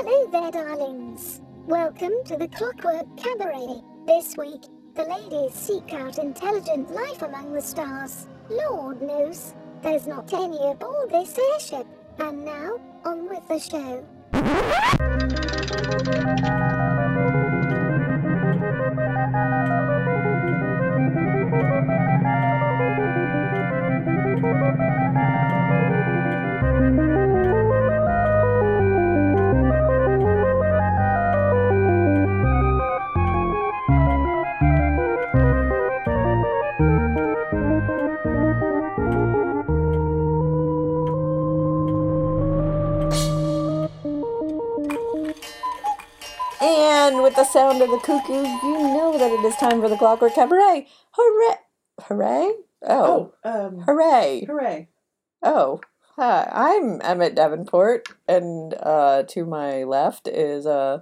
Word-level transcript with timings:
Hello 0.00 0.30
there, 0.30 0.52
darlings. 0.52 1.40
Welcome 1.66 2.12
to 2.26 2.36
the 2.36 2.46
Clockwork 2.46 3.16
Cabaret. 3.16 3.82
This 4.06 4.36
week, 4.36 4.62
the 4.94 5.02
ladies 5.02 5.54
seek 5.54 5.92
out 5.92 6.18
intelligent 6.18 6.92
life 6.92 7.22
among 7.22 7.52
the 7.52 7.60
stars. 7.60 8.28
Lord 8.48 9.02
knows, 9.02 9.54
there's 9.82 10.06
not 10.06 10.32
any 10.32 10.70
aboard 10.70 11.10
this 11.10 11.36
airship. 11.52 11.88
And 12.20 12.44
now, 12.44 12.78
on 13.04 13.28
with 13.28 13.48
the 13.48 13.58
show. 13.58 14.06
And 47.08 47.22
with 47.22 47.36
the 47.36 47.44
sound 47.44 47.80
of 47.80 47.88
the 47.88 47.96
cuckoo, 48.00 48.34
you 48.34 48.78
know 48.78 49.16
that 49.16 49.32
it 49.32 49.42
is 49.42 49.56
time 49.56 49.80
for 49.80 49.88
the 49.88 49.96
Clockwork 49.96 50.34
Cabaret. 50.34 50.86
Hooray! 51.12 51.54
Hooray? 52.02 52.52
Oh, 52.86 53.32
um, 53.44 53.78
hooray! 53.86 54.44
hooray. 54.46 54.88
Oh, 55.42 55.80
hi. 56.16 56.46
I'm 56.52 57.00
Emmett 57.00 57.34
Davenport, 57.34 58.10
and 58.28 58.74
uh, 58.82 59.22
to 59.22 59.46
my 59.46 59.84
left 59.84 60.28
is 60.28 60.66
uh, 60.66 61.00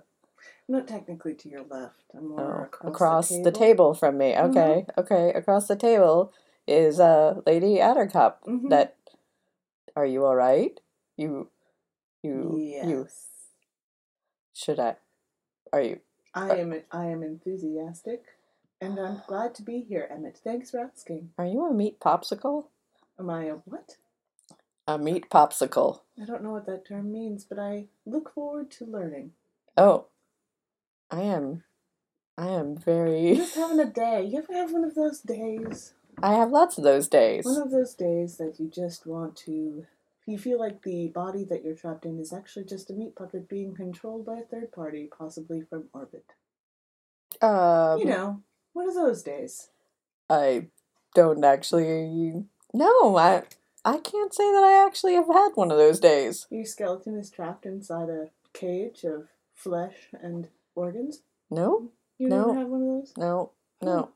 Not 0.68 0.86
technically 0.86 1.34
to 1.34 1.48
your 1.48 1.64
left. 1.68 2.04
I'm 2.16 2.28
more 2.28 2.60
oh, 2.60 2.64
across, 2.66 2.88
across 2.94 3.28
the 3.42 3.50
table. 3.50 3.92
from 3.92 4.16
me. 4.16 4.36
Okay, 4.36 4.86
okay. 4.96 5.32
Across 5.34 5.66
the 5.66 5.74
table 5.74 6.32
is 6.68 7.00
uh, 7.00 7.40
Lady 7.44 7.78
Attercop. 7.78 8.34
Mhm. 8.46 8.70
That 8.70 8.94
are 9.96 10.06
you 10.06 10.24
all 10.24 10.36
right? 10.36 10.78
You, 11.16 11.48
you, 12.22 12.56
Yes. 12.60 12.86
you. 12.86 13.08
Should 14.54 14.78
I? 14.78 14.94
Are 15.72 15.82
you? 15.82 16.00
I 16.34 16.50
uh 16.50 16.54
am. 16.56 16.82
I 16.92 17.06
am 17.06 17.22
enthusiastic, 17.22 18.22
and 18.80 18.98
I'm 18.98 19.22
glad 19.26 19.54
to 19.56 19.62
be 19.62 19.80
here, 19.80 20.08
Emmett. 20.10 20.38
Thanks 20.42 20.70
for 20.70 20.80
asking. 20.80 21.30
Are 21.38 21.46
you 21.46 21.64
a 21.66 21.72
meat 21.72 22.00
popsicle? 22.00 22.66
Am 23.18 23.30
I 23.30 23.44
a 23.44 23.54
what? 23.64 23.96
A 24.86 24.98
meat 24.98 25.30
popsicle. 25.30 26.00
I 26.20 26.24
don't 26.24 26.42
know 26.44 26.52
what 26.52 26.66
that 26.66 26.86
term 26.86 27.10
means, 27.10 27.44
but 27.44 27.58
I 27.58 27.86
look 28.04 28.32
forward 28.34 28.70
to 28.72 28.84
learning. 28.84 29.32
Oh, 29.76 30.06
I 31.10 31.22
am. 31.22 31.64
I 32.38 32.48
am 32.48 32.76
very. 32.76 33.36
Just 33.36 33.56
having 33.56 33.80
a 33.80 33.86
day. 33.86 34.24
You 34.24 34.38
ever 34.38 34.52
have 34.52 34.72
one 34.72 34.84
of 34.84 34.94
those 34.94 35.20
days? 35.20 35.94
I 36.22 36.34
have 36.34 36.50
lots 36.50 36.78
of 36.78 36.84
those 36.84 37.08
days. 37.08 37.44
One 37.44 37.60
of 37.60 37.70
those 37.70 37.94
days 37.94 38.36
that 38.36 38.58
you 38.58 38.68
just 38.68 39.06
want 39.06 39.36
to. 39.38 39.86
You 40.26 40.38
feel 40.38 40.58
like 40.58 40.82
the 40.82 41.08
body 41.08 41.44
that 41.44 41.64
you're 41.64 41.76
trapped 41.76 42.04
in 42.04 42.18
is 42.18 42.32
actually 42.32 42.64
just 42.64 42.90
a 42.90 42.94
meat 42.94 43.14
puppet 43.14 43.48
being 43.48 43.74
controlled 43.74 44.26
by 44.26 44.38
a 44.38 44.42
third 44.44 44.72
party, 44.72 45.08
possibly 45.16 45.60
from 45.60 45.84
orbit. 45.92 46.24
Um, 47.40 47.98
You 48.00 48.06
know, 48.06 48.42
one 48.72 48.88
of 48.88 48.94
those 48.94 49.22
days. 49.22 49.70
I 50.28 50.66
don't 51.14 51.44
actually. 51.44 52.44
No, 52.74 53.16
I. 53.16 53.44
I 53.84 53.98
can't 53.98 54.34
say 54.34 54.50
that 54.50 54.64
I 54.64 54.84
actually 54.84 55.14
have 55.14 55.28
had 55.28 55.50
one 55.54 55.70
of 55.70 55.78
those 55.78 56.00
days. 56.00 56.48
Your 56.50 56.64
skeleton 56.64 57.16
is 57.16 57.30
trapped 57.30 57.64
inside 57.64 58.08
a 58.08 58.30
cage 58.52 59.04
of 59.04 59.28
flesh 59.54 60.08
and 60.12 60.48
organs. 60.74 61.22
No, 61.50 61.92
You 62.18 62.28
No. 62.28 62.46
never 62.48 62.58
have 62.58 62.68
one 62.68 62.82
of 62.82 62.88
those? 62.88 63.12
no, 63.16 63.52
no, 63.80 64.10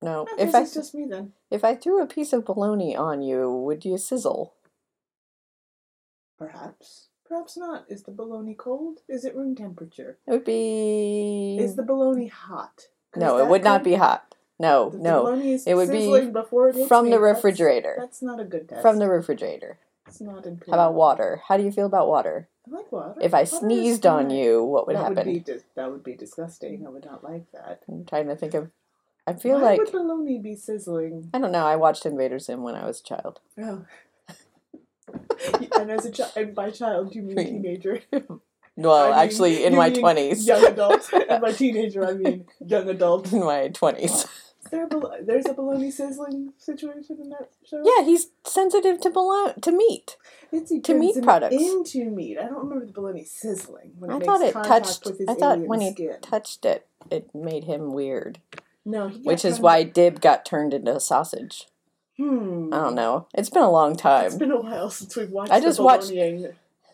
no. 0.00 0.28
I 0.30 0.42
If 0.42 0.54
I 0.54 0.60
it's 0.62 0.74
just 0.74 0.94
me 0.94 1.06
then. 1.06 1.32
if 1.50 1.64
I 1.64 1.74
threw 1.74 2.00
a 2.00 2.06
piece 2.06 2.32
of 2.32 2.44
bologna 2.44 2.94
on 2.94 3.20
you, 3.20 3.50
would 3.52 3.84
you 3.84 3.98
sizzle? 3.98 4.54
Perhaps. 6.40 7.08
Perhaps 7.28 7.56
not. 7.58 7.84
Is 7.88 8.02
the 8.04 8.12
bologna 8.12 8.54
cold? 8.54 9.00
Is 9.08 9.26
it 9.26 9.36
room 9.36 9.54
temperature? 9.54 10.16
It 10.26 10.30
would 10.30 10.44
be. 10.44 11.58
Is 11.60 11.76
the 11.76 11.82
bologna 11.82 12.28
hot? 12.28 12.86
no, 13.14 13.38
it 13.38 13.46
would 13.48 13.62
not 13.62 13.84
be 13.84 13.94
hot. 13.94 14.34
No, 14.58 14.90
The 14.90 14.98
no, 14.98 15.34
is 15.34 15.66
it 15.66 15.74
would 15.74 15.90
be 15.90 16.00
sizzling 16.00 16.32
before 16.32 16.68
it 16.70 16.88
from 16.88 17.06
me. 17.06 17.10
the 17.12 17.20
refrigerator. 17.20 17.96
That's, 17.98 18.20
not 18.22 18.40
a 18.40 18.44
good 18.44 18.68
test. 18.68 18.82
from 18.82 18.98
the 18.98 19.08
refrigerator. 19.08 19.78
It's 20.06 20.20
not 20.20 20.44
improved. 20.46 20.70
How 20.70 20.74
about 20.74 20.94
water? 20.94 21.42
How 21.46 21.56
do 21.56 21.62
you 21.62 21.72
feel 21.72 21.86
about 21.86 22.08
water? 22.08 22.48
I 22.66 22.76
like 22.76 22.90
water. 22.92 23.14
If 23.22 23.32
I 23.32 23.42
Water 23.44 23.56
sneezed 23.58 24.06
on 24.06 24.30
you, 24.30 24.62
what 24.62 24.86
would 24.86 24.96
that 24.96 25.14
happen? 25.16 25.32
Would 25.32 25.44
dis- 25.44 25.64
that 25.76 25.90
would 25.90 26.04
be 26.04 26.14
disgusting. 26.14 26.86
I 26.86 26.90
would 26.90 27.04
not 27.04 27.22
like 27.24 27.50
that. 27.52 27.82
I'm 27.88 28.04
trying 28.04 28.28
to 28.28 28.36
think 28.36 28.54
of. 28.54 28.70
I 29.26 29.34
feel 29.34 29.56
Why 29.56 29.62
like 29.62 29.78
would 29.78 29.92
bologna 29.92 30.38
be 30.38 30.56
sizzling? 30.56 31.30
I 31.32 31.38
don't 31.38 31.52
know. 31.52 31.66
I 31.66 31.76
watched 31.76 32.04
Invader 32.04 32.38
Zim 32.38 32.62
when 32.62 32.74
I 32.74 32.86
was 32.86 33.00
a 33.00 33.04
child. 33.04 33.40
Oh. 33.58 33.84
and 35.78 35.90
as 35.90 36.06
a 36.06 36.10
child, 36.10 36.32
and 36.36 36.54
by 36.54 36.70
child 36.70 37.14
you 37.14 37.22
mean 37.22 37.36
teenager. 37.36 38.00
Well, 38.76 38.94
I 38.94 39.10
mean- 39.10 39.18
actually, 39.18 39.64
in 39.64 39.74
my 39.76 39.90
twenties. 39.90 40.46
Young 40.46 40.64
adult. 40.64 41.12
and 41.28 41.42
by 41.42 41.52
teenager, 41.52 42.06
I 42.06 42.14
mean 42.14 42.46
young 42.64 42.88
adult. 42.88 43.30
in 43.32 43.40
my 43.44 43.68
twenties. 43.68 44.24
Is 44.64 44.70
there 44.70 44.86
a 44.86 45.24
there's 45.24 45.46
a 45.46 45.52
bologna 45.52 45.90
sizzling 45.90 46.52
situation 46.56 47.18
in 47.20 47.30
that 47.30 47.50
show? 47.64 47.82
Yeah, 47.84 48.04
he's 48.04 48.28
sensitive 48.44 49.00
to 49.00 49.10
bolo- 49.10 49.52
to 49.60 49.72
meat. 49.72 50.16
It's, 50.52 50.72
to 50.86 50.94
meat 50.94 51.22
products. 51.22 51.56
Into 51.56 52.10
meat. 52.10 52.38
I 52.38 52.42
don't 52.44 52.58
remember 52.58 52.86
the 52.86 52.92
bologna 52.92 53.24
sizzling. 53.24 53.92
When 53.98 54.10
it 54.10 54.14
I 54.14 54.18
makes 54.18 54.26
thought 54.26 54.42
it 54.42 54.52
touched. 54.52 55.06
I 55.28 55.34
thought 55.34 55.58
when 55.60 55.80
he 55.80 55.90
skin. 55.90 56.16
touched 56.22 56.64
it, 56.64 56.86
it 57.10 57.34
made 57.34 57.64
him 57.64 57.92
weird. 57.92 58.38
No, 58.84 59.08
he 59.08 59.20
Which 59.22 59.44
is 59.44 59.60
why 59.60 59.82
Dib 59.82 60.20
got 60.20 60.44
turned 60.44 60.72
into 60.72 60.96
a 60.96 61.00
sausage. 61.00 61.66
Hmm. 62.20 62.72
I 62.72 62.78
don't 62.78 62.94
know. 62.94 63.26
It's 63.34 63.48
been 63.50 63.62
a 63.62 63.70
long 63.70 63.96
time. 63.96 64.26
It's 64.26 64.34
been 64.36 64.50
a 64.50 64.60
while 64.60 64.90
since 64.90 65.16
we've 65.16 65.30
watched. 65.30 65.52
I 65.52 65.60
just 65.60 65.80
watched- 65.80 66.10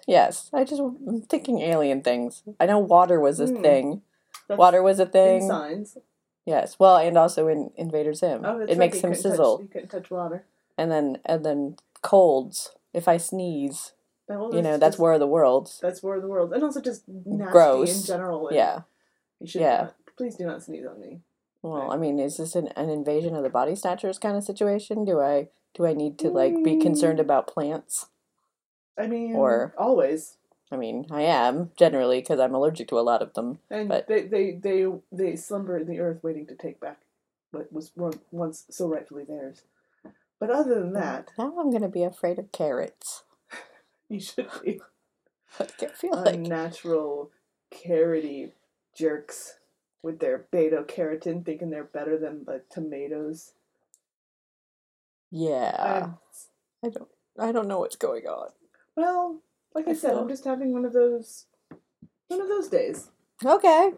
Yes, 0.06 0.50
I 0.52 0.62
just 0.62 0.80
I'm 0.80 1.22
thinking 1.22 1.58
alien 1.60 2.02
things. 2.02 2.44
I 2.60 2.66
know 2.66 2.78
water 2.78 3.18
was 3.18 3.40
a 3.40 3.46
Hmm. 3.48 3.62
thing. 3.62 4.02
That's 4.46 4.58
Water 4.58 4.80
was 4.82 5.00
a 5.00 5.02
in 5.04 5.08
thing. 5.10 5.48
signs. 5.48 5.98
Yes, 6.44 6.78
well, 6.78 6.96
and 6.98 7.18
also 7.18 7.48
in 7.48 7.72
Invader 7.76 8.14
Zim, 8.14 8.42
Oh, 8.44 8.60
it 8.60 8.68
right, 8.68 8.78
makes 8.78 9.02
you 9.02 9.08
him 9.08 9.14
sizzle. 9.16 9.56
Touch, 9.58 9.62
you 9.62 9.68
couldn't 9.68 9.88
touch 9.88 10.10
water. 10.12 10.44
And 10.78 10.92
then 10.92 11.18
and 11.24 11.44
then 11.44 11.76
colds. 12.02 12.70
If 12.94 13.08
I 13.08 13.16
sneeze, 13.16 13.94
well, 14.28 14.54
you 14.54 14.62
know, 14.62 14.76
that's 14.78 14.92
just- 14.94 15.00
War 15.00 15.14
of 15.14 15.20
the 15.20 15.26
Worlds. 15.26 15.80
That's 15.82 16.02
war 16.04 16.14
of 16.16 16.22
the 16.22 16.28
world, 16.28 16.52
and 16.52 16.62
also 16.62 16.80
just 16.80 17.02
nasty 17.08 17.50
Gross. 17.50 18.00
in 18.02 18.06
general. 18.06 18.48
Yeah. 18.52 18.82
You 19.40 19.48
should 19.48 19.60
Yeah. 19.62 19.76
Not, 19.82 19.94
please 20.16 20.36
do 20.36 20.46
not 20.46 20.62
sneeze 20.62 20.86
on 20.86 21.00
me. 21.00 21.20
Well, 21.70 21.90
I 21.90 21.96
mean, 21.96 22.18
is 22.18 22.36
this 22.36 22.54
an, 22.54 22.68
an 22.76 22.88
invasion 22.90 23.34
of 23.34 23.42
the 23.42 23.48
body 23.50 23.74
snatchers 23.74 24.18
kind 24.18 24.36
of 24.36 24.44
situation? 24.44 25.04
Do 25.04 25.20
I 25.20 25.48
do 25.74 25.84
I 25.86 25.92
need 25.92 26.18
to 26.20 26.30
like 26.30 26.54
be 26.64 26.76
concerned 26.78 27.18
Mm. 27.18 27.22
about 27.22 27.46
plants? 27.48 28.06
I 28.98 29.06
mean, 29.06 29.34
Or- 29.34 29.74
always. 29.76 30.38
I 30.72 30.76
mean, 30.76 31.06
I 31.10 31.22
am 31.22 31.70
generally 31.76 32.20
because 32.20 32.40
I'm 32.40 32.54
allergic 32.54 32.88
to 32.88 32.98
a 32.98 33.02
lot 33.02 33.22
of 33.22 33.34
them. 33.34 33.58
And 33.70 33.88
But- 33.88 34.08
they, 34.08 34.22
they, 34.22 34.52
they, 34.52 34.86
they 35.12 35.36
slumber 35.36 35.76
in 35.78 35.86
the 35.86 36.00
earth 36.00 36.22
waiting 36.24 36.46
to 36.46 36.54
take 36.56 36.80
back 36.80 36.98
what 37.52 37.72
was 37.72 37.92
once 38.30 38.64
so 38.70 38.88
rightfully 38.88 39.24
theirs. 39.24 39.62
But 40.40 40.50
other 40.50 40.74
than 40.74 40.92
that, 40.94 41.30
Now 41.38 41.54
I'm 41.58 41.70
gonna 41.70 41.88
be 41.88 42.02
afraid 42.04 42.38
of 42.38 42.52
carrots. 42.52 43.24
you 44.08 44.20
should 44.20 44.48
be 44.64 44.80
I 45.60 45.64
feel 45.64 46.12
like 46.24 46.34
unnatural, 46.34 47.30
carroty 47.70 48.52
jerks 48.94 49.58
with 50.06 50.20
their 50.20 50.46
beta 50.52 50.84
carotene 50.86 51.44
thinking 51.44 51.68
they're 51.68 51.82
better 51.84 52.16
than 52.16 52.44
the 52.44 52.62
tomatoes. 52.70 53.52
yeah. 55.30 55.74
I'm- 55.78 56.18
I 56.84 56.88
don't 56.90 57.08
I 57.38 57.52
don't 57.52 57.66
know 57.68 57.80
what's 57.80 57.96
going 57.96 58.26
on. 58.26 58.50
well, 58.94 59.40
like 59.74 59.88
I, 59.88 59.90
I 59.90 59.94
said, 59.94 60.10
feel- 60.12 60.20
I'm 60.20 60.28
just 60.28 60.44
having 60.44 60.72
one 60.72 60.84
of 60.84 60.92
those 60.92 61.46
one 62.28 62.40
of 62.40 62.48
those 62.48 62.68
days. 62.68 63.10
Okay. 63.44 63.92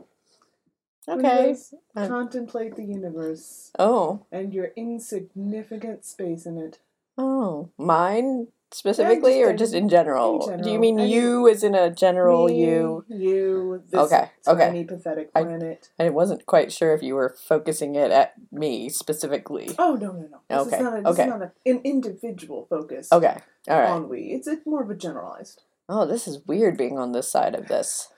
Okay. 1.06 1.56
contemplate 1.94 2.76
the 2.76 2.84
universe 2.84 3.70
Oh. 3.78 4.26
and 4.32 4.52
your 4.52 4.68
insignificant 4.76 6.04
space 6.04 6.44
in 6.46 6.58
it. 6.58 6.78
Oh. 7.16 7.70
Mine 7.78 8.48
specifically 8.70 9.42
or 9.42 9.50
just 9.52 9.58
just 9.58 9.74
in- 9.74 9.84
in 9.84 9.88
general? 9.88 10.58
Do 10.62 10.70
you 10.70 10.78
mean 10.78 10.98
Any- 11.00 11.12
you 11.12 11.48
as 11.48 11.62
in 11.62 11.74
a 11.74 11.90
general 11.90 12.46
Me, 12.46 12.64
you? 12.64 13.04
You, 13.08 13.82
this 13.88 14.00
Okay, 14.00 14.30
okay. 14.46 14.66
tiny 14.66 14.84
pathetic 14.84 15.30
I- 15.34 15.42
planet. 15.42 15.90
I 15.98 16.08
wasn't 16.10 16.46
quite 16.46 16.72
sure 16.72 16.94
if 16.94 17.02
you 17.02 17.14
were 17.14 17.34
focusing 17.46 17.94
it 17.94 18.10
at 18.10 18.34
me 18.52 18.88
specifically. 18.88 19.74
Oh 19.78 19.94
no 19.94 20.12
no 20.12 20.28
no! 20.30 20.40
This 20.48 20.66
Okay, 20.66 20.76
is 20.76 20.82
not 20.82 20.98
a, 20.98 21.02
this 21.02 21.12
okay. 21.12 21.22
is 21.24 21.28
not 21.28 21.42
a, 21.42 21.52
an 21.66 21.80
individual 21.84 22.66
focus. 22.68 23.08
Okay. 23.12 23.36
All 23.68 23.78
right. 23.78 23.90
On 23.90 24.08
we, 24.08 24.32
it's 24.32 24.46
it's 24.46 24.66
more 24.66 24.82
of 24.82 24.90
a 24.90 24.94
generalized. 24.94 25.62
Oh, 25.88 26.06
this 26.06 26.28
is 26.28 26.46
weird 26.46 26.76
being 26.76 26.98
on 26.98 27.12
this 27.12 27.30
side 27.30 27.54
of 27.54 27.68
this. 27.68 28.08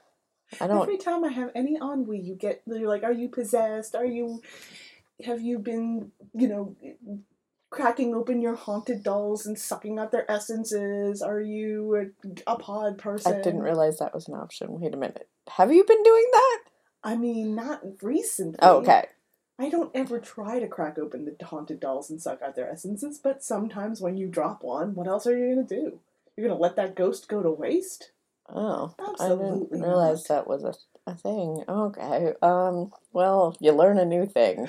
I 0.60 0.66
don't. 0.66 0.82
Every 0.82 0.98
time 0.98 1.24
I 1.24 1.28
have 1.30 1.50
any 1.54 1.76
ennui, 1.76 2.18
you 2.18 2.34
get 2.34 2.62
you're 2.66 2.88
like, 2.88 3.04
are 3.04 3.12
you 3.12 3.28
possessed? 3.28 3.94
Are 3.94 4.04
you? 4.04 4.42
Have 5.24 5.40
you 5.40 5.58
been 5.58 6.12
you 6.34 6.48
know 6.48 6.76
cracking 7.70 8.14
open 8.14 8.42
your 8.42 8.56
haunted 8.56 9.02
dolls 9.02 9.46
and 9.46 9.58
sucking 9.58 9.98
out 9.98 10.12
their 10.12 10.30
essences? 10.30 11.22
Are 11.22 11.40
you 11.40 12.12
a, 12.46 12.52
a 12.52 12.56
pod 12.56 12.98
person? 12.98 13.32
I 13.32 13.40
didn't 13.40 13.62
realize 13.62 13.98
that 13.98 14.14
was 14.14 14.28
an 14.28 14.34
option. 14.34 14.80
Wait 14.80 14.92
a 14.94 14.96
minute. 14.96 15.28
Have 15.48 15.72
you 15.72 15.84
been 15.84 16.02
doing 16.02 16.26
that? 16.32 16.58
I 17.02 17.16
mean, 17.16 17.54
not 17.54 17.80
recently. 18.02 18.58
Oh, 18.60 18.78
okay. 18.78 19.06
I 19.58 19.68
don't 19.68 19.90
ever 19.94 20.18
try 20.18 20.58
to 20.58 20.66
crack 20.68 20.98
open 20.98 21.24
the 21.26 21.44
haunted 21.44 21.80
dolls 21.80 22.10
and 22.10 22.20
suck 22.20 22.40
out 22.42 22.56
their 22.56 22.70
essences, 22.70 23.18
but 23.22 23.42
sometimes 23.44 24.00
when 24.00 24.16
you 24.16 24.26
drop 24.26 24.62
one, 24.62 24.94
what 24.94 25.06
else 25.06 25.26
are 25.26 25.36
you 25.36 25.54
gonna 25.54 25.66
do? 25.66 25.98
You're 26.36 26.48
gonna 26.48 26.60
let 26.60 26.76
that 26.76 26.94
ghost 26.94 27.28
go 27.28 27.42
to 27.42 27.50
waste? 27.50 28.10
Oh, 28.48 28.94
I 29.20 29.28
didn't 29.28 29.68
realize 29.70 30.28
not. 30.28 30.34
that 30.34 30.46
was 30.48 30.64
a, 30.64 30.74
a 31.10 31.14
thing. 31.14 31.62
Okay. 31.68 32.32
Um. 32.42 32.90
Well, 33.12 33.54
you 33.60 33.72
learn 33.72 33.98
a 33.98 34.04
new 34.04 34.26
thing 34.26 34.68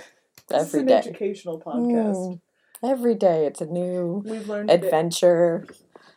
This 0.49 0.67
is 0.67 0.73
an 0.75 0.85
day. 0.87 0.95
educational 0.95 1.59
podcast. 1.59 2.15
Mm, 2.15 2.41
every 2.83 3.15
day, 3.15 3.45
it's 3.45 3.61
a 3.61 3.65
new 3.65 4.23
We've 4.25 4.47
learned 4.47 4.69
adventure 4.71 5.65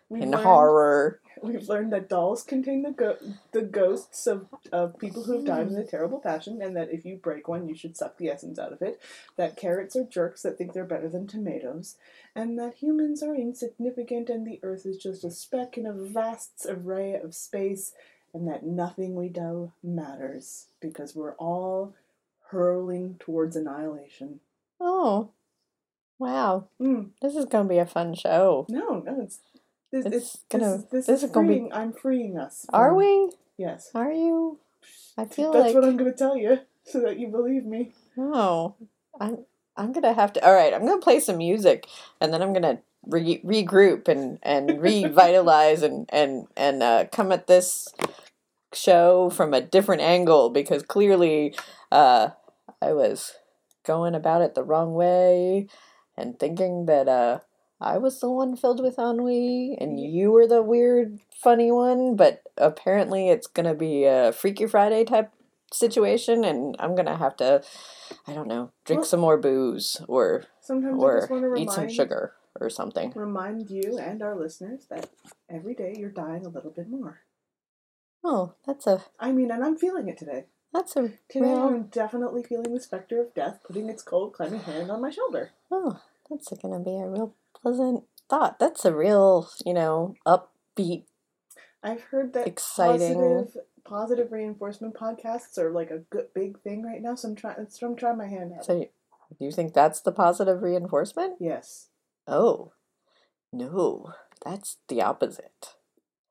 we've 0.09 0.23
in 0.23 0.31
learned- 0.31 0.45
horror. 0.45 1.21
We've 1.43 1.69
learned 1.69 1.93
that 1.93 2.09
dolls 2.09 2.43
contain 2.43 2.83
the 2.83 2.91
go- 2.93 3.19
the 3.53 3.61
ghosts 3.61 4.27
of, 4.27 4.47
of 4.73 4.97
people 4.99 5.25
who 5.25 5.35
have 5.35 5.45
died 5.45 5.67
in 5.69 5.77
a 5.77 5.85
terrible 5.85 6.19
passion, 6.19 6.63
and 6.63 6.75
that 6.75 6.91
if 6.91 7.05
you 7.05 7.17
break 7.17 7.49
one, 7.49 7.69
you 7.69 7.75
should 7.75 7.99
suck 7.99 8.17
the 8.17 8.29
essence 8.31 8.59
out 8.59 8.73
of 8.73 8.81
it. 8.81 8.99
That 9.37 9.57
carrots 9.57 9.95
are 9.95 10.05
jerks 10.05 10.41
that 10.43 10.57
think 10.57 10.73
they're 10.73 10.85
better 10.87 11.09
than 11.09 11.27
tomatoes, 11.27 11.97
and 12.35 12.59
that 12.59 12.77
humans 12.77 13.23
are 13.23 13.35
insignificant 13.35 14.31
and 14.31 14.47
the 14.47 14.59
earth 14.63 14.87
is 14.87 14.97
just 14.97 15.23
a 15.23 15.31
speck 15.31 15.77
in 15.77 15.85
a 15.85 15.93
vast 15.93 16.65
array 16.67 17.13
of 17.15 17.35
space, 17.35 17.93
and 18.33 18.49
that 18.49 18.65
nothing 18.65 19.15
we 19.15 19.29
do 19.29 19.73
matters 19.83 20.69
because 20.81 21.15
we're 21.15 21.35
all 21.35 21.95
hurling 22.49 23.17
towards 23.19 23.55
annihilation. 23.55 24.41
Oh, 24.81 25.31
wow! 26.19 26.69
Mm, 26.81 27.11
This 27.21 27.37
is 27.37 27.45
gonna 27.47 27.69
be 27.69 27.79
a 27.79 27.87
fun 27.87 28.15
show. 28.15 28.67
no, 28.69 29.01
no, 29.01 29.21
it's. 29.23 29.41
This, 29.93 30.07
It's 30.07 30.17
it's, 30.17 30.45
gonna- 30.51 30.77
this, 30.79 30.85
this, 30.91 31.07
this 31.07 31.17
is 31.19 31.25
is 31.25 31.31
gonna 31.31 31.49
be- 31.49 31.73
I'm 31.73 31.93
freeing 31.93 32.37
us. 32.37 32.67
Are 32.73 32.95
we? 32.95 33.31
Yes. 33.57 33.91
Are 33.95 34.11
you? 34.13 34.59
I 35.17 35.25
feel 35.27 35.53
That's 35.53 35.67
like 35.67 35.75
what 35.77 35.85
I'm 35.85 35.97
going 35.97 36.11
to 36.11 36.17
tell 36.19 36.37
you 36.37 36.59
so 36.85 37.01
that 37.03 37.19
you 37.19 37.29
believe 37.29 37.65
me. 37.65 37.93
oh, 38.19 38.75
I'm 39.21 39.45
I'm 39.77 39.93
gonna 39.93 40.13
have 40.13 40.33
to. 40.35 40.45
All 40.45 40.53
right, 40.55 40.75
I'm 40.75 40.85
gonna 40.87 41.01
play 41.01 41.21
some 41.21 41.39
music, 41.39 41.87
and 42.21 42.33
then 42.33 42.43
I'm 42.43 42.53
gonna 42.53 42.81
re- 43.07 43.41
regroup 43.45 44.09
and 44.09 44.39
and 44.43 44.81
revitalize 44.83 45.83
and 45.83 46.09
and 46.13 46.49
and 46.57 46.83
uh, 46.83 47.05
come 47.13 47.31
at 47.31 47.47
this 47.47 47.89
show 48.73 49.31
from 49.31 49.55
a 49.55 49.61
different 49.61 50.03
angle 50.03 50.51
because 50.51 50.83
clearly 50.83 51.55
uh, 51.93 52.31
I 52.83 52.93
was 52.93 53.35
going 53.87 54.15
about 54.17 54.43
it 54.43 54.55
the 54.57 54.65
wrong 54.65 54.95
way 54.95 55.69
and 56.17 56.39
thinking 56.39 56.87
that 56.87 57.09
uh, 57.09 57.41
I 57.81 57.99
was 57.99 58.21
the 58.21 58.31
one 58.31 58.57
filled 58.57 58.81
with 58.83 58.99
ennui 58.99 59.77
and 59.81 59.99
you 60.01 60.31
were 60.31 60.47
the 60.47 60.63
weird, 60.63 61.21
funny 61.35 61.71
one. 61.73 62.17
But 62.17 62.43
apparently, 62.57 63.29
it's 63.29 63.47
gonna 63.47 63.75
be 63.75 64.05
a 64.05 64.33
Freaky 64.33 64.67
Friday 64.67 65.05
type 65.05 65.33
situation, 65.73 66.45
and 66.45 66.77
I'm 66.79 66.95
gonna 66.95 67.17
have 67.17 67.37
to, 67.39 67.63
I 68.27 68.33
don't 68.33 68.49
know, 68.49 68.71
drink 68.85 69.01
Well- 69.01 69.07
some 69.09 69.21
more 69.21 69.37
booze 69.39 70.01
or 70.09 70.45
Sometimes 70.61 71.03
or 71.03 71.27
to 71.27 71.55
eat 71.57 71.71
some 71.71 71.89
sugar 71.89 72.35
or 72.61 72.71
something. 72.71 73.13
remind 73.17 73.69
you 73.71 73.99
and 73.99 74.23
our 74.23 74.37
listeners 74.37 74.87
that 74.87 75.11
every 75.51 75.75
day 75.75 75.95
you're 75.99 76.11
dying 76.11 76.47
a 76.47 76.49
little 76.49 76.71
bit 76.71 76.89
more. 76.89 77.21
Oh, 78.23 78.55
that's 78.65 78.87
a 78.87 79.03
I 79.19 79.33
mean, 79.33 79.51
and 79.51 79.63
I'm 79.65 79.77
feeling 79.77 80.09
it 80.09 80.17
today. 80.17 80.47
That's 80.75 80.97
a 80.97 81.13
Today 81.31 81.53
real. 81.53 81.69
I'm 81.69 81.83
definitely 81.85 82.43
feeling 82.43 82.75
the 82.75 82.81
specter 82.81 83.21
of 83.21 83.33
death 83.33 83.61
putting 83.65 83.89
its 83.89 84.03
cold, 84.03 84.35
clammy 84.35 84.59
hand 84.59 84.91
on 84.91 85.01
my 85.01 85.11
shoulder. 85.11 85.53
Oh, 85.71 86.01
that's 86.29 86.53
gonna 86.61 86.81
be 86.81 86.97
a 86.97 87.07
real 87.07 87.35
pleasant 87.55 88.05
thought. 88.29 88.59
That's 88.59 88.85
a 88.85 88.95
real, 88.95 89.49
you 89.65 89.73
know, 89.73 90.17
upbeat. 90.27 91.05
I've 91.83 92.03
heard 92.03 92.33
that 92.33 92.47
Exciting. 92.49 93.15
positive 93.15 93.57
positive 93.85 94.33
reinforcement 94.33 94.95
podcasts 94.95 95.59
are 95.59 95.71
like 95.71 95.91
a 95.91 95.99
good 96.11 96.35
big 96.35 96.61
thing 96.61 96.83
right 96.83 97.01
now. 97.01 97.15
So 97.15 97.29
I'm 97.29 97.37
trying. 97.37 97.67
So 97.69 97.87
I'm 97.87 97.97
trying 97.97 98.19
my 98.19 98.27
hand 98.27 98.53
at. 98.53 98.61
it. 98.61 98.65
So, 98.65 98.79
do 99.39 99.45
you 99.45 99.53
think 99.53 99.75
that's 99.75 100.01
the 100.01 100.13
positive 100.13 100.61
reinforcement? 100.63 101.37
Yes. 101.39 101.89
Oh, 102.27 102.73
no, 103.53 104.13
that's 104.45 104.79
the 104.89 105.03
opposite. 105.03 105.75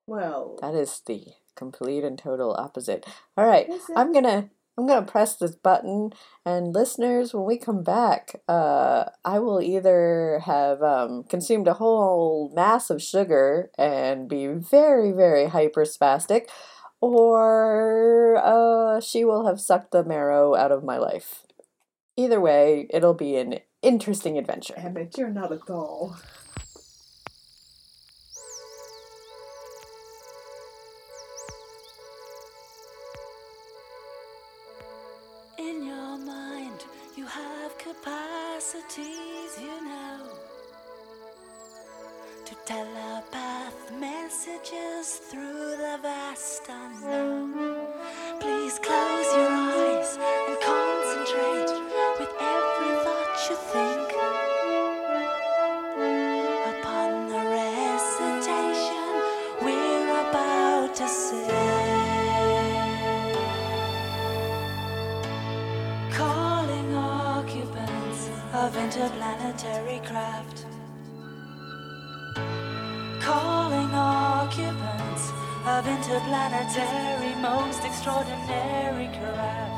Well. 0.05 0.57
That 0.61 0.73
is 0.73 1.01
the 1.05 1.27
complete 1.55 2.03
and 2.03 2.17
total 2.17 2.55
opposite. 2.57 3.05
All 3.37 3.45
right. 3.45 3.69
I'm 3.95 4.11
gonna 4.13 4.49
I'm 4.77 4.87
gonna 4.87 5.05
press 5.05 5.35
this 5.35 5.55
button, 5.55 6.13
and 6.45 6.73
listeners, 6.73 7.33
when 7.33 7.45
we 7.45 7.57
come 7.57 7.83
back, 7.83 8.41
uh, 8.47 9.05
I 9.23 9.37
will 9.39 9.61
either 9.61 10.41
have 10.45 10.81
um, 10.81 11.23
consumed 11.25 11.67
a 11.67 11.73
whole 11.73 12.51
mass 12.55 12.89
of 12.89 13.01
sugar 13.01 13.69
and 13.77 14.27
be 14.27 14.47
very 14.47 15.11
very 15.11 15.45
hyperspastic, 15.47 16.47
or 17.01 18.37
uh, 18.37 18.99
she 18.99 19.23
will 19.23 19.45
have 19.45 19.61
sucked 19.61 19.91
the 19.91 20.03
marrow 20.03 20.55
out 20.55 20.71
of 20.71 20.83
my 20.83 20.97
life. 20.97 21.43
Either 22.17 22.39
way, 22.39 22.87
it'll 22.89 23.13
be 23.13 23.35
an 23.35 23.59
interesting 23.81 24.37
adventure. 24.39 24.75
Emmett, 24.77 25.17
you're 25.17 25.29
not 25.29 25.51
a 25.51 25.59
doll. 25.67 26.15
Telepath 42.65 43.91
messages 43.99 45.19
through 45.29 45.75
the 45.75 45.99
vast 46.01 46.61
unknown. 46.69 47.51
Please 48.39 48.79
close 48.79 49.29
your 49.35 49.51
eyes 49.51 50.17
and 50.47 50.57
concentrate 50.61 51.71
with 52.19 52.33
every 52.39 52.93
thought 53.03 53.35
you 53.49 53.55
think 53.73 54.09
upon 56.71 57.27
the 57.27 57.43
recitation 57.59 59.11
we're 59.61 60.29
about 60.29 60.95
to 60.95 61.07
sing. 61.07 61.49
Calling 66.13 66.95
occupants 66.95 68.29
of 68.53 68.77
interplanetary 68.77 69.99
craft. 70.07 70.52
Occupants 74.53 75.31
of 75.65 75.87
interplanetary 75.87 77.33
most 77.41 77.83
extraordinary 77.83 79.07
craft. 79.17 79.72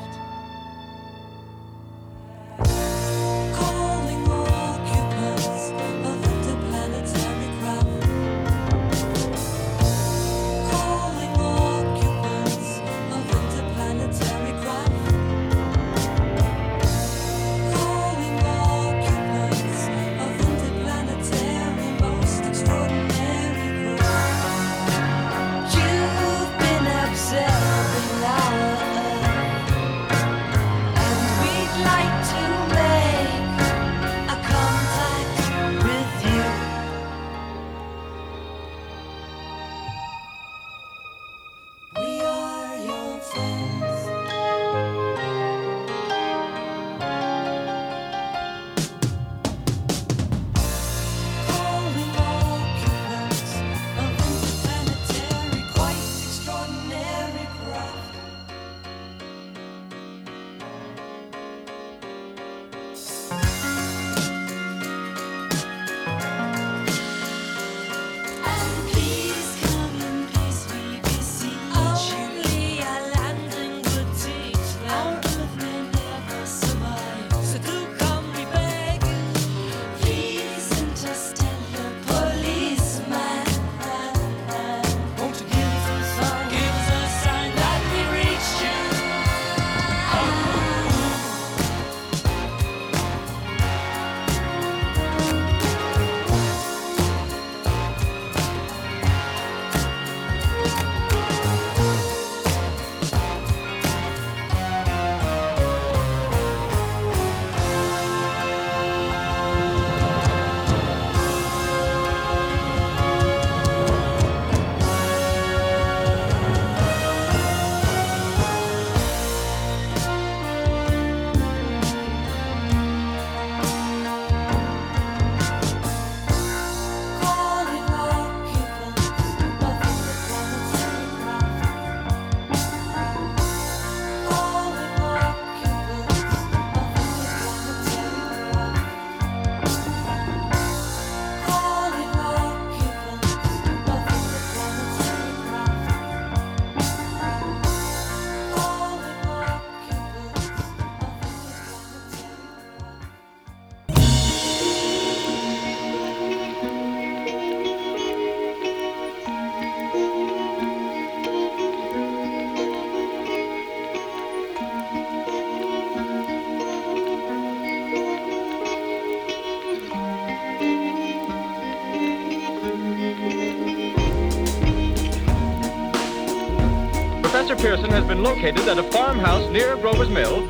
Pearson 177.75 177.91
has 177.91 178.05
been 178.05 178.23
located 178.23 178.69
at 178.69 178.77
a 178.77 178.83
farmhouse 178.83 179.51
near 179.51 179.75
Grover's 179.75 180.09
Mill. 180.09 180.47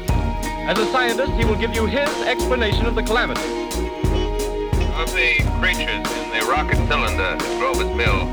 As 0.69 0.77
a 0.77 0.85
scientist, 0.91 1.31
he 1.31 1.43
will 1.43 1.55
give 1.55 1.73
you 1.73 1.87
his 1.87 2.07
explanation 2.21 2.85
of 2.85 2.93
the 2.93 3.01
calamity. 3.01 3.41
Of 4.93 5.09
the 5.09 5.41
creatures 5.57 6.05
in 6.21 6.29
the 6.29 6.45
rocket 6.47 6.77
cylinder 6.85 7.33
at 7.33 7.39
Grover's 7.57 7.89
Mill, 7.97 8.29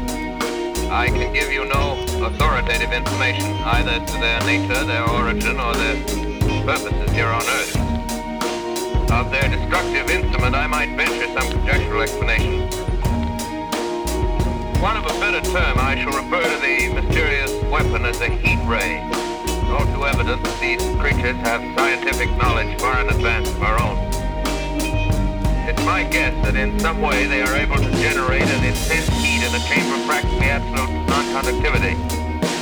I 0.92 1.08
can 1.08 1.32
give 1.32 1.50
you 1.50 1.64
no 1.64 2.04
authoritative 2.20 2.92
information, 2.92 3.56
either 3.64 4.04
to 4.04 4.12
their 4.20 4.40
nature, 4.44 4.84
their 4.84 5.08
origin, 5.08 5.58
or 5.58 5.72
their 5.72 5.96
purposes 6.66 7.10
here 7.12 7.28
on 7.28 7.40
Earth. 7.40 7.76
Of 9.10 9.30
their 9.30 9.48
destructive 9.48 10.10
instrument, 10.10 10.54
I 10.54 10.66
might 10.66 10.94
venture 10.94 11.32
some 11.32 11.50
conjectural 11.50 12.02
explanation. 12.02 12.68
One 14.82 14.98
of 14.98 15.06
a 15.06 15.18
better 15.18 15.40
term, 15.40 15.78
I 15.78 15.96
shall 15.96 16.12
refer 16.12 16.42
to 16.42 16.60
the 16.60 17.00
mysterious 17.00 17.61
weapon 17.72 18.04
as 18.04 18.20
a 18.20 18.28
heat 18.28 18.60
ray. 18.68 19.00
All 19.72 19.88
too 19.96 20.04
evident 20.04 20.44
that 20.44 20.60
these 20.60 20.84
creatures 21.00 21.40
have 21.40 21.64
scientific 21.74 22.28
knowledge 22.36 22.78
far 22.78 23.00
in 23.00 23.08
advance 23.08 23.48
of 23.48 23.62
our 23.62 23.80
own. 23.80 23.96
It's 25.64 25.82
my 25.82 26.04
guess 26.04 26.36
that 26.44 26.54
in 26.54 26.78
some 26.80 27.00
way 27.00 27.24
they 27.26 27.40
are 27.40 27.56
able 27.56 27.76
to 27.76 27.90
generate 27.96 28.44
an 28.44 28.62
intense 28.62 29.08
heat 29.24 29.40
in 29.40 29.56
a 29.56 29.62
chamber 29.64 29.96
of 29.96 30.04
practically 30.04 30.52
absolute 30.52 30.92
non-conductivity. 31.08 31.96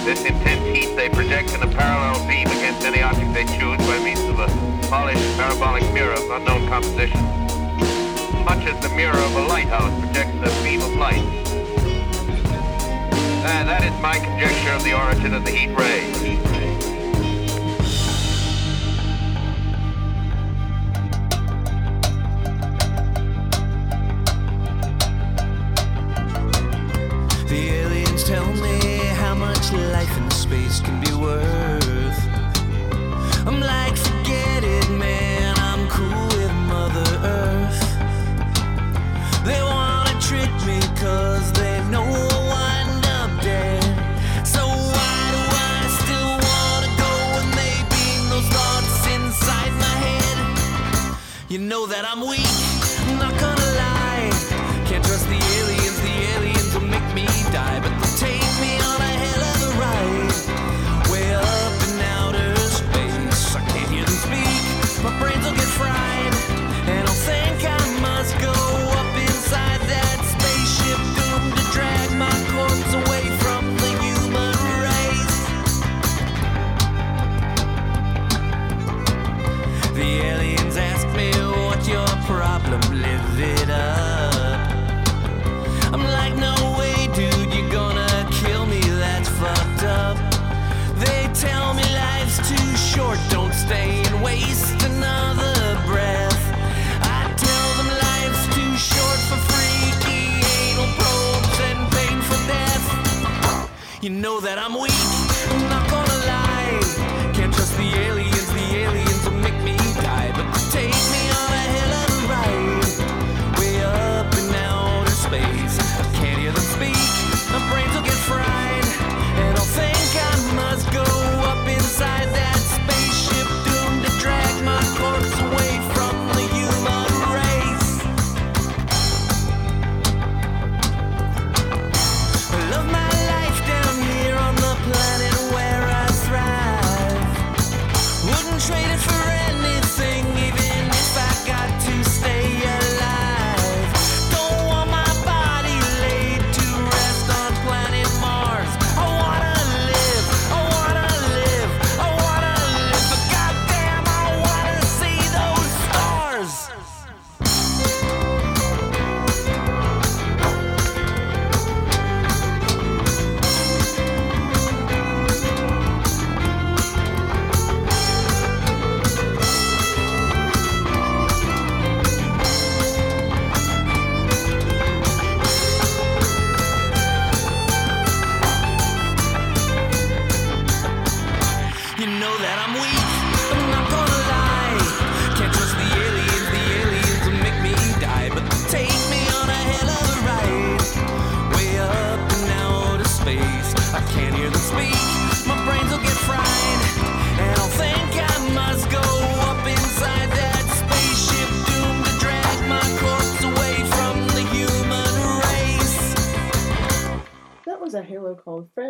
This 0.07 0.23
intense 0.25 0.63
heat 0.71 0.95
they 0.95 1.09
project 1.09 1.59
in 1.59 1.63
a 1.67 1.71
parallel 1.75 2.23
beam 2.31 2.47
against 2.47 2.87
any 2.87 3.03
object 3.03 3.35
they 3.35 3.51
choose 3.59 3.83
by 3.91 3.99
means 4.07 4.23
of 4.31 4.39
a 4.39 4.47
polished 4.87 5.27
parabolic 5.35 5.83
mirror 5.93 6.15
of 6.15 6.31
unknown 6.31 6.71
composition. 6.71 7.19
Much 8.47 8.63
as 8.63 8.79
the 8.79 8.95
mirror 8.95 9.19
of 9.19 9.35
a 9.35 9.43
lighthouse 9.51 9.91
projects 10.07 10.39
a 10.39 10.63
beam 10.63 10.81
of 10.83 10.95
light. 10.95 11.40
That 13.51 13.83
is 13.83 13.93
my 14.01 14.17
conjecture 14.19 14.73
of 14.73 14.85
the 14.85 14.95
origin 14.95 15.35
of 15.35 15.45
the 15.45 15.51
heat 15.51 15.75
ray. 15.77 16.60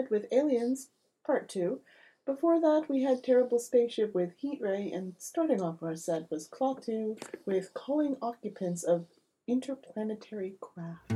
With 0.09 0.33
Aliens, 0.33 0.89
Part 1.27 1.49
2. 1.51 1.81
Before 2.25 2.59
that, 2.61 2.87
we 2.89 3.03
had 3.03 3.23
Terrible 3.23 3.59
Spaceship 3.59 4.15
with 4.15 4.33
Heat 4.39 4.59
Ray, 4.61 4.91
and 4.91 5.15
starting 5.19 5.61
off 5.61 5.83
our 5.83 5.95
set 5.95 6.31
was 6.31 6.49
Klaatu 6.49 7.21
with 7.45 7.75
Calling 7.75 8.17
Occupants 8.23 8.83
of 8.83 9.07
Interplanetary 9.47 10.55
Craft. 10.61 11.13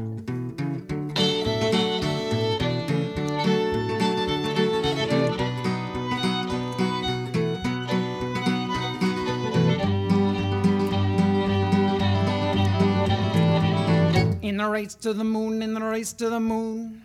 In 14.43 14.59
the 14.59 14.69
race 14.69 14.95
to 14.97 15.14
the 15.14 15.25
moon, 15.25 15.62
in 15.62 15.75
the 15.75 15.81
race 15.81 16.12
to 16.12 16.29
the 16.29 16.38
moon. 16.38 17.03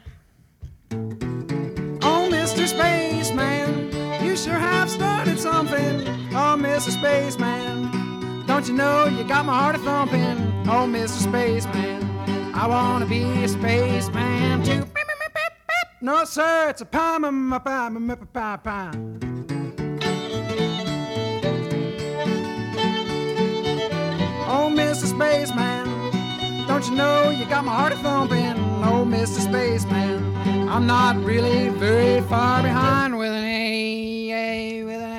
Spaceman, 3.29 4.25
you 4.25 4.35
sure 4.35 4.55
have 4.55 4.89
started 4.89 5.39
something. 5.39 6.01
Oh, 6.31 6.57
Mr. 6.57 6.89
Spaceman, 6.89 8.43
don't 8.47 8.67
you 8.67 8.73
know 8.73 9.05
you 9.05 9.23
got 9.23 9.45
my 9.45 9.53
heart 9.55 9.75
a 9.75 9.77
thumping? 9.77 10.37
Oh, 10.67 10.87
Mr. 10.87 11.21
Spaceman, 11.29 12.01
I 12.55 12.65
wanna 12.65 13.05
be 13.05 13.21
a 13.43 13.47
spaceman 13.47 14.63
too. 14.63 14.83
No, 16.01 16.25
sir, 16.25 16.69
it's 16.69 16.81
a 16.81 16.85
pie, 16.85 17.19
pie, 17.19 17.89
my 17.89 18.15
pie, 18.15 18.57
pie. 18.57 18.91
Oh, 24.47 24.71
Mr. 24.73 25.05
Spaceman, 25.05 26.65
don't 26.67 26.83
you 26.87 26.95
know 26.95 27.29
you 27.29 27.45
got 27.45 27.63
my 27.63 27.75
heart 27.75 27.93
a 27.93 27.97
thumping? 27.97 28.57
Oh, 28.83 29.05
Mr. 29.05 29.39
Spaceman, 29.39 30.38
I'm 30.69 30.87
not 30.87 31.17
really 31.23 31.69
very 31.69 32.21
far 32.21 32.63
behind 32.63 33.17
with 33.17 33.31
an 33.31 33.43
A, 33.43 34.31
A, 34.31 34.83
with 34.83 35.01
an 35.01 35.11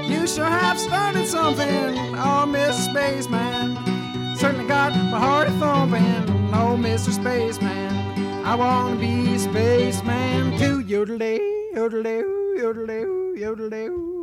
A. 0.00 0.08
You 0.08 0.26
sure 0.26 0.44
have 0.44 0.78
started 0.78 1.26
something, 1.26 1.98
oh, 2.16 2.44
Mr. 2.46 2.90
Spaceman. 2.90 3.76
Certainly 4.36 4.66
got 4.68 4.92
my 5.10 5.18
heart 5.18 5.48
a 5.48 5.50
thumping, 5.52 6.52
oh, 6.54 6.76
Mr. 6.78 7.12
Spaceman. 7.12 7.92
I 8.44 8.54
wanna 8.54 8.96
be 8.96 9.38
spaceman 9.38 10.58
too, 10.58 10.80
yodel-dee, 10.80 11.40
yodel-dee, 11.74 12.22
yodel-dee, 12.60 13.40
yodel-dee. 13.40 14.13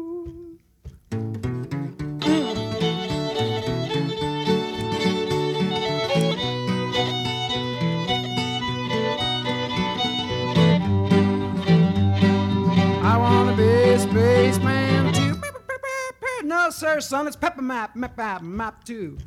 Spaceman 14.12 15.14
too. 15.14 15.42
No, 16.44 16.70
sir, 16.70 17.00
son, 17.00 17.28
it's 17.28 17.36
Pepper 17.36 17.62
Map, 17.62 17.96
Map, 17.96 18.18
Map, 18.18 18.42
Map 18.42 18.84
2. 18.84 19.18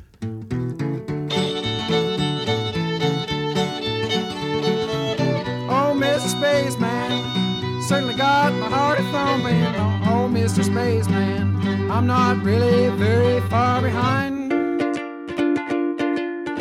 Oh, 5.67 5.93
Mr. 5.97 6.29
Spaceman, 6.29 7.81
certainly 7.81 8.13
got 8.13 8.53
my 8.53 8.67
heart 8.69 8.99
a 8.99 9.03
thumping. 9.11 9.63
Oh, 10.07 10.29
Mr. 10.31 10.63
Spaceman, 10.63 11.89
I'm 11.89 12.05
not 12.05 12.43
really 12.43 12.89
very 12.95 13.41
far 13.49 13.81
behind. 13.81 14.44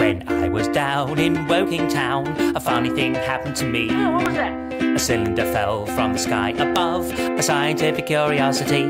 When 0.04 0.28
I 0.28 0.50
was 0.50 0.68
down 0.68 1.18
in 1.18 1.48
Woking 1.48 1.88
Town, 1.88 2.26
a 2.54 2.60
funny 2.60 2.90
thing 2.90 3.14
happened 3.14 3.56
to 3.56 3.64
me. 3.64 3.88
Oh, 3.90 4.10
what 4.10 4.26
was 4.26 4.34
that? 4.34 4.52
A 4.82 4.98
cylinder 4.98 5.50
fell 5.50 5.86
from 5.86 6.12
the 6.12 6.18
sky 6.18 6.50
above, 6.50 7.10
a 7.18 7.42
scientific 7.42 8.04
curiosity. 8.04 8.84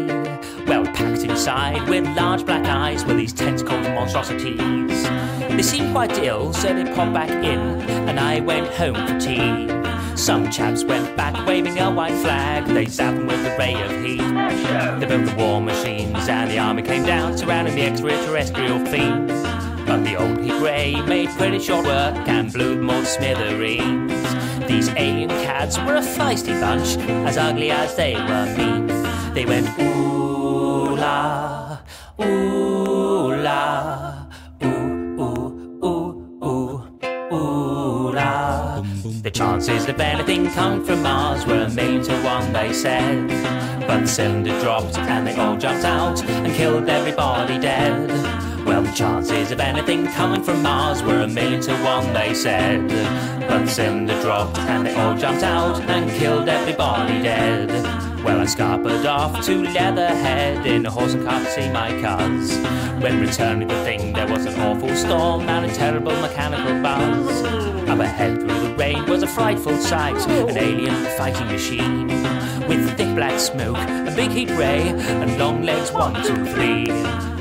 Well, 0.66 0.84
packed 0.86 1.22
inside 1.22 1.88
with 1.88 2.04
large 2.16 2.44
black 2.44 2.66
eyes 2.66 3.04
were 3.04 3.14
these 3.14 3.32
tentacled 3.32 3.84
monstrosities. 3.94 4.58
They 4.58 5.62
seemed 5.62 5.92
quite 5.92 6.18
ill, 6.18 6.52
so 6.52 6.74
they 6.74 6.92
popped 6.92 7.14
back 7.14 7.30
in, 7.30 7.60
and 8.08 8.18
I 8.18 8.40
went 8.40 8.66
home 8.74 8.96
for 9.06 9.20
tea. 9.20 9.68
Some 10.16 10.50
chaps 10.50 10.82
went 10.82 11.16
back 11.16 11.46
waving 11.46 11.78
a 11.78 11.92
white 11.92 12.20
flag, 12.22 12.66
they 12.66 12.86
zapped 12.86 13.18
them 13.18 13.28
with 13.28 13.46
a 13.46 13.56
ray 13.56 13.80
of 13.80 14.04
heat. 14.04 14.18
They 14.98 15.06
built 15.06 15.26
the 15.26 15.34
war 15.38 15.60
machines, 15.60 16.28
and 16.28 16.50
the 16.50 16.58
army 16.58 16.82
came 16.82 17.04
down, 17.04 17.38
surrounding 17.38 17.76
the 17.76 17.82
extraterrestrial 17.82 18.84
fiends. 18.86 19.53
But 19.86 20.04
the 20.04 20.16
old 20.16 20.38
ray 20.62 21.00
made 21.02 21.30
pretty 21.30 21.58
short 21.58 21.86
work 21.86 22.28
and 22.28 22.52
blew 22.52 22.80
to 22.80 23.04
smithereens. 23.04 24.12
These 24.66 24.88
alien 24.90 25.28
cats 25.28 25.78
were 25.78 25.96
a 25.96 26.00
feisty 26.00 26.58
bunch, 26.60 26.96
as 27.28 27.36
ugly 27.36 27.70
as 27.70 27.94
they 27.94 28.14
were 28.14 28.46
mean. 28.56 28.86
They 29.34 29.44
went 29.44 29.68
ooh 29.78 30.96
la, 30.96 31.78
ooh 32.20 33.34
la, 33.36 34.26
ooh 34.64 35.20
ooh 35.20 36.40
ooh 36.42 36.98
ooh 37.32 38.12
la. 38.12 38.80
The 39.22 39.30
chances 39.30 39.88
of 39.88 40.00
anything 40.00 40.50
coming 40.50 40.84
from 40.84 41.02
Mars 41.02 41.44
were 41.46 41.64
a 41.64 41.70
million 41.70 42.02
to 42.04 42.14
one, 42.22 42.52
they 42.52 42.72
said. 42.72 43.28
But 43.86 44.00
the 44.00 44.06
cylinder 44.08 44.58
dropped 44.60 44.96
and 44.98 45.26
they 45.26 45.36
all 45.36 45.56
jumped 45.56 45.84
out 45.84 46.22
and 46.24 46.54
killed 46.54 46.88
everybody 46.88 47.58
dead. 47.58 48.10
Chances 48.94 49.50
of 49.50 49.58
anything 49.58 50.06
coming 50.06 50.40
from 50.44 50.62
Mars 50.62 51.02
were 51.02 51.22
a 51.22 51.26
million 51.26 51.60
to 51.62 51.72
one, 51.78 52.12
they 52.12 52.32
said. 52.32 52.88
But 53.40 53.64
the 53.64 53.66
cylinder 53.66 54.20
dropped 54.22 54.56
and 54.58 54.86
they 54.86 54.94
all 54.94 55.16
jumped 55.16 55.42
out 55.42 55.80
and 55.80 56.08
killed 56.12 56.48
everybody 56.48 57.20
dead. 57.20 57.70
Well, 58.24 58.40
I 58.40 58.44
scuppered 58.46 59.04
off 59.04 59.44
to 59.46 59.64
Leatherhead 59.64 60.64
in 60.64 60.86
a 60.86 60.90
horse 60.90 61.14
and 61.14 61.26
cart 61.26 61.42
to 61.42 61.50
see 61.50 61.68
my 61.70 61.90
cuz. 62.00 62.56
When 63.02 63.20
returning 63.20 63.66
the 63.66 63.82
thing, 63.82 64.12
there 64.12 64.28
was 64.28 64.46
an 64.46 64.60
awful 64.60 64.94
storm 64.94 65.48
and 65.48 65.66
a 65.66 65.74
terrible 65.74 66.14
mechanical 66.20 66.80
buzz. 66.80 67.42
Up 67.88 67.98
ahead 67.98 68.38
through 68.38 68.68
the 68.68 68.76
rain 68.76 69.06
was 69.06 69.24
a 69.24 69.26
frightful 69.26 69.76
sight, 69.76 70.24
an 70.28 70.56
alien 70.56 70.94
fighting 71.16 71.48
machine. 71.48 72.06
With 72.68 72.96
thick 72.96 73.12
black 73.16 73.40
smoke, 73.40 73.76
a 73.76 74.12
big 74.14 74.30
heat 74.30 74.50
ray, 74.50 74.88
and 74.88 75.36
long 75.36 75.64
legs 75.64 75.90
one, 75.90 76.14
two, 76.22 76.46
three. 76.46 77.33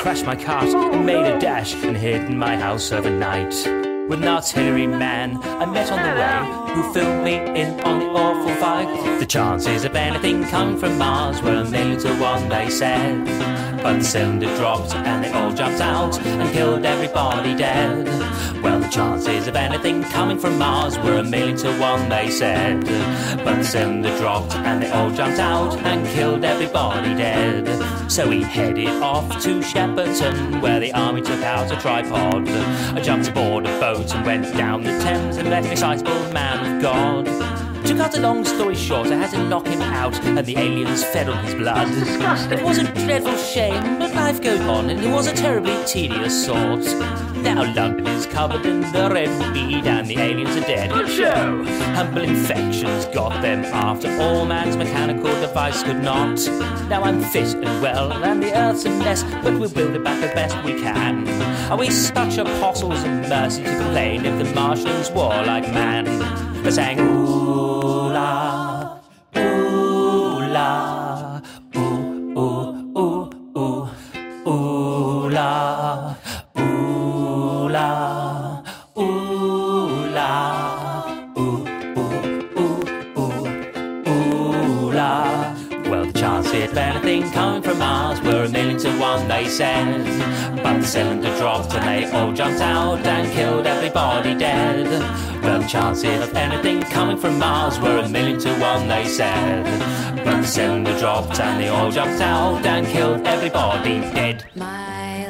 Crashed 0.00 0.24
my 0.24 0.34
cart 0.34 0.64
and 0.64 1.04
made 1.04 1.26
a 1.26 1.38
dash 1.38 1.74
and 1.74 1.94
hid 1.94 2.22
in 2.22 2.38
my 2.38 2.56
house 2.56 2.90
overnight. 2.90 3.52
With 4.08 4.22
an 4.22 4.28
artillery 4.28 4.86
man 4.86 5.38
I 5.42 5.66
met 5.66 5.92
on 5.92 6.00
the 6.02 6.14
way 6.18 6.74
who 6.74 6.92
filled 6.94 7.22
me 7.22 7.34
in 7.60 7.78
on 7.82 7.98
the 7.98 8.06
awful 8.06 8.54
fight. 8.54 9.18
The 9.20 9.26
chances 9.26 9.84
of 9.84 9.94
anything 9.94 10.44
coming 10.44 10.78
from 10.78 10.96
Mars 10.96 11.42
were 11.42 11.56
a 11.56 11.64
million 11.64 12.00
to 12.00 12.14
one, 12.14 12.48
they 12.48 12.70
said. 12.70 13.69
But 13.82 13.98
the 13.98 14.04
cylinder 14.04 14.54
dropped 14.56 14.94
and 14.94 15.24
they 15.24 15.32
all 15.32 15.52
jumped 15.52 15.80
out 15.80 16.18
and 16.20 16.52
killed 16.52 16.84
everybody 16.84 17.54
dead. 17.54 18.06
Well, 18.62 18.78
the 18.78 18.88
chances 18.88 19.48
of 19.48 19.56
anything 19.56 20.02
coming 20.02 20.38
from 20.38 20.58
Mars 20.58 20.98
were 20.98 21.18
a 21.18 21.22
million 21.22 21.56
to 21.58 21.72
one, 21.78 22.08
they 22.10 22.28
said. 22.30 22.84
But 23.42 23.56
the 23.56 23.64
cylinder 23.64 24.14
dropped 24.18 24.54
and 24.54 24.82
they 24.82 24.90
all 24.90 25.10
jumped 25.10 25.38
out 25.38 25.78
and 25.78 26.06
killed 26.08 26.44
everybody 26.44 27.14
dead. 27.14 27.66
So 28.10 28.28
we 28.28 28.42
headed 28.42 28.88
off 29.02 29.28
to 29.44 29.60
Shepperton, 29.60 30.60
where 30.60 30.80
the 30.80 30.92
army 30.92 31.22
took 31.22 31.42
out 31.42 31.72
a 31.72 31.76
tripod. 31.80 32.48
I 32.48 33.00
jumped 33.00 33.28
aboard 33.28 33.66
a 33.66 33.80
boat 33.80 34.14
and 34.14 34.26
went 34.26 34.54
down 34.56 34.82
the 34.82 34.98
Thames 34.98 35.36
and 35.38 35.48
met 35.48 35.64
an 35.64 35.72
excitable 35.72 36.32
man 36.32 36.76
of 36.76 36.82
God. 36.82 37.59
To 37.86 37.96
cut 37.96 38.16
a 38.16 38.20
long 38.20 38.44
story 38.44 38.74
short, 38.74 39.08
I 39.08 39.16
had 39.16 39.30
to 39.30 39.48
knock 39.48 39.66
him 39.66 39.80
out, 39.80 40.14
and 40.24 40.38
the 40.46 40.56
aliens 40.56 41.02
fed 41.04 41.28
on 41.28 41.44
his 41.44 41.54
blood. 41.54 41.88
It 42.52 42.62
was 42.62 42.78
a 42.78 42.84
dreadful 42.84 43.36
shame, 43.36 43.98
but 43.98 44.14
life 44.14 44.40
goes 44.42 44.60
on, 44.60 44.90
and 44.90 45.00
it 45.00 45.10
was 45.10 45.26
a 45.26 45.34
terribly 45.34 45.76
tedious 45.86 46.46
sort. 46.46 46.84
Now 47.36 47.62
London 47.74 48.06
is 48.06 48.26
covered 48.26 48.66
in 48.66 48.80
the 48.80 49.08
redweed, 49.08 49.86
and 49.86 50.06
the 50.06 50.18
aliens 50.18 50.56
are 50.56 50.60
dead. 50.60 50.90
Good 50.90 51.08
show! 51.08 51.64
Humble 51.94 52.22
infections 52.22 53.06
got 53.06 53.40
them 53.42 53.64
after 53.64 54.08
all 54.20 54.44
man's 54.44 54.76
mechanical 54.76 55.32
device 55.40 55.82
could 55.82 56.02
not. 56.02 56.38
Now 56.88 57.02
I'm 57.02 57.22
fit 57.22 57.54
and 57.54 57.82
well, 57.82 58.12
and 58.12 58.42
the 58.42 58.54
earth's 58.56 58.84
a 58.84 58.90
mess, 58.90 59.24
but 59.42 59.58
we'll 59.58 59.70
build 59.70 59.94
it 59.96 60.04
back 60.04 60.22
as 60.22 60.34
best 60.34 60.64
we 60.64 60.80
can. 60.80 61.26
Are 61.70 61.78
we 61.78 61.90
such 61.90 62.38
apostles 62.38 63.02
of 63.02 63.10
mercy 63.28 63.62
to 63.64 63.78
complain 63.78 64.26
if 64.26 64.38
the 64.38 64.54
Martians 64.54 65.10
war 65.10 65.30
like 65.30 65.64
man? 65.72 66.04
They 66.62 66.70
sang 66.70 67.00
ooh 67.00 67.59
one, 89.10 89.28
they 89.28 89.48
said. 89.48 90.04
But 90.62 90.80
the 90.80 90.86
cylinder 90.86 91.36
dropped 91.38 91.72
and 91.74 91.84
they 91.88 92.10
all 92.16 92.32
jumped 92.32 92.60
out 92.60 93.04
and 93.06 93.32
killed 93.32 93.66
everybody 93.66 94.34
dead. 94.34 94.86
Well, 95.42 95.60
the 95.60 95.66
chances 95.66 96.28
of 96.28 96.34
anything 96.34 96.82
coming 96.82 97.16
from 97.16 97.38
Mars 97.38 97.78
were 97.80 97.98
a 97.98 98.08
million 98.08 98.38
to 98.40 98.52
one, 98.58 98.88
they 98.88 99.06
said. 99.06 99.64
But 100.24 100.42
the 100.42 100.46
cylinder 100.46 100.96
dropped 100.98 101.40
and 101.40 101.60
they 101.60 101.68
all 101.68 101.90
jumped 101.90 102.20
out 102.20 102.64
and 102.64 102.86
killed 102.86 103.26
everybody 103.26 104.00
dead. 104.00 104.44
My 104.54 105.26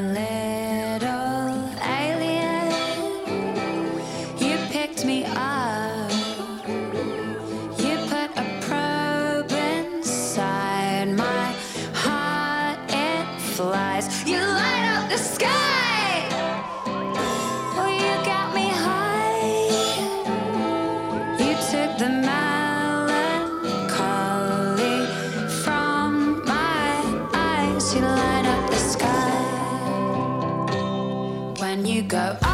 up. 32.15 32.50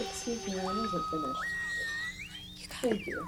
Excuse 0.00 0.46
me, 0.46 0.60
I 0.60 0.64
wasn't 0.64 1.04
finished. 1.06 1.40
Thank 2.82 3.06
you. 3.06 3.26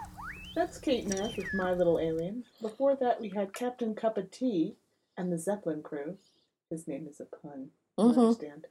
That's 0.54 0.78
Kate 0.78 1.06
Nash 1.08 1.36
with 1.36 1.52
My 1.54 1.72
Little 1.72 1.98
Alien. 1.98 2.44
Before 2.60 2.94
that, 2.96 3.20
we 3.20 3.30
had 3.30 3.52
Captain 3.54 3.94
Cup 3.94 4.16
of 4.18 4.30
Tea 4.30 4.76
and 5.16 5.32
the 5.32 5.38
Zeppelin 5.38 5.82
Crew. 5.82 6.16
His 6.70 6.86
name 6.86 7.06
is 7.08 7.20
a 7.20 7.24
pun. 7.24 7.70
I 7.98 8.02
Mhm. 8.02 8.18
understand. 8.18 8.66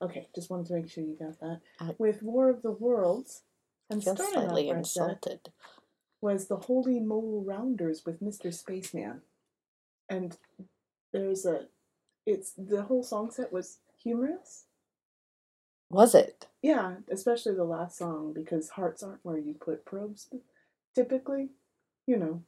Okay, 0.00 0.28
just 0.34 0.50
wanted 0.50 0.66
to 0.66 0.74
make 0.74 0.88
sure 0.88 1.04
you 1.04 1.14
got 1.14 1.38
that. 1.40 1.60
I- 1.80 1.94
with 1.98 2.22
War 2.22 2.48
of 2.48 2.62
the 2.62 2.72
Worlds, 2.72 3.42
and 3.90 4.02
feel 4.02 4.14
starting 4.16 4.34
slightly 4.50 4.68
insulted. 4.68 5.52
was 6.20 6.46
the 6.48 6.56
Holy 6.56 7.00
Modal 7.00 7.42
Rounders 7.44 8.06
with 8.06 8.20
Mr. 8.20 8.52
Spaceman. 8.52 9.22
And 10.08 10.38
there's 11.12 11.44
a, 11.44 11.68
it's, 12.24 12.52
the 12.52 12.82
whole 12.84 13.02
song 13.02 13.30
set 13.30 13.52
was 13.52 13.78
humorous. 14.04 14.64
Was 15.90 16.14
it? 16.14 16.46
Yeah, 16.62 16.96
especially 17.10 17.54
the 17.54 17.64
last 17.64 17.98
song 17.98 18.32
because 18.32 18.70
hearts 18.70 19.02
aren't 19.02 19.24
where 19.24 19.38
you 19.38 19.54
put 19.54 19.84
probes 19.84 20.28
typically. 20.94 21.50
You 22.06 22.16
know, 22.18 22.42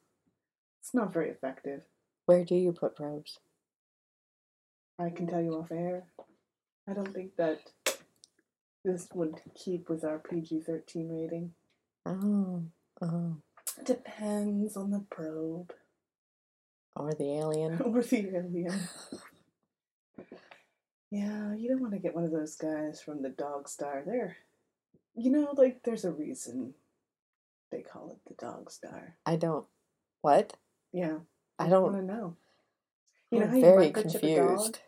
it's 0.81 0.95
not 0.95 1.13
very 1.13 1.31
effective. 1.31 1.83
Where 2.27 2.45
do 2.45 2.55
you 2.55 2.73
put 2.73 2.97
probes? 2.97 3.39
I 4.99 5.11
can 5.11 5.27
tell 5.27 5.43
you 5.43 5.55
off 5.55 5.71
air. 5.71 6.05
I 6.89 6.93
don't 6.93 7.13
think 7.13 7.37
that 7.37 7.61
this 8.85 9.09
would 9.15 9.41
keep 9.55 9.89
with 9.89 10.05
our 10.05 10.19
PG 10.19 10.61
13 10.61 11.09
rating. 11.09 11.53
Oh, 12.07 12.63
oh. 13.03 13.37
Depends 13.85 14.77
on 14.77 14.91
the 14.91 15.05
probe 15.11 15.73
Or 16.95 17.13
the 17.13 17.39
alien. 17.39 17.81
or 17.85 18.03
the 18.03 18.29
alien. 18.35 18.81
Yeah, 21.11 21.55
you 21.55 21.69
don't 21.69 21.81
want 21.81 21.93
to 21.93 21.99
get 22.01 22.15
one 22.15 22.25
of 22.25 22.33
those 22.33 22.57
guys 22.57 23.01
from 23.01 23.23
the 23.23 23.29
Dog 23.29 23.69
Star. 23.69 24.03
They're, 24.05 24.37
you 25.15 25.31
know, 25.31 25.55
like 25.57 25.83
there's 25.85 26.05
a 26.05 26.11
reason 26.11 26.75
they 27.71 27.81
call 27.83 28.11
it 28.11 28.19
the 28.29 28.35
Dog 28.35 28.71
Star. 28.71 29.17
I 29.25 29.37
don't. 29.37 29.67
What? 30.23 30.55
Yeah, 30.93 31.19
I 31.59 31.69
don't. 31.69 31.83
want 31.85 31.97
to 31.97 32.03
know. 32.03 32.37
You 33.31 33.39
know 33.41 33.45
I'm 33.47 33.51
how 33.51 33.57
you 33.57 33.63
very 33.63 33.87
microchip 33.91 33.93
a 34.23 34.37
dog? 34.37 34.49
confused. 34.57 34.79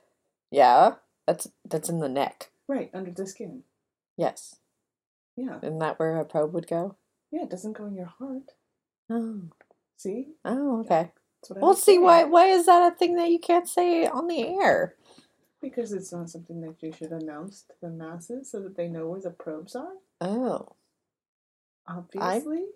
Yeah, 0.51 0.95
that's 1.27 1.49
that's 1.69 1.89
in 1.89 2.01
the 2.01 2.09
neck. 2.09 2.51
Right 2.67 2.91
under 2.93 3.11
the 3.11 3.27
skin. 3.27 3.63
Yes. 4.17 4.57
Yeah, 5.37 5.59
Isn't 5.63 5.79
that 5.79 6.01
where 6.01 6.17
a 6.17 6.25
probe 6.25 6.53
would 6.55 6.67
go? 6.67 6.97
yeah, 7.31 7.43
it 7.45 7.51
doesn't 7.51 7.75
go 7.75 7.87
in 7.87 7.95
your 7.95 8.07
heart. 8.07 8.53
Oh. 9.09 9.43
See, 9.97 10.29
Oh, 10.45 10.81
okay. 10.81 11.13
that's 11.41 11.51
what 11.51 11.59
I 11.59 11.61
Well, 11.61 11.75
see, 11.75 11.93
saying. 11.93 12.03
why 12.03 12.25
why 12.25 12.47
is 12.47 12.67
that 12.67 12.93
a 12.93 12.97
thing 12.97 13.15
that 13.17 13.31
you 13.31 13.39
can't 13.39 13.69
say 13.69 14.07
on 14.07 14.27
the 14.27 14.45
air? 14.47 14.95
Because 15.61 15.93
it's 15.93 16.13
not 16.13 16.31
something 16.31 16.61
that 16.61 16.77
you 16.81 16.93
should 16.93 17.11
announce 17.11 17.63
to 17.63 17.75
the 17.81 17.91
masses 17.91 18.51
so 18.51 18.61
that 18.61 18.77
they 18.77 18.89
know 18.89 19.09
where 19.09 19.21
the 19.21 19.31
probes 19.31 19.75
are. 19.75 19.95
Oh, 20.21 20.77
Obviously. 21.89 22.67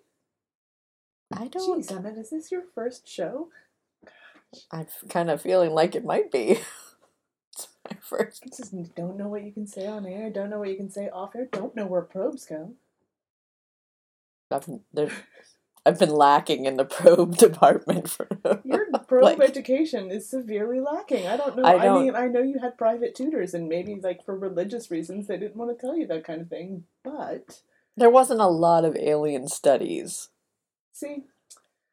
I 1.31 1.47
don't. 1.47 1.83
Jeez, 1.83 1.91
Emmett, 1.95 2.17
is 2.17 2.31
this 2.31 2.51
your 2.51 2.63
first 2.73 3.07
show? 3.07 3.49
I'm 4.71 4.87
kind 5.09 5.29
of 5.29 5.41
feeling 5.41 5.71
like 5.71 5.95
it 5.95 6.05
might 6.05 6.31
be. 6.31 6.59
it's 7.53 7.67
my 7.89 7.97
first. 8.01 8.43
Just 8.55 8.95
don't 8.95 9.17
know 9.17 9.27
what 9.27 9.43
you 9.43 9.51
can 9.51 9.67
say 9.67 9.87
on 9.87 10.05
air, 10.05 10.29
don't 10.29 10.49
know 10.49 10.59
what 10.59 10.69
you 10.69 10.75
can 10.75 10.89
say 10.89 11.09
off 11.09 11.35
air, 11.35 11.47
don't 11.51 11.75
know 11.75 11.85
where 11.85 12.01
probes 12.01 12.45
go. 12.45 12.73
I've 14.51 14.65
been, 14.65 14.81
there, 14.93 15.11
I've 15.85 15.99
been 15.99 16.13
lacking 16.15 16.65
in 16.65 16.77
the 16.77 16.85
probe 16.99 17.35
department 17.37 18.09
for. 18.09 18.27
Your 18.63 18.85
probe 19.07 19.23
Like- 19.23 19.39
education 19.41 20.11
is 20.11 20.29
severely 20.29 20.79
lacking. 20.79 21.27
I 21.27 21.35
don't 21.37 21.57
know. 21.57 21.63
I 21.65 21.77
don't- 21.77 21.97
I 21.97 22.01
mean, 22.03 22.15
I 22.15 22.27
know 22.27 22.41
you 22.41 22.59
had 22.59 22.77
private 22.77 23.15
tutors, 23.15 23.53
and 23.53 23.67
maybe 23.67 23.95
like 24.01 24.23
for 24.25 24.37
religious 24.37 24.89
reasons 24.89 25.27
they 25.27 25.37
didn't 25.37 25.57
want 25.57 25.77
to 25.77 25.79
tell 25.85 25.97
you 25.97 26.07
that 26.07 26.23
kind 26.23 26.41
of 26.41 26.47
thing. 26.49 26.85
But 27.03 27.61
There 27.97 28.09
wasn't 28.09 28.39
a 28.41 28.47
lot 28.47 28.85
of 28.85 28.95
alien 28.95 29.47
studies 29.47 30.29
see, 30.93 31.23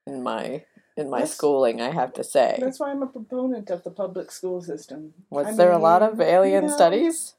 in 0.06 0.22
my 0.22 0.64
in 0.96 1.08
my 1.10 1.18
That's- 1.20 1.34
schooling. 1.34 1.80
I 1.80 1.90
have 1.90 2.12
to 2.14 2.24
say. 2.24 2.58
that's 2.60 2.78
why 2.78 2.90
I'm 2.90 3.02
a 3.02 3.06
proponent 3.06 3.70
of 3.70 3.82
the 3.84 3.90
public 3.90 4.30
school 4.30 4.60
system. 4.62 5.14
Was 5.30 5.46
I 5.48 5.52
there 5.54 5.72
a 5.72 5.78
lot 5.78 6.02
of 6.02 6.20
alien 6.20 6.64
you 6.64 6.68
know, 6.70 6.74
studies? 6.76 7.34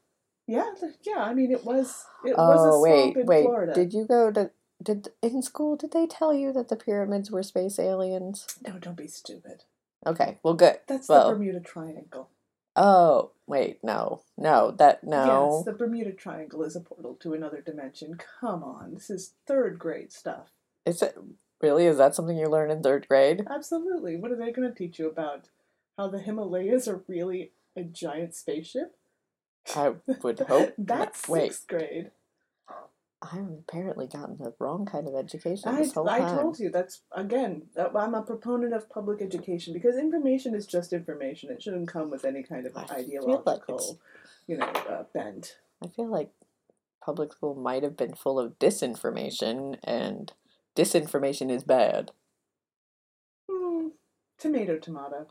Yeah, 0.46 0.70
yeah. 1.02 1.18
I 1.22 1.32
mean, 1.34 1.50
it 1.52 1.64
was 1.64 2.04
it 2.26 2.36
was 2.36 2.60
a 2.66 2.70
Oh 2.74 2.80
wait, 2.80 3.16
in 3.16 3.26
wait. 3.26 3.44
Florida. 3.44 3.72
Did 3.74 3.92
you 3.94 4.04
go 4.06 4.30
to 4.32 4.50
did 4.82 5.08
in 5.22 5.42
school? 5.42 5.76
Did 5.76 5.92
they 5.92 6.06
tell 6.06 6.34
you 6.34 6.52
that 6.52 6.68
the 6.68 6.76
pyramids 6.76 7.30
were 7.30 7.42
space 7.42 7.78
aliens? 7.78 8.46
No, 8.66 8.78
don't 8.78 8.96
be 8.96 9.06
stupid. 9.06 9.64
Okay, 10.06 10.38
well, 10.42 10.54
good. 10.54 10.80
That's 10.86 11.08
well, 11.08 11.28
the 11.28 11.34
Bermuda 11.36 11.60
Triangle. 11.60 12.28
oh 12.74 13.30
wait, 13.46 13.78
no, 13.82 14.22
no, 14.36 14.70
that 14.72 15.04
no. 15.04 15.56
Yes, 15.56 15.64
the 15.64 15.72
Bermuda 15.72 16.12
Triangle 16.12 16.62
is 16.62 16.74
a 16.74 16.80
portal 16.80 17.14
to 17.20 17.34
another 17.34 17.60
dimension. 17.60 18.18
Come 18.40 18.64
on, 18.64 18.94
this 18.94 19.10
is 19.10 19.34
third 19.46 19.78
grade 19.78 20.12
stuff. 20.12 20.50
Is 20.84 21.02
it 21.02 21.16
really? 21.60 21.86
Is 21.86 21.98
that 21.98 22.14
something 22.14 22.36
you 22.36 22.48
learn 22.48 22.70
in 22.70 22.82
third 22.82 23.06
grade? 23.08 23.46
Absolutely. 23.48 24.16
What 24.16 24.32
are 24.32 24.36
they 24.36 24.50
going 24.52 24.68
to 24.68 24.74
teach 24.74 24.98
you 24.98 25.08
about? 25.08 25.48
How 25.96 26.08
the 26.08 26.18
Himalayas 26.18 26.88
are 26.88 27.02
really 27.06 27.52
a 27.76 27.82
giant 27.82 28.34
spaceship? 28.34 28.96
I 29.76 29.94
would 30.22 30.40
hope. 30.40 30.74
That's 30.78 31.28
wait. 31.28 31.52
sixth 31.52 31.68
grade. 31.68 32.10
I've 33.22 33.48
apparently 33.50 34.08
gotten 34.08 34.36
the 34.38 34.52
wrong 34.58 34.84
kind 34.84 35.06
of 35.06 35.14
education 35.14 35.68
I, 35.68 35.76
this 35.76 35.92
whole 35.92 36.08
I 36.08 36.18
time. 36.18 36.38
told 36.38 36.58
you 36.58 36.70
that's 36.70 37.02
again. 37.12 37.62
I'm 37.76 38.14
a 38.14 38.22
proponent 38.22 38.74
of 38.74 38.90
public 38.90 39.22
education 39.22 39.72
because 39.72 39.96
information 39.96 40.54
is 40.54 40.66
just 40.66 40.92
information. 40.92 41.50
It 41.50 41.62
shouldn't 41.62 41.88
come 41.88 42.10
with 42.10 42.24
any 42.24 42.42
kind 42.42 42.66
of 42.66 42.76
I 42.76 42.84
feel 42.84 42.88
like 42.88 42.98
ideological, 42.98 44.00
you 44.48 44.56
know, 44.56 44.66
uh, 44.66 45.04
bent. 45.14 45.58
I 45.82 45.88
feel 45.88 46.08
like 46.08 46.30
public 47.04 47.32
school 47.32 47.54
might 47.54 47.84
have 47.84 47.96
been 47.96 48.14
full 48.14 48.40
of 48.40 48.58
disinformation, 48.58 49.78
and 49.84 50.32
disinformation 50.74 51.50
is 51.50 51.62
bad. 51.62 52.10
Tomato, 54.38 54.76
tomato. 54.78 55.28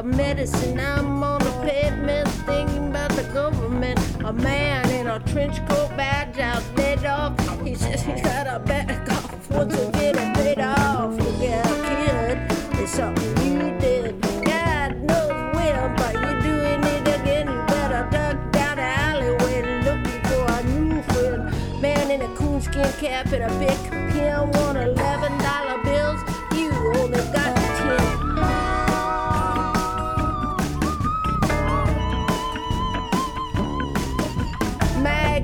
of 0.00 0.06
medicine. 0.06 0.80
I'm 0.80 1.22
on 1.22 1.40
the 1.40 1.50
pavement 1.62 2.26
thinking 2.46 2.88
about 2.88 3.10
the 3.12 3.24
government. 3.34 3.98
A 4.24 4.32
man 4.32 4.88
in 4.90 5.06
a 5.06 5.18
trench 5.20 5.58
coat 5.68 5.90
badge 5.94 6.38
out 6.38 6.62
dead 6.74 7.04
off. 7.04 7.34
He 7.62 7.74
says 7.74 8.00
he 8.00 8.12
got 8.22 8.46
a 8.46 8.58
back 8.60 9.06
cough. 9.06 9.50
Once 9.50 9.76
you 9.76 9.90
get 9.92 10.16
a 10.16 10.32
bit 10.42 10.58
off, 10.58 11.12
you 11.18 11.32
get 11.38 11.64
killed. 11.88 12.80
It's 12.80 12.92
something 12.92 13.36
you 13.46 13.78
did. 13.78 14.20
God 14.42 14.96
knows 15.02 15.54
where, 15.54 15.94
but 15.98 16.14
you're 16.14 16.40
doing 16.40 16.82
it 16.94 17.20
again. 17.20 17.46
You 17.48 17.62
better 17.66 18.08
duck 18.10 18.52
down 18.52 18.76
the 18.76 18.82
alleyway 18.82 19.60
looking 19.84 20.22
for 20.30 20.44
a 20.48 20.62
new 20.64 21.02
friend. 21.02 21.82
Man 21.82 22.10
in 22.10 22.22
a 22.22 22.36
coonskin 22.36 22.90
cap 22.94 23.26
and 23.32 23.44
a 23.44 23.58
big 23.58 23.78
pill, 24.12 24.46
111. 24.46 25.39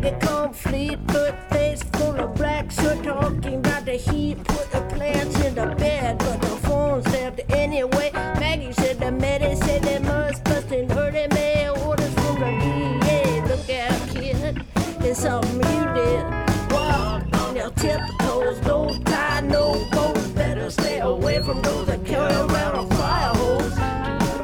Maggot 0.06 0.20
complete, 0.20 0.98
foot 1.08 1.34
face 1.50 1.82
full 1.94 2.14
of 2.20 2.32
black 2.36 2.70
soot, 2.70 3.02
talking 3.02 3.56
about 3.56 3.84
the 3.84 3.94
heat, 3.94 4.36
put 4.44 4.70
the 4.70 4.80
plants 4.94 5.36
in 5.44 5.56
the 5.56 5.74
bed, 5.74 6.18
but 6.18 6.40
the 6.40 6.56
phone 6.68 7.02
stabbed 7.02 7.40
anyway. 7.50 8.12
Maggie 8.14 8.72
said 8.74 9.00
the 9.00 9.10
medic 9.10 9.58
said 9.64 9.82
they 9.82 9.98
must 9.98 10.44
bust 10.44 10.70
in 10.70 10.92
early 10.92 11.26
mail 11.34 11.76
orders 11.84 12.14
from 12.14 12.38
the 12.38 12.50
DA. 12.60 13.42
Look 13.48 13.68
out, 13.68 14.08
kid, 14.10 14.64
it's 15.00 15.22
something 15.22 15.56
you 15.56 15.84
did. 15.94 16.24
Walk 16.70 17.24
on 17.42 17.56
your 17.56 17.70
tiptoes, 17.70 18.60
don't 18.60 19.04
tie 19.06 19.40
no 19.40 19.84
boat. 19.90 20.34
Better 20.36 20.70
stay 20.70 21.00
away 21.00 21.42
from 21.42 21.60
those 21.62 21.88
that 21.88 22.04
carry 22.04 22.32
around 22.32 22.76
a 22.76 22.94
fire 22.94 23.34
hose. 23.34 23.74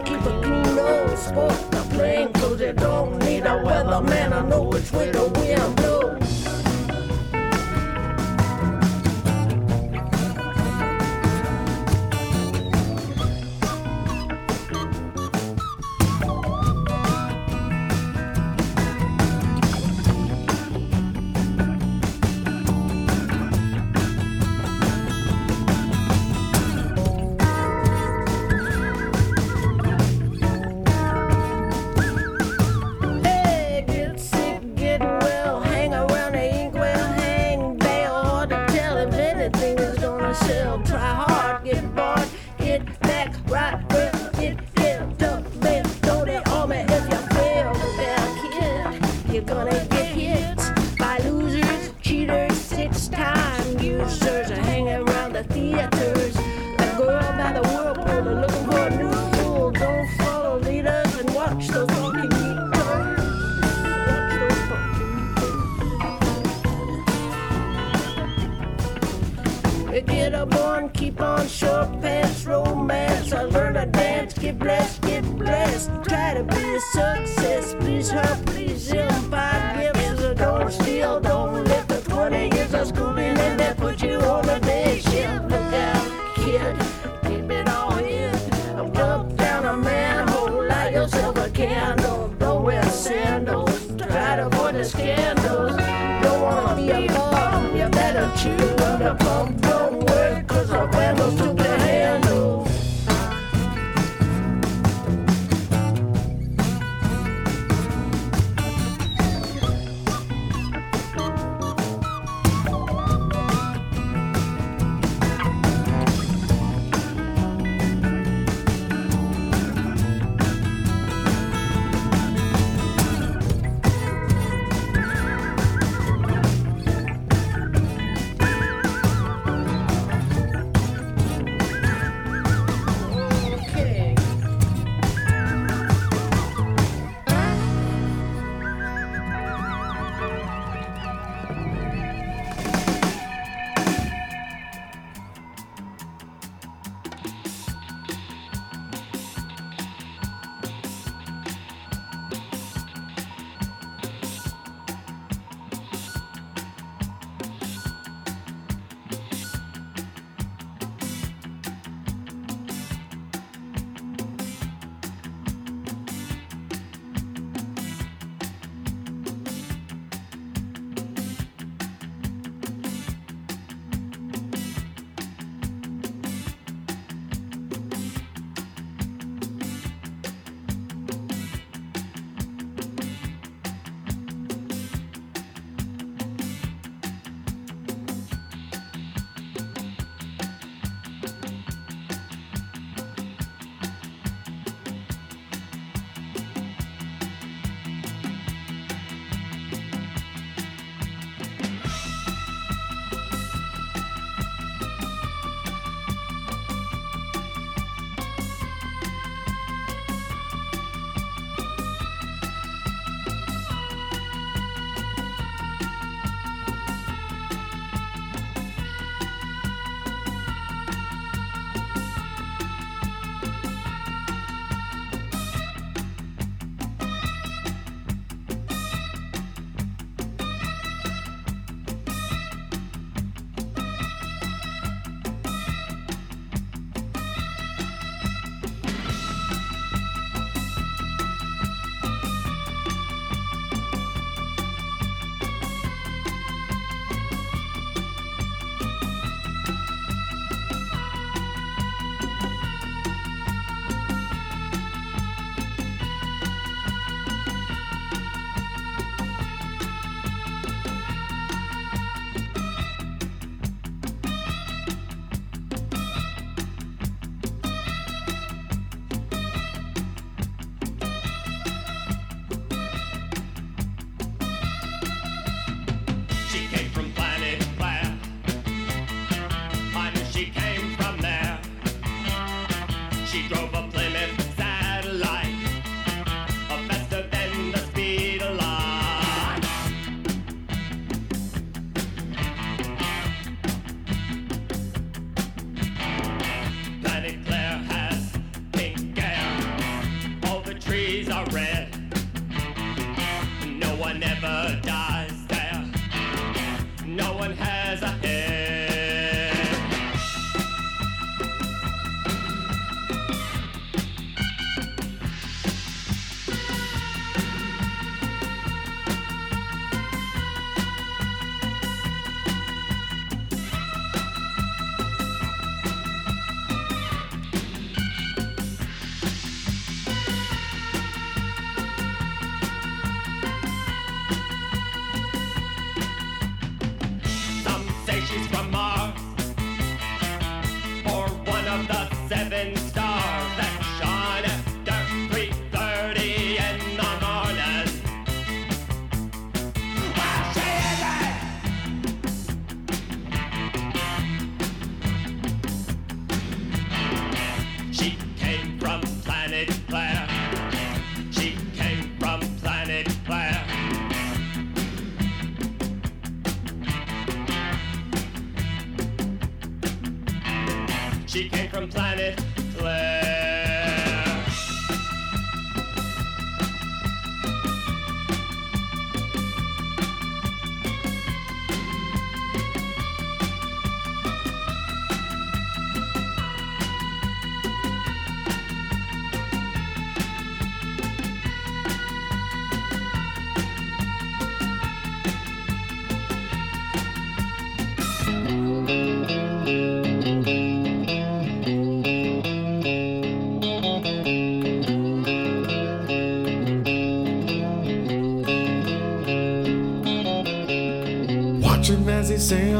Keep 0.04 0.22
a 0.22 0.40
clean 0.42 0.74
nose, 0.74 1.22
sport 1.24 1.70
the 1.70 1.86
plain 1.94 2.32
clothes. 2.32 2.60
You 2.60 2.72
don't 2.72 3.20
need 3.20 3.42
a 3.42 3.62
weatherman. 3.62 4.32
I 4.32 4.48
know 4.48 4.62
which 4.62 4.90
way 4.92 5.11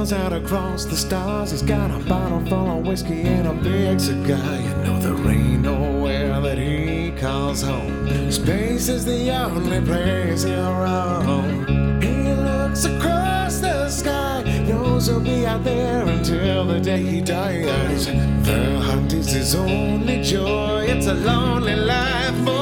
sails 0.07 0.13
out 0.13 0.33
across 0.33 0.85
the 0.85 0.97
stars. 0.97 1.51
He's 1.51 1.63
got 1.63 1.91
a 1.91 1.99
bottle 2.09 2.45
full 2.47 2.79
of 2.79 2.87
whiskey 2.87 3.23
and 3.23 3.47
a 3.47 3.55
big 3.55 4.01
cigar. 4.01 4.61
You 4.61 4.75
know 4.85 4.99
there 5.01 5.33
ain't 5.33 5.63
nowhere 5.63 6.41
that 6.41 6.59
he 6.59 7.13
calls 7.13 7.63
home. 7.63 8.31
Space 8.31 8.89
is 8.89 9.05
the 9.05 9.31
only 9.31 9.81
place 9.81 10.43
he'll 10.43 10.73
roam. 10.73 12.01
He 12.01 12.33
looks 12.35 12.85
across 12.85 13.61
the 13.61 13.89
sky, 13.89 14.43
knows 14.67 15.07
he'll 15.07 15.21
be 15.21 15.47
out 15.47 15.63
there 15.65 16.07
until 16.07 16.67
the 16.67 16.81
day 16.81 17.03
he 17.03 17.21
dies. 17.21 18.07
The 18.07 18.81
hunt 18.81 19.13
is 19.13 19.31
his 19.31 19.55
only 19.55 20.23
joy. 20.23 20.87
It's 20.89 21.07
a 21.07 21.15
lonely 21.15 21.77
life. 21.77 22.62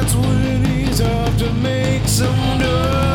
that's 0.00 0.14
what 0.14 0.66
he's 0.66 1.00
up 1.02 1.36
to 1.36 1.52
make 1.52 2.06
some 2.08 2.58
noise. 2.58 3.09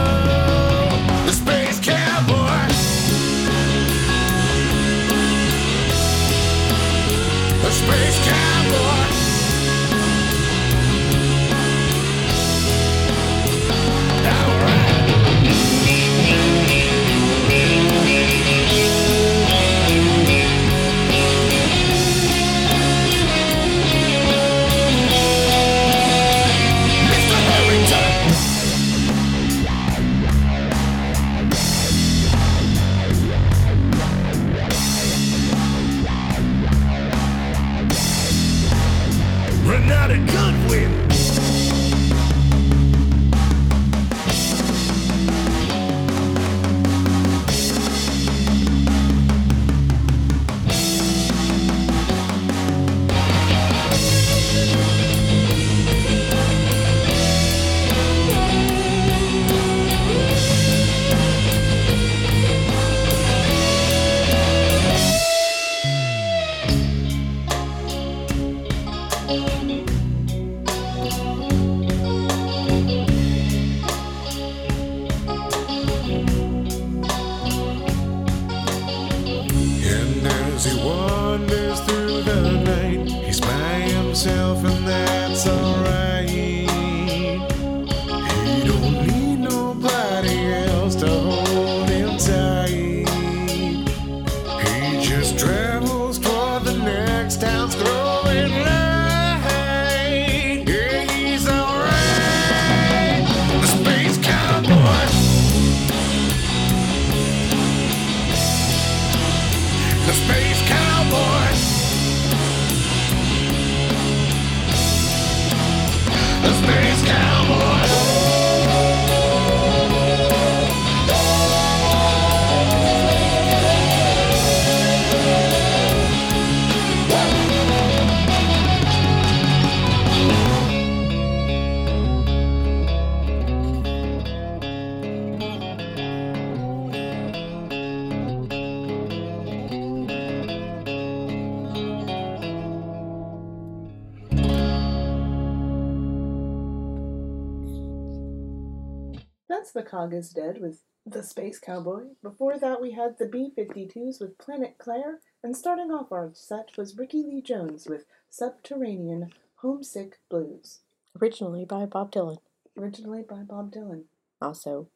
Dog 150.05 150.13
is 150.13 150.29
Dead 150.29 150.61
with 150.61 150.83
The 151.03 151.23
Space 151.23 151.57
Cowboy. 151.57 152.09
Before 152.21 152.59
that, 152.59 152.79
we 152.79 152.91
had 152.91 153.17
the 153.17 153.25
B 153.25 153.51
52s 153.57 154.21
with 154.21 154.37
Planet 154.37 154.75
Claire. 154.77 155.19
And 155.43 155.57
starting 155.57 155.89
off 155.89 156.11
our 156.11 156.29
set 156.33 156.77
was 156.77 156.95
Rickie 156.95 157.23
Lee 157.23 157.41
Jones 157.41 157.87
with 157.87 158.05
Subterranean 158.29 159.31
Homesick 159.55 160.19
Blues. 160.29 160.81
Originally 161.19 161.65
by 161.65 161.87
Bob 161.87 162.11
Dylan. 162.11 162.37
Originally 162.77 163.23
by 163.27 163.37
Bob 163.37 163.71
Dylan. 163.71 164.03
Also, 164.39 164.89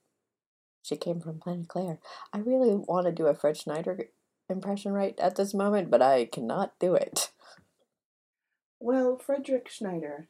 she 0.84 0.96
came 0.96 1.20
from 1.20 1.40
Planet 1.40 1.68
Claire. 1.68 1.98
I 2.32 2.38
really 2.38 2.76
want 2.76 3.08
to 3.08 3.12
do 3.12 3.26
a 3.26 3.34
Fred 3.34 3.58
Schneider 3.58 4.10
impression 4.48 4.92
right 4.92 5.20
at 5.20 5.38
this 5.38 5.56
moment, 5.56 5.90
but 5.90 6.04
I 6.04 6.26
cannot 6.26 6.78
do 6.78 6.94
it. 6.94 7.32
Well, 8.80 9.18
Frederick 9.18 9.70
Schneider 9.70 10.28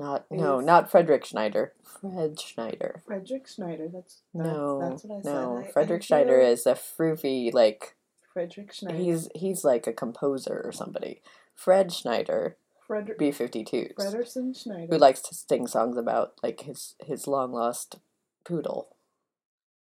not 0.00 0.24
no, 0.30 0.60
not 0.60 0.90
Frederick 0.90 1.26
Schneider. 1.26 1.74
Fred 2.00 2.40
Schneider. 2.40 3.02
Frederick 3.06 3.46
Schneider. 3.46 3.88
That's 3.92 4.22
that- 4.32 4.44
No, 4.44 4.80
That's 4.80 5.04
what 5.04 5.18
I 5.18 5.22
said. 5.22 5.32
no. 5.34 5.56
I- 5.58 5.60
I 5.60 5.70
Frederick 5.70 6.02
Schneider 6.02 6.40
is 6.40 6.64
a 6.66 6.72
froofy 6.72 7.52
like 7.52 7.96
Frederick 8.32 8.72
Schneider. 8.72 8.96
he's 8.96 9.28
he's 9.34 9.62
like 9.62 9.86
a 9.86 9.92
composer 9.92 10.62
or 10.64 10.72
somebody. 10.72 11.20
Fred 11.54 11.92
Schneider, 11.92 12.56
Frederick 12.86 13.18
B 13.18 13.30
52s 13.30 13.94
Frederson 13.96 14.56
Schneider. 14.56 14.86
who 14.94 14.98
likes 14.98 15.20
to 15.20 15.34
sing 15.34 15.66
songs 15.66 15.98
about 15.98 16.32
like 16.42 16.60
his 16.62 16.94
his 17.04 17.26
long 17.26 17.52
lost 17.52 17.98
poodle. 18.44 18.96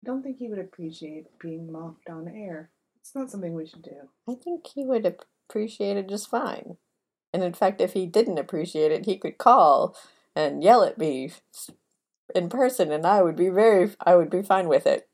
I 0.05 0.07
don't 0.07 0.23
think 0.23 0.39
he 0.39 0.47
would 0.49 0.61
appreciate 0.61 1.37
being 1.41 1.73
mocked 1.73 2.09
on 2.09 2.29
air. 2.29 2.71
It's 3.01 3.13
not 3.17 3.29
something 3.31 3.55
we 3.55 3.67
should 3.67 3.83
do. 3.83 4.09
I 4.29 4.35
think 4.35 4.69
he 4.69 4.85
would 4.85 5.05
appreciate 5.49 5.97
it 5.97 6.09
just 6.09 6.31
fine. 6.31 6.77
And 7.37 7.45
in 7.45 7.53
fact, 7.53 7.83
if 7.83 7.93
he 7.93 8.07
didn't 8.07 8.39
appreciate 8.39 8.91
it, 8.93 9.05
he 9.05 9.19
could 9.19 9.37
call 9.37 9.95
and 10.35 10.65
yell 10.65 10.83
at 10.83 10.97
me 10.97 11.33
in 12.35 12.49
person, 12.49 12.91
and 12.91 13.05
I 13.05 13.21
would 13.21 13.37
be 13.37 13.51
very, 13.51 13.91
I 14.01 14.17
would 14.17 14.31
be 14.31 14.41
fine 14.41 14.69
with 14.69 14.87
it. 14.87 15.07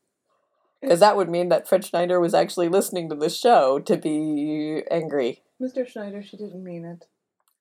Because 0.79 1.01
that 1.01 1.17
would 1.17 1.29
mean 1.29 1.49
that 1.49 1.67
Fred 1.67 1.83
Schneider 1.83 2.21
was 2.21 2.33
actually 2.33 2.69
listening 2.69 3.09
to 3.09 3.15
the 3.15 3.29
show 3.29 3.77
to 3.79 3.97
be 3.97 4.83
angry. 4.89 5.41
Mr. 5.61 5.85
Schneider, 5.85 6.23
she 6.23 6.37
didn't 6.37 6.63
mean 6.63 6.85
it. 6.85 7.07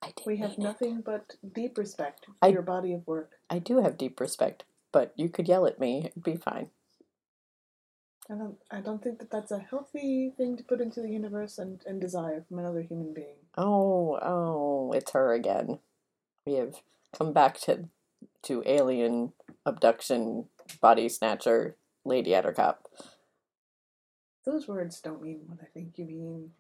I 0.00 0.12
did. 0.14 0.26
we 0.26 0.36
have 0.36 0.56
nothing 0.56 1.02
but 1.04 1.34
deep 1.52 1.76
respect 1.76 2.26
for 2.26 2.34
I- 2.40 2.48
your 2.50 2.62
body 2.62 2.92
of 2.92 3.04
work. 3.04 3.32
I 3.50 3.58
do 3.58 3.82
have 3.82 3.98
deep 3.98 4.20
respect, 4.20 4.62
but 4.92 5.12
you 5.16 5.28
could 5.28 5.48
yell 5.48 5.66
at 5.66 5.80
me, 5.80 6.04
it'd 6.04 6.22
be 6.22 6.36
fine. 6.36 6.70
I 8.30 8.34
don't. 8.34 8.58
I 8.70 8.80
don't 8.80 9.02
think 9.02 9.18
that 9.18 9.32
that's 9.32 9.50
a 9.50 9.58
healthy 9.58 10.32
thing 10.36 10.56
to 10.56 10.62
put 10.62 10.80
into 10.80 11.00
the 11.00 11.10
universe 11.10 11.58
and, 11.58 11.82
and 11.84 12.00
desire 12.00 12.44
from 12.48 12.60
another 12.60 12.82
human 12.82 13.12
being. 13.12 13.41
Oh, 13.56 14.18
oh, 14.22 14.92
it's 14.92 15.12
her 15.12 15.32
again. 15.32 15.78
We 16.46 16.54
have 16.54 16.76
come 17.16 17.32
back 17.32 17.58
to 17.60 17.88
to 18.44 18.62
alien 18.66 19.32
abduction, 19.64 20.46
body 20.80 21.08
snatcher, 21.08 21.76
Lady 22.04 22.30
Attercop. 22.30 22.76
Those 24.44 24.66
words 24.66 25.00
don't 25.00 25.22
mean 25.22 25.42
what 25.46 25.58
I 25.62 25.66
think 25.66 25.92
you 25.96 26.06
mean. 26.06 26.50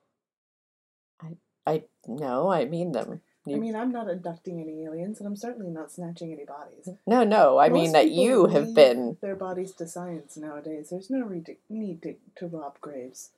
I 1.20 1.36
I 1.66 1.84
no, 2.06 2.50
I 2.50 2.64
mean 2.64 2.92
them. 2.92 3.20
I 3.44 3.54
mean, 3.54 3.74
I'm 3.74 3.90
not 3.90 4.08
abducting 4.08 4.60
any 4.60 4.84
aliens, 4.84 5.18
and 5.18 5.26
I'm 5.26 5.34
certainly 5.34 5.70
not 5.70 5.90
snatching 5.90 6.32
any 6.32 6.44
bodies. 6.44 6.88
no, 7.08 7.24
no, 7.24 7.58
I 7.58 7.70
mean 7.70 7.90
that 7.92 8.10
you 8.12 8.46
have 8.46 8.72
been. 8.72 9.16
their 9.20 9.34
bodies 9.34 9.72
to 9.72 9.88
science 9.88 10.36
nowadays. 10.36 10.90
There's 10.90 11.10
no 11.10 11.24
re- 11.26 11.42
need 11.68 12.02
to, 12.02 12.14
to 12.36 12.46
rob 12.46 12.80
graves. 12.80 13.30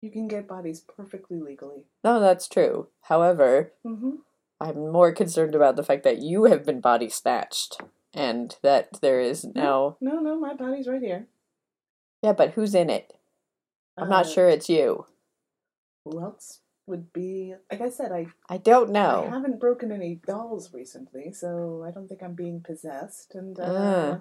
You 0.00 0.10
can 0.10 0.28
get 0.28 0.48
bodies 0.48 0.80
perfectly 0.80 1.40
legally. 1.40 1.84
No, 2.02 2.20
that's 2.20 2.48
true. 2.48 2.88
However, 3.02 3.72
Mm-hmm. 3.86 4.16
I'm 4.62 4.92
more 4.92 5.12
concerned 5.12 5.54
about 5.54 5.76
the 5.76 5.82
fact 5.82 6.02
that 6.04 6.18
you 6.20 6.44
have 6.44 6.66
been 6.66 6.80
body 6.82 7.08
snatched, 7.08 7.80
and 8.12 8.54
that 8.62 9.00
there 9.00 9.18
is 9.18 9.42
now. 9.44 9.96
No, 10.02 10.20
no, 10.20 10.38
my 10.38 10.52
body's 10.52 10.86
right 10.86 11.00
here. 11.00 11.28
Yeah, 12.22 12.34
but 12.34 12.50
who's 12.52 12.74
in 12.74 12.90
it? 12.90 13.14
I'm 13.96 14.10
not 14.10 14.26
Uh, 14.26 14.28
sure 14.28 14.48
it's 14.50 14.68
you. 14.68 15.06
Who 16.04 16.20
else 16.20 16.60
would 16.86 17.10
be? 17.14 17.54
Like 17.72 17.80
I 17.80 17.88
said, 17.88 18.12
I 18.12 18.26
I 18.50 18.58
don't 18.58 18.90
know. 18.90 19.24
I 19.26 19.30
haven't 19.30 19.60
broken 19.60 19.90
any 19.92 20.16
dolls 20.26 20.74
recently, 20.74 21.32
so 21.32 21.82
I 21.86 21.90
don't 21.90 22.06
think 22.08 22.22
I'm 22.22 22.34
being 22.34 22.60
possessed. 22.60 23.34
And 23.34 23.58
uh, 23.58 23.62
Uh, 23.62 24.18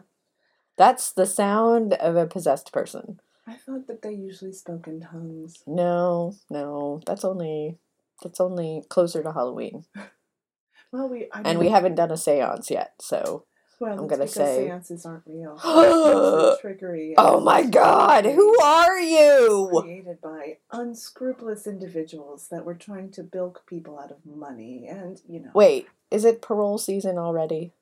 that's 0.78 1.12
the 1.12 1.26
sound 1.26 1.94
of 1.96 2.16
a 2.16 2.26
possessed 2.28 2.72
person. 2.72 3.20
I 3.50 3.56
thought 3.56 3.88
that 3.88 4.04
they 4.04 4.14
usually 4.14 4.54
spoke 4.54 4.88
in 4.88 5.02
tongues. 5.02 5.64
No, 5.66 6.36
no, 6.52 7.02
that's 7.06 7.26
only 7.26 7.80
that's 8.22 8.40
only 8.40 8.84
closer 8.90 9.24
to 9.24 9.32
Halloween, 9.32 9.86
Well, 10.92 11.10
we 11.10 11.28
I 11.32 11.42
and 11.42 11.58
we 11.58 11.70
haven't 11.70 11.96
done 11.96 12.12
a 12.12 12.16
séance 12.16 12.70
yet. 12.70 12.94
So 13.02 13.46
Well, 13.80 13.98
I'm 14.00 14.08
gonna 14.08 14.28
say, 14.28 14.68
seances 14.68 15.04
aren't 15.04 15.24
real. 15.26 15.58
Trickery. 16.62 17.16
oh 17.18 17.40
my 17.40 17.64
God, 17.64 18.26
who 18.26 18.62
are 18.62 19.00
you? 19.00 19.70
Created 19.82 20.22
by 20.22 20.58
unscrupulous 20.72 21.66
individuals 21.66 22.50
that 22.50 22.66
were 22.66 22.76
trying 22.76 23.10
to 23.12 23.24
bilk 23.24 23.66
people 23.66 23.98
out 23.98 24.12
of 24.12 24.24
money, 24.26 24.88
and 24.88 25.22
you 25.28 25.40
know. 25.40 25.52
Wait, 25.56 25.88
is 26.12 26.24
it 26.24 26.44
parole 26.44 26.78
season 26.78 27.18
already? 27.18 27.74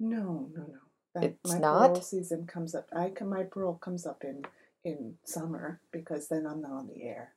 No, 0.00 0.48
no, 0.52 0.62
no. 0.62 0.78
That, 1.14 1.24
It's 1.24 1.52
my 1.52 1.58
not? 1.58 1.78
parole 1.88 2.02
season 2.02 2.46
comes 2.48 2.74
up. 2.74 2.88
I 2.92 3.12
my 3.24 3.44
parole 3.44 3.74
comes 3.74 4.06
up 4.06 4.24
in 4.24 4.42
in 4.84 5.14
summer 5.24 5.80
because 5.92 6.28
then 6.28 6.46
I'm 6.46 6.60
not 6.60 6.72
on 6.72 6.88
the 6.88 7.02
air. 7.02 7.34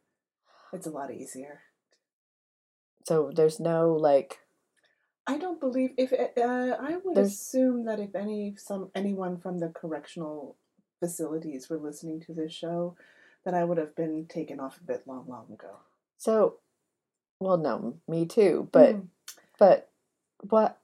It's 0.74 0.88
a 0.88 0.92
lot 0.92 1.12
easier. 1.14 1.62
So 3.06 3.32
there's 3.36 3.60
no 3.60 3.94
like. 3.94 4.40
I 5.28 5.38
don't 5.38 5.60
believe 5.60 5.92
if 5.98 6.14
uh, 6.14 6.76
I 6.80 6.98
would 7.04 7.16
There's- 7.16 7.34
assume 7.34 7.86
that 7.86 8.00
if 8.00 8.16
any 8.16 8.56
some 8.58 8.92
anyone 8.94 9.38
from 9.38 9.60
the 9.60 9.70
correctional 9.70 10.56
facilities 11.00 11.70
were 11.70 11.78
listening 11.78 12.20
to 12.22 12.34
this 12.34 12.54
show, 12.54 12.96
that 13.44 13.54
I 13.54 13.64
would 13.64 13.78
have 13.78 13.96
been 13.96 14.26
taken 14.28 14.60
off 14.60 14.80
of 14.82 14.90
it 14.90 15.04
long, 15.08 15.26
long 15.28 15.46
ago. 15.52 15.78
So, 16.18 16.56
well, 17.40 17.58
no, 17.58 17.98
me 18.08 18.26
too. 18.26 18.70
But, 18.72 18.96
Mhm. 18.96 19.08
but, 19.60 19.90
what? 20.50 20.80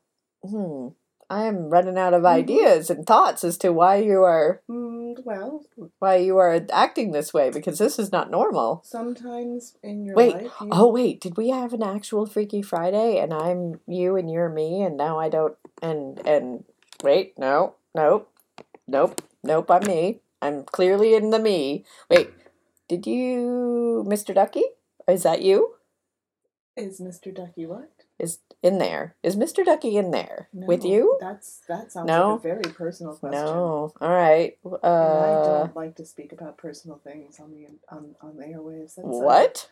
Hmm. 0.47 0.89
I 1.32 1.46
am 1.46 1.70
running 1.70 1.98
out 1.98 2.14
of 2.14 2.24
Mhm. 2.24 2.34
ideas 2.44 2.90
and 2.90 3.08
thoughts 3.08 3.46
as 3.46 3.58
to 3.60 3.72
why 3.72 3.96
you 3.96 4.22
are 4.24 4.62
Mm, 4.70 5.24
well, 5.24 5.64
why 6.00 6.18
you 6.18 6.38
are 6.38 6.60
acting 6.70 7.12
this 7.12 7.34
way 7.34 7.50
because 7.50 7.80
this 7.80 7.98
is 7.98 8.12
not 8.12 8.30
normal. 8.30 8.82
sometimes 8.84 9.78
in 9.82 10.04
your 10.04 10.16
Wait. 10.16 10.34
life, 10.36 10.52
you, 10.62 10.68
Oh 10.74 10.90
wait, 10.92 11.22
did 11.22 11.38
we 11.38 11.50
have 11.50 11.74
an 11.74 11.84
actual 11.84 12.26
Freaky 12.26 12.62
Friday 12.62 13.18
and 13.18 13.34
I'm 13.34 13.80
you 13.88 14.18
and 14.18 14.30
you're 14.30 14.50
me 14.50 14.82
and 14.82 14.98
now 14.98 15.18
I 15.20 15.30
don't 15.30 15.56
and 15.82 16.20
and 16.28 16.66
wait, 17.02 17.40
no, 17.40 17.76
nope. 17.96 18.28
Nope. 18.88 19.22
Nope, 19.44 19.72
I'm 19.72 19.86
me. 19.88 20.20
I'm 20.42 20.64
clearly 20.66 21.14
in 21.16 21.30
the 21.30 21.40
me. 21.40 21.86
Wait. 22.10 22.30
Did 22.90 23.08
you 23.08 24.04
Mr. 24.06 24.36
Ducky? 24.36 24.66
Is 25.08 25.24
that 25.24 25.42
you? 25.42 25.76
is 26.76 27.00
Mr. 27.00 27.34
Ducky 27.34 27.66
what? 27.66 27.92
Is 28.20 28.40
in 28.64 28.78
there. 28.78 29.16
Is 29.24 29.36
Mr. 29.36 29.66
Ducky 29.66 29.97
in 29.97 30.12
there 30.12 30.49
with 30.53 30.86
you? 30.86 31.18
That's 31.20 31.62
that 31.68 31.91
sounds 31.91 32.07
No? 32.07 32.30
like 32.30 32.39
a 32.39 32.41
very 32.41 32.74
personal 32.74 33.16
question. 33.16 33.45
No. 33.45 33.93
All 33.99 34.09
right. 34.09 34.57
And 34.64 34.74
I 34.74 34.88
Uh 34.88 35.43
don't 35.45 35.76
like 35.76 35.95
to 35.95 36.05
speak 36.05 36.32
about 36.32 36.57
personal 36.57 36.99
things 37.03 37.39
on 37.39 37.51
the 37.51 37.68
on, 37.89 38.16
on 38.22 38.38
the 38.38 38.45
airwaves. 38.45 38.95
That's, 38.95 39.07
uh, 39.07 39.09
what? 39.09 39.70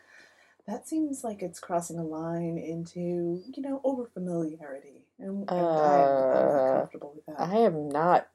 that 0.67 0.87
seems 0.87 1.23
like 1.23 1.41
it's 1.41 1.59
crossing 1.59 1.99
a 1.99 2.03
line 2.03 2.57
into 2.57 3.43
you 3.53 3.61
know 3.61 3.81
over 3.83 4.05
familiarity, 4.13 5.03
and, 5.19 5.49
and 5.49 5.49
I'm, 5.49 5.57
I'm 5.57 5.67
Uh, 5.77 6.57
not 6.57 6.71
comfortable 6.79 7.13
with 7.15 7.25
that. 7.27 7.39
I 7.39 7.57
am 7.57 7.89
not. 7.89 8.27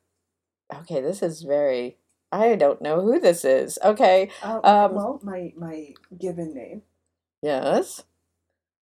Okay, 0.73 1.01
this 1.01 1.23
is 1.23 1.43
very. 1.43 1.99
I 2.33 2.57
don't 2.57 2.83
know 2.83 3.01
who 3.01 3.21
this 3.21 3.45
is. 3.45 3.79
Okay. 3.85 4.31
Uh, 4.43 4.61
Um. 4.65 4.95
well, 4.95 5.21
my 5.23 5.53
my 5.57 5.95
given 6.19 6.55
name 6.55 6.83
Yes. 7.43 8.03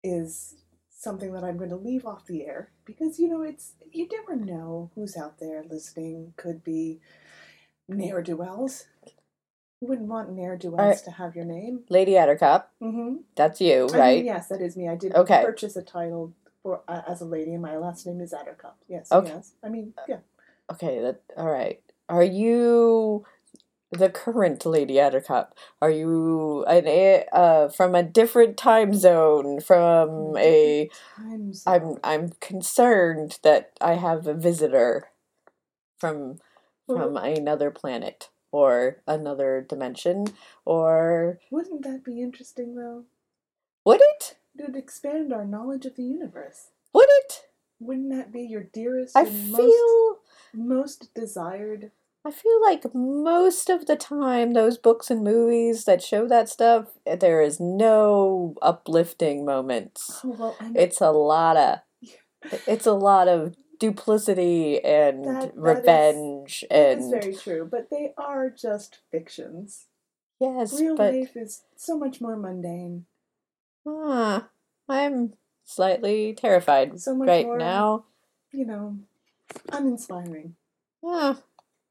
is 0.04 0.56
something 0.98 1.32
that 1.32 1.44
I'm 1.44 1.56
going 1.56 1.70
to 1.70 1.76
leave 1.76 2.04
off 2.04 2.26
the 2.26 2.44
air 2.44 2.70
because 2.84 3.18
you 3.20 3.28
know 3.28 3.42
it's 3.42 3.74
you 3.92 4.08
never 4.12 4.36
know 4.36 4.90
who's 4.94 5.16
out 5.16 5.38
there 5.38 5.62
listening. 5.70 6.34
Could 6.36 6.62
be 6.64 7.00
ne'er 7.88 8.20
do 8.20 8.36
wells. 8.36 8.86
You 9.80 9.86
wouldn't 9.86 10.08
want 10.08 10.32
ne'er 10.32 10.56
do 10.56 10.72
wells 10.72 11.02
to 11.02 11.12
have 11.12 11.36
your 11.36 11.44
name. 11.44 11.84
Lady 11.88 12.12
Attercop. 12.12 12.64
Mm-hmm. 12.82 13.18
That's 13.36 13.60
you, 13.60 13.88
I 13.94 13.98
right? 13.98 14.16
mean, 14.18 14.26
yes, 14.26 14.48
that 14.48 14.60
is 14.60 14.76
me. 14.76 14.88
I 14.88 14.96
did 14.96 15.14
Okay. 15.14 15.40
purchase 15.44 15.76
a 15.76 15.82
title 15.82 16.34
for 16.62 16.82
uh, 16.88 17.02
as 17.08 17.20
a 17.20 17.24
lady, 17.24 17.52
and 17.52 17.62
my 17.62 17.76
last 17.76 18.04
name 18.04 18.20
is 18.20 18.32
Attercop. 18.34 18.74
Yes, 18.88 19.12
Okay. 19.12 19.28
yes. 19.30 19.52
I 19.62 19.68
mean, 19.68 19.94
yeah. 20.08 20.18
Okay. 20.72 21.00
That. 21.00 21.20
All 21.36 21.50
right. 21.50 21.80
Are 22.08 22.24
you 22.24 23.24
the 23.90 24.10
current 24.10 24.64
Lady 24.66 24.94
Attercop? 24.94 25.48
Are 25.80 25.90
you 25.90 26.64
an 26.66 26.86
a 26.86 27.24
uh 27.32 27.68
from 27.68 27.94
a 27.94 28.02
different 28.02 28.56
time 28.56 28.94
zone? 28.94 29.60
From 29.60 30.36
a. 30.36 30.90
Time 31.16 31.52
I'm. 31.66 31.96
I'm 32.04 32.30
concerned 32.40 33.38
that 33.42 33.72
I 33.80 33.94
have 33.94 34.26
a 34.26 34.34
visitor 34.34 35.10
from 35.98 36.38
Well- 36.86 36.98
from 36.98 37.16
another 37.16 37.70
planet 37.70 38.30
or 38.50 39.02
another 39.06 39.60
dimension 39.60 40.26
or 40.64 41.38
Wouldn't 41.50 41.82
that 41.82 42.02
be 42.04 42.20
interesting, 42.22 42.74
though? 42.76 43.04
would 43.84 44.00
it? 44.00 44.36
It 44.58 44.66
would 44.66 44.76
expand 44.76 45.32
our 45.32 45.44
knowledge 45.44 45.86
of 45.86 45.96
the 45.96 46.02
universe. 46.02 46.70
Would 46.94 47.08
it? 47.08 47.46
Wouldn't 47.80 48.10
that 48.10 48.32
be 48.32 48.42
your 48.42 48.64
dearest 48.64 49.16
I 49.16 49.22
and 49.22 49.52
most 49.52 49.62
feel 49.62 50.18
most 50.54 51.14
desired 51.14 51.92
I 52.28 52.30
feel 52.30 52.60
like 52.60 52.94
most 52.94 53.70
of 53.70 53.86
the 53.86 53.96
time, 53.96 54.52
those 54.52 54.76
books 54.76 55.10
and 55.10 55.24
movies 55.24 55.84
that 55.86 56.02
show 56.02 56.28
that 56.28 56.50
stuff, 56.50 56.88
there 57.06 57.40
is 57.40 57.58
no 57.58 58.54
uplifting 58.60 59.46
moments. 59.46 60.20
Oh, 60.22 60.36
well, 60.38 60.56
It's 60.74 61.00
a 61.00 61.10
lot 61.10 61.56
of, 61.56 61.78
it's 62.66 62.84
a 62.86 62.92
lot 62.92 63.28
of 63.28 63.56
duplicity 63.80 64.84
and 64.84 65.24
That- 65.24 65.34
that 65.40 65.48
is- 65.52 65.56
revenge 65.56 66.64
that 66.68 66.98
is 66.98 67.04
and 67.04 67.22
very 67.22 67.34
true, 67.34 67.64
but 67.70 67.88
they 67.88 68.12
are 68.18 68.50
just 68.50 68.98
fictions. 69.10 69.86
yes, 70.38 70.78
Real 70.78 70.96
but 70.96 71.14
life 71.14 71.34
is 71.34 71.62
so 71.76 71.96
much 71.96 72.20
more 72.20 72.36
mundane. 72.36 73.06
ah, 73.86 74.50
I'm 74.86 75.32
slightly 75.64 76.34
terrified 76.34 77.00
So 77.00 77.14
much 77.14 77.28
right 77.28 77.46
more- 77.46 77.56
now. 77.56 78.04
You 78.52 78.66
know, 78.66 78.98
uninspiring. 79.72 80.56
Ah, 81.02 81.40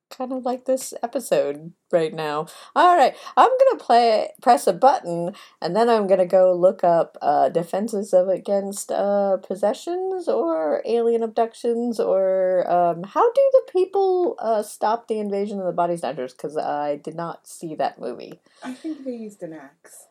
kind 0.10 0.32
of 0.32 0.44
like 0.46 0.66
this 0.66 0.94
episode 1.04 1.74
right 1.92 2.14
now. 2.14 2.48
All 2.76 2.96
right, 2.96 3.16
I'm 3.36 3.50
gonna 3.50 3.80
play 3.84 4.30
press 4.42 4.68
a 4.68 4.74
button, 4.74 5.34
and 5.62 5.76
then 5.76 5.90
I'm 5.90 6.08
gonna 6.08 6.26
go 6.26 6.54
look 6.54 6.84
up 6.84 7.18
uh, 7.22 7.50
defenses 7.50 8.14
of 8.14 8.28
against 8.28 8.92
uh, 8.92 9.38
possessions 9.38 10.28
or 10.28 10.82
alien 10.86 11.24
abductions 11.24 12.00
or 12.00 12.70
um, 12.70 13.04
how 13.04 13.32
do 13.32 13.42
the 13.54 13.72
people 13.72 14.36
uh, 14.40 14.64
stop 14.64 15.08
the 15.08 15.20
invasion 15.20 15.60
of 15.60 15.66
the 15.66 15.72
body 15.72 15.98
snatchers? 15.98 16.34
Because 16.34 16.58
I 16.58 16.98
did 16.98 17.16
not 17.16 17.48
see 17.48 17.76
that 17.76 18.00
movie. 18.00 18.40
I 18.64 18.74
think 18.74 19.04
they 19.06 19.12
used 19.16 19.44
an 19.44 19.54
axe. 19.54 20.08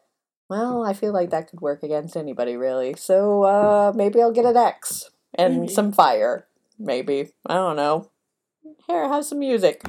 Well, 0.48 0.84
I 0.84 0.92
feel 0.92 1.12
like 1.12 1.30
that 1.30 1.50
could 1.50 1.60
work 1.60 1.82
against 1.82 2.16
anybody, 2.16 2.56
really. 2.56 2.94
So 2.96 3.42
uh, 3.42 3.92
maybe 3.94 4.20
I'll 4.22 4.30
get 4.32 4.44
an 4.44 4.56
axe 4.56 5.10
and 5.34 5.60
Maybe. 5.62 5.72
some 5.72 5.92
fire. 5.92 6.46
Maybe 6.78 7.30
I 7.46 7.54
don't 7.54 7.76
know. 7.76 8.10
Here, 8.86 9.08
have 9.08 9.24
some 9.24 9.38
music. 9.40 9.82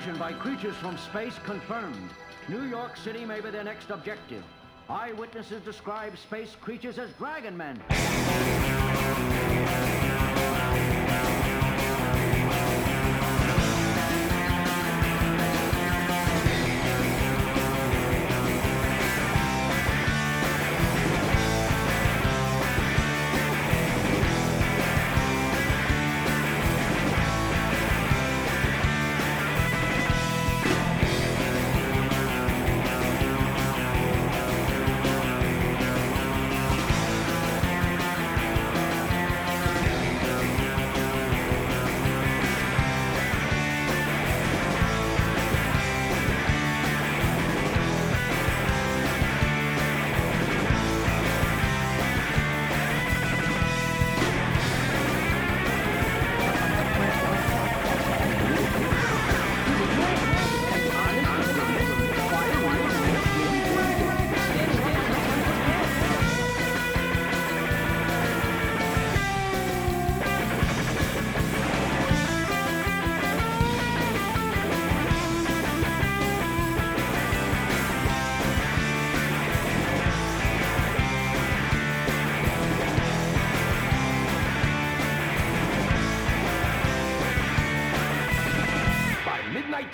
invasion 0.00 0.18
by 0.18 0.32
creatures 0.32 0.76
from 0.76 0.96
space 0.96 1.34
confirmed. 1.44 2.10
New 2.48 2.62
York 2.62 2.96
City 2.96 3.24
may 3.26 3.40
be 3.40 3.50
their 3.50 3.64
next 3.64 3.90
objective. 3.90 4.42
Eyewitnesses 4.88 5.60
describe 5.62 6.16
space 6.16 6.56
creatures 6.58 6.98
as 6.98 7.10
dragon 7.18 7.54
men. 7.54 7.78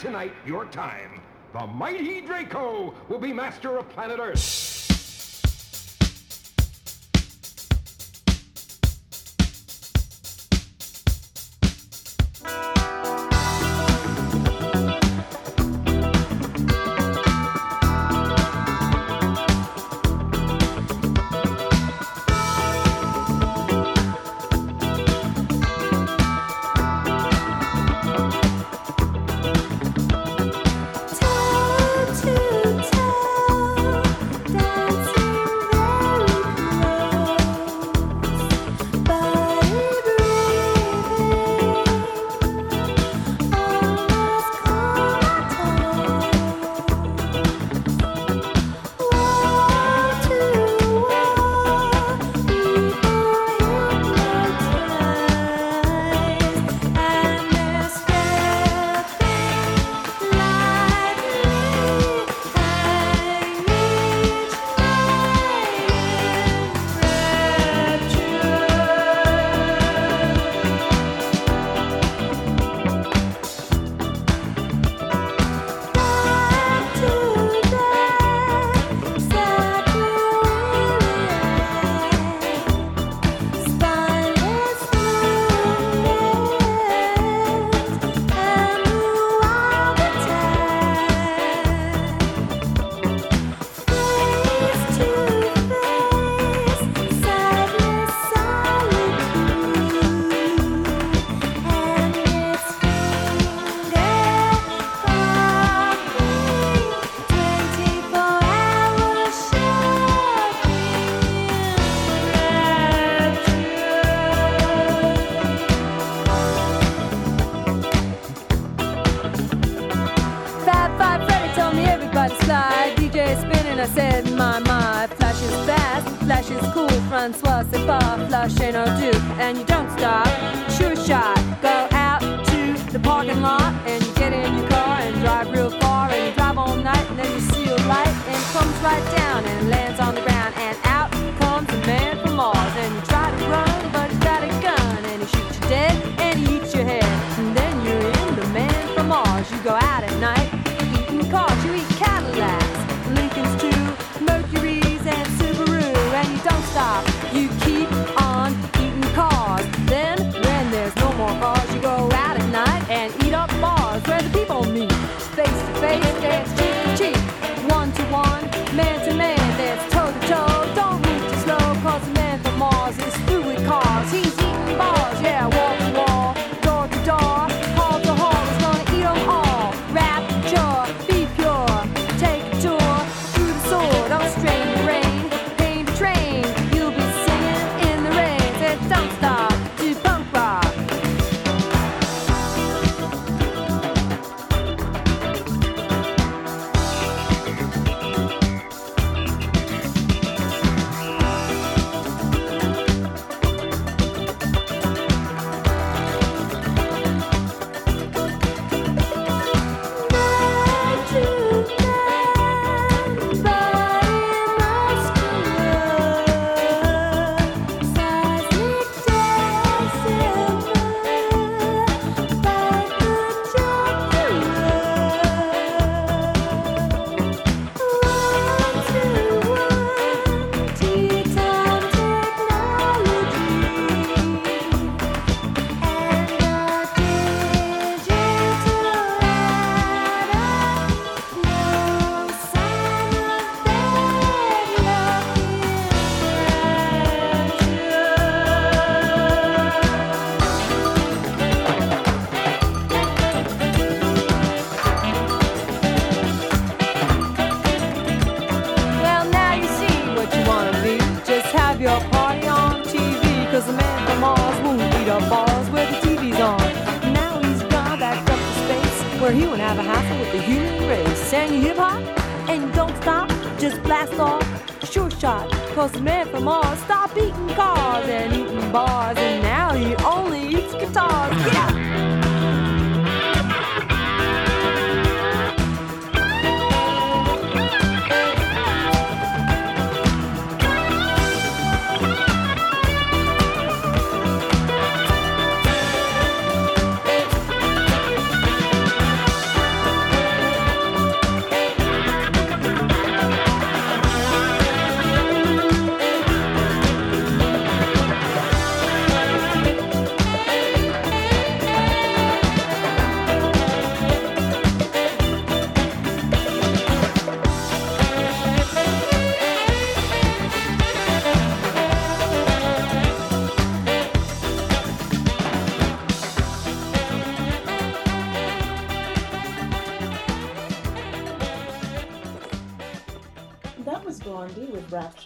tonight, 0.07 0.31
your 0.47 0.67
time, 0.67 1.21
the 1.53 1.67
mighty 1.67 2.21
Draco 2.21 2.95
will 3.09 3.19
be 3.19 3.33
master 3.33 3.77
of 3.77 3.89
planet 3.89 4.21
Earth. 4.21 4.66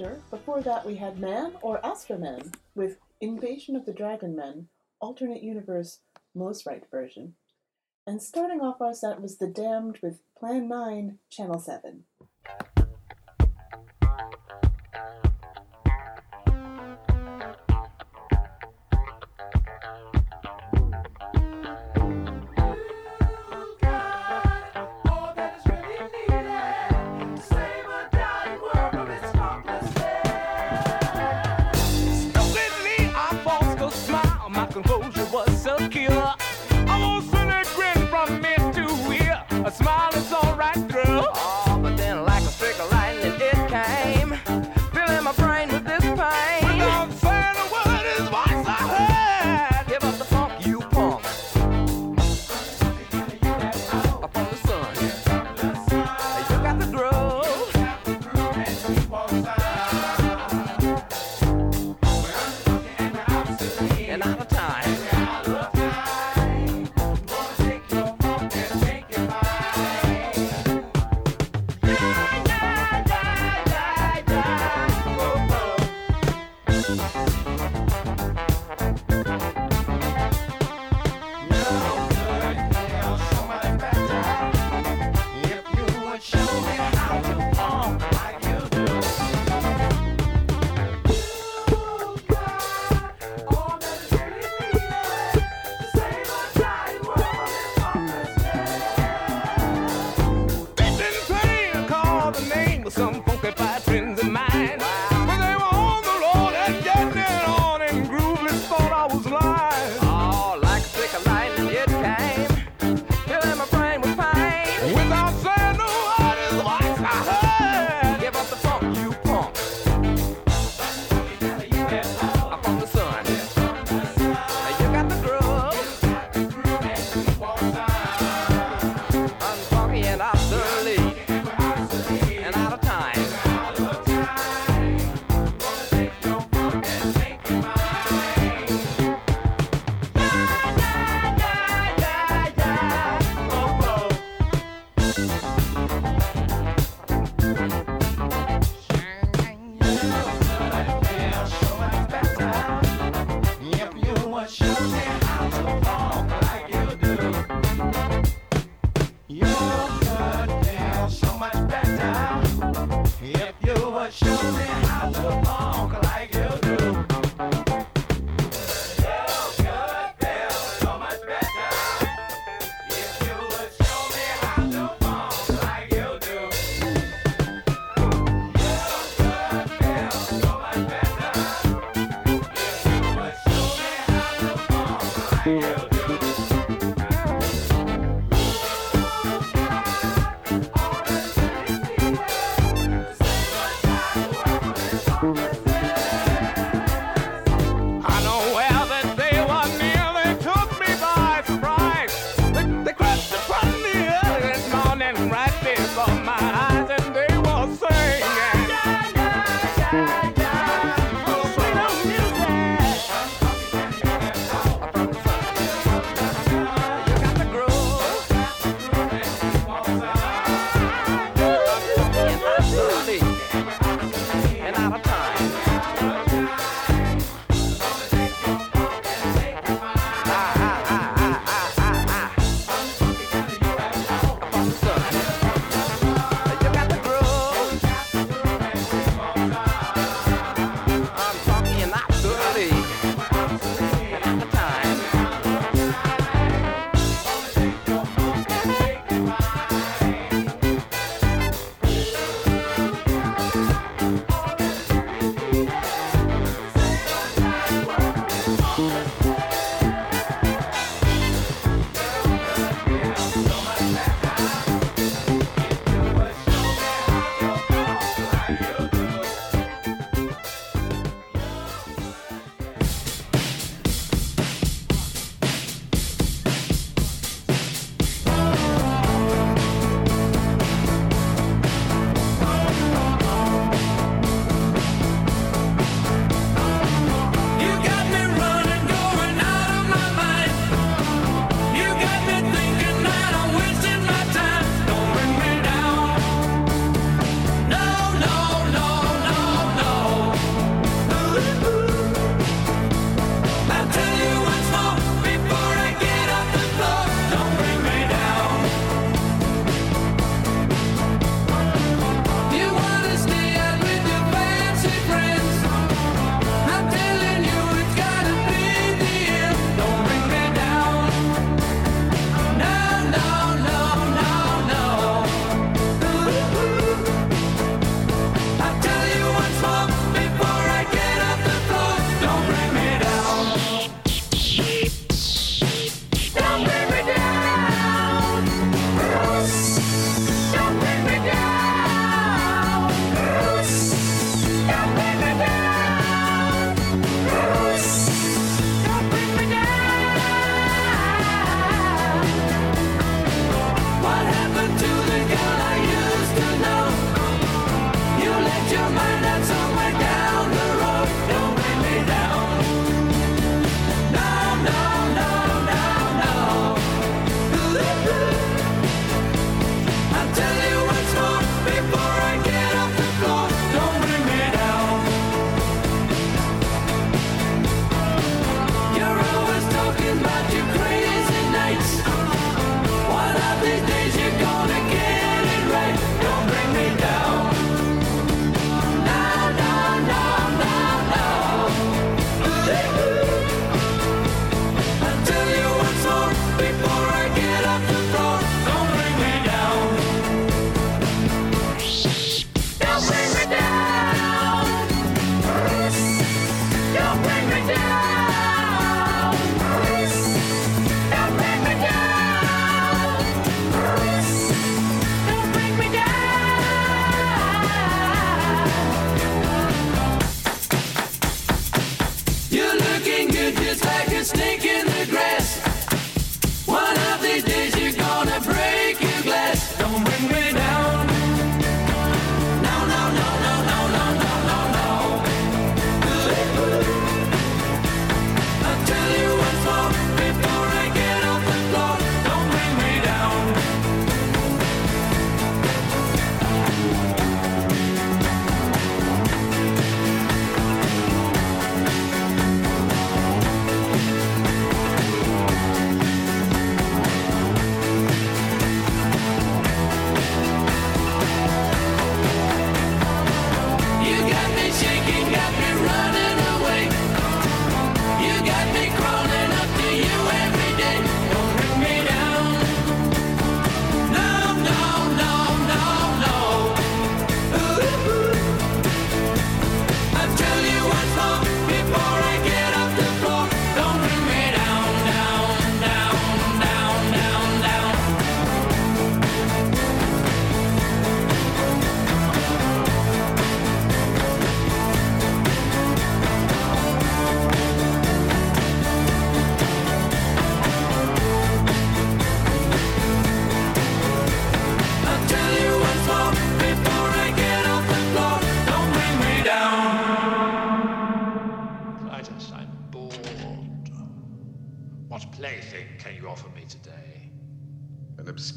Rapture. 0.01 0.23
Before 0.31 0.63
that, 0.63 0.87
we 0.87 0.97
had 0.97 1.19
Man 1.19 1.53
or 1.63 1.81
Astroman 1.83 2.55
with 2.75 2.99
Invasion 3.21 3.77
of 3.77 3.85
the 3.85 3.93
Dragon 3.93 4.35
Men, 4.35 4.69
Alternate 5.01 5.43
Universe, 5.43 6.01
Most 6.35 6.65
Right 6.65 6.83
version. 6.91 7.35
And 8.07 8.23
starting 8.23 8.61
off 8.61 8.81
our 8.81 8.95
set 8.95 9.21
was 9.21 9.37
The 9.37 9.47
Damned 9.47 9.99
with 10.03 10.21
Plan 10.39 10.69
9, 10.69 11.19
Channel 11.31 11.61
7. 11.61 12.05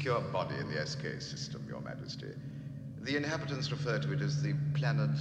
Your 0.04 0.20
body 0.20 0.54
in 0.56 0.70
the 0.70 0.86
SK 0.86 1.18
system, 1.18 1.64
Your 1.66 1.80
Majesty. 1.80 2.28
The 3.00 3.16
inhabitants 3.16 3.70
refer 3.70 3.98
to 4.00 4.12
it 4.12 4.20
as 4.20 4.42
the 4.42 4.52
planet 4.74 5.16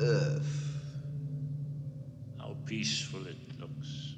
Earth. 0.00 0.76
How 2.38 2.56
peaceful 2.66 3.26
it 3.26 3.36
looks. 3.58 4.14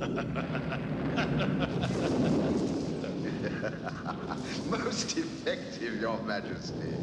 Most 4.66 5.18
effective, 5.18 6.00
Your 6.00 6.22
Majesty. 6.22 6.94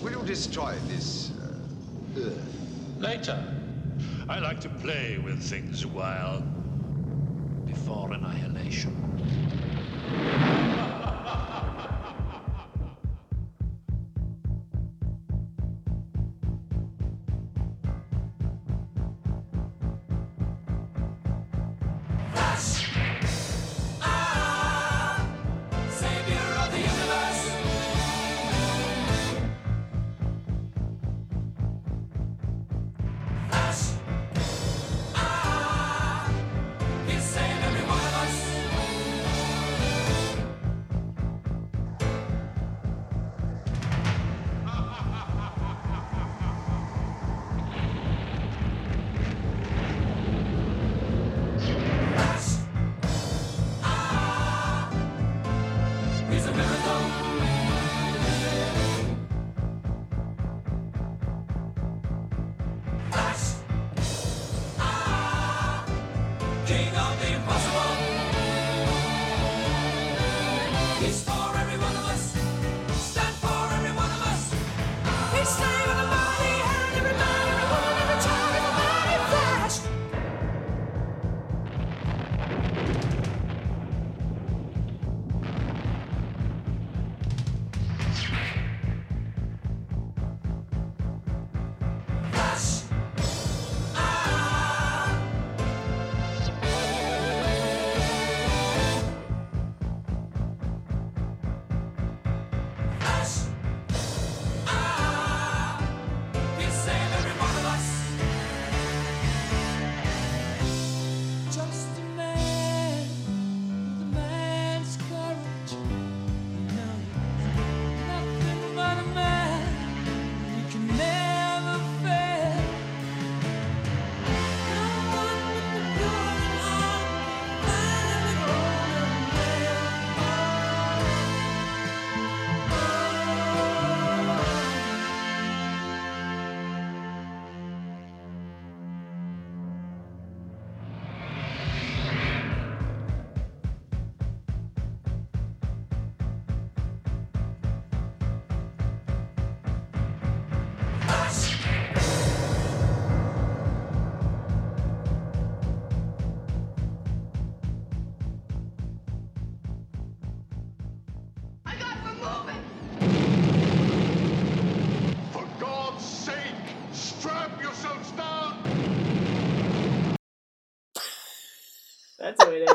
Will 0.00 0.12
you 0.12 0.22
destroy 0.24 0.76
this 0.86 1.32
uh, 1.42 2.20
Earth? 2.20 2.62
Later. 3.00 3.61
I 4.28 4.38
like 4.38 4.60
to 4.60 4.68
play 4.68 5.18
with 5.18 5.38
things 5.38 5.84
a 5.84 5.88
while 5.88 6.42
before 7.66 8.12
annihilation. 8.12 8.92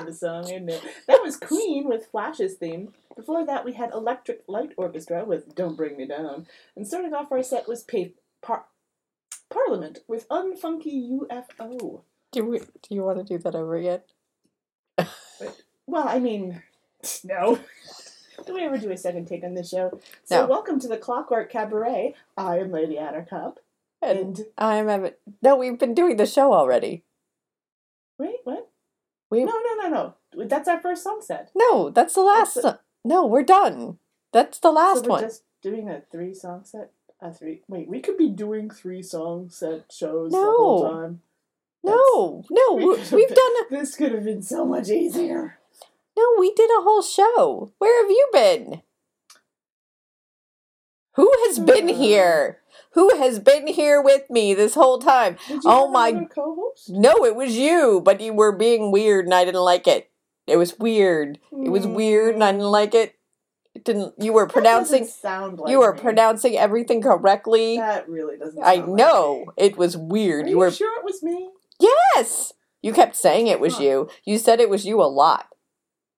the 0.07 0.13
song, 0.13 0.45
isn't 0.45 0.69
it? 0.69 0.81
That 1.07 1.21
was 1.21 1.37
Queen 1.37 1.87
with 1.87 2.07
Flash's 2.07 2.55
theme. 2.55 2.93
Before 3.15 3.45
that, 3.45 3.65
we 3.65 3.73
had 3.73 3.91
Electric 3.91 4.43
Light 4.47 4.71
Orchestra 4.77 5.25
with 5.25 5.53
Don't 5.53 5.75
Bring 5.75 5.97
Me 5.97 6.07
Down. 6.07 6.47
And 6.75 6.87
starting 6.87 7.13
off 7.13 7.31
our 7.31 7.43
set 7.43 7.67
was 7.67 7.83
pa- 7.83 8.13
par- 8.41 8.65
Parliament 9.49 9.99
with 10.07 10.27
Unfunky 10.29 11.09
UFO. 11.11 12.01
Do 12.31 12.45
we, 12.45 12.59
do 12.59 12.95
you 12.95 13.03
want 13.03 13.17
to 13.19 13.23
do 13.23 13.37
that 13.43 13.55
over 13.55 13.75
again? 13.75 14.01
Well, 15.89 16.05
I 16.05 16.19
mean, 16.19 16.61
no. 17.23 17.59
Do 18.45 18.53
we 18.53 18.61
ever 18.65 18.77
do 18.77 18.91
a 18.91 18.97
second 18.97 19.25
take 19.25 19.43
on 19.45 19.53
this 19.53 19.69
show? 19.69 19.99
So, 20.25 20.41
No. 20.41 20.47
welcome 20.47 20.81
to 20.81 20.87
the 20.89 20.97
Clockwork 20.97 21.49
Cabaret. 21.49 22.13
I 22.35 22.59
am 22.59 22.71
Lady 22.73 22.95
Attercop. 22.97 23.55
And 24.01 24.45
I'm 24.57 24.89
Evan. 24.89 25.13
No, 25.41 25.55
we've 25.55 25.79
been 25.79 25.93
doing 25.93 26.17
the 26.17 26.25
show 26.25 26.51
already. 26.53 27.03
Wait, 28.19 28.35
what? 28.43 28.66
We 29.29 29.43
No, 29.43 29.53
no, 29.53 29.87
no, 29.89 30.13
no. 30.35 30.45
That's 30.45 30.67
our 30.67 30.79
first 30.79 31.03
song 31.03 31.21
set. 31.21 31.51
no, 31.55 31.89
that's 31.89 32.13
the 32.13 32.21
last. 32.21 32.53
so- 32.61 32.77
no, 33.03 33.25
we're 33.25 33.43
done. 33.43 33.97
That's 34.33 34.59
the 34.59 34.71
last 34.71 34.97
so 34.99 35.03
we're 35.03 35.09
one. 35.09 35.21
just 35.23 35.43
doing 35.61 35.89
a 35.89 36.01
three 36.11 36.33
song 36.33 36.63
set. 36.63 36.91
A 37.21 37.33
three. 37.33 37.61
Wait, 37.67 37.87
we 37.89 37.99
could 37.99 38.17
be 38.17 38.29
doing 38.29 38.69
three 38.69 39.01
song 39.01 39.49
set 39.49 39.91
shows 39.91 40.31
the 40.31 40.37
whole 40.37 40.89
time. 40.89 41.21
No, 41.83 42.43
no, 42.49 42.73
We 42.75 42.85
we, 42.85 42.95
could've 42.97 43.11
been- 43.11 43.27
done. 43.29 43.53
This 43.71 43.95
could 43.95 44.11
have 44.13 44.23
been 44.25 44.41
so 44.43 44.65
much 44.65 44.89
easier. 44.89 45.57
No, 46.17 46.23
we 46.39 46.53
did 46.53 46.69
a 46.71 46.81
whole 46.81 47.01
show. 47.01 47.71
Where 47.79 48.03
have 48.03 48.09
you 48.11 48.27
been? 48.33 48.81
Who 51.13 51.31
has 51.47 51.59
uh, 51.59 51.63
been 51.63 51.87
here? 51.87 52.59
Who 52.93 53.15
has 53.17 53.39
been 53.39 53.67
here 53.67 54.01
with 54.01 54.29
me 54.29 54.53
this 54.53 54.73
whole 54.75 54.99
time? 54.99 55.37
Oh 55.65 55.87
my! 55.89 56.25
co-host? 56.25 56.89
No, 56.89 57.23
it 57.25 57.35
was 57.35 57.55
you, 57.57 58.01
but 58.03 58.21
you 58.21 58.33
were 58.33 58.51
being 58.51 58.91
weird 58.91 59.25
and 59.25 59.33
I 59.33 59.45
didn't 59.45 59.61
like 59.61 59.87
it. 59.87 60.09
It 60.47 60.57
was 60.57 60.79
weird. 60.79 61.39
It 61.51 61.69
was 61.69 61.85
weird 61.85 62.33
and 62.35 62.43
I 62.43 62.51
didn't 62.53 62.67
like 62.71 62.95
it. 62.95 63.15
It 63.75 63.83
didn't. 63.83 64.15
You 64.17 64.33
were 64.33 64.47
pronouncing. 64.47 65.05
sound 65.05 65.59
like 65.59 65.69
you 65.69 65.79
were 65.79 65.93
me. 65.93 65.99
pronouncing 65.99 66.57
everything 66.57 67.01
correctly. 67.01 67.77
That 67.77 68.09
really 68.09 68.37
doesn't. 68.37 68.63
I 68.63 68.75
like 68.75 68.87
know 68.87 69.39
me. 69.45 69.53
it 69.57 69.77
was 69.77 69.95
weird. 69.97 70.45
Are 70.45 70.47
you 70.47 70.53
you 70.53 70.57
were 70.59 70.71
sure 70.71 70.97
it 70.97 71.05
was 71.05 71.21
me? 71.21 71.49
Yes! 71.79 72.53
You 72.81 72.93
kept 72.93 73.15
saying 73.15 73.47
it 73.47 73.59
was 73.59 73.75
Huh. 73.75 73.83
you. 73.83 74.09
You 74.23 74.37
said 74.39 74.59
it 74.59 74.69
was 74.69 74.85
you 74.85 75.01
a 75.01 75.05
lot. 75.05 75.47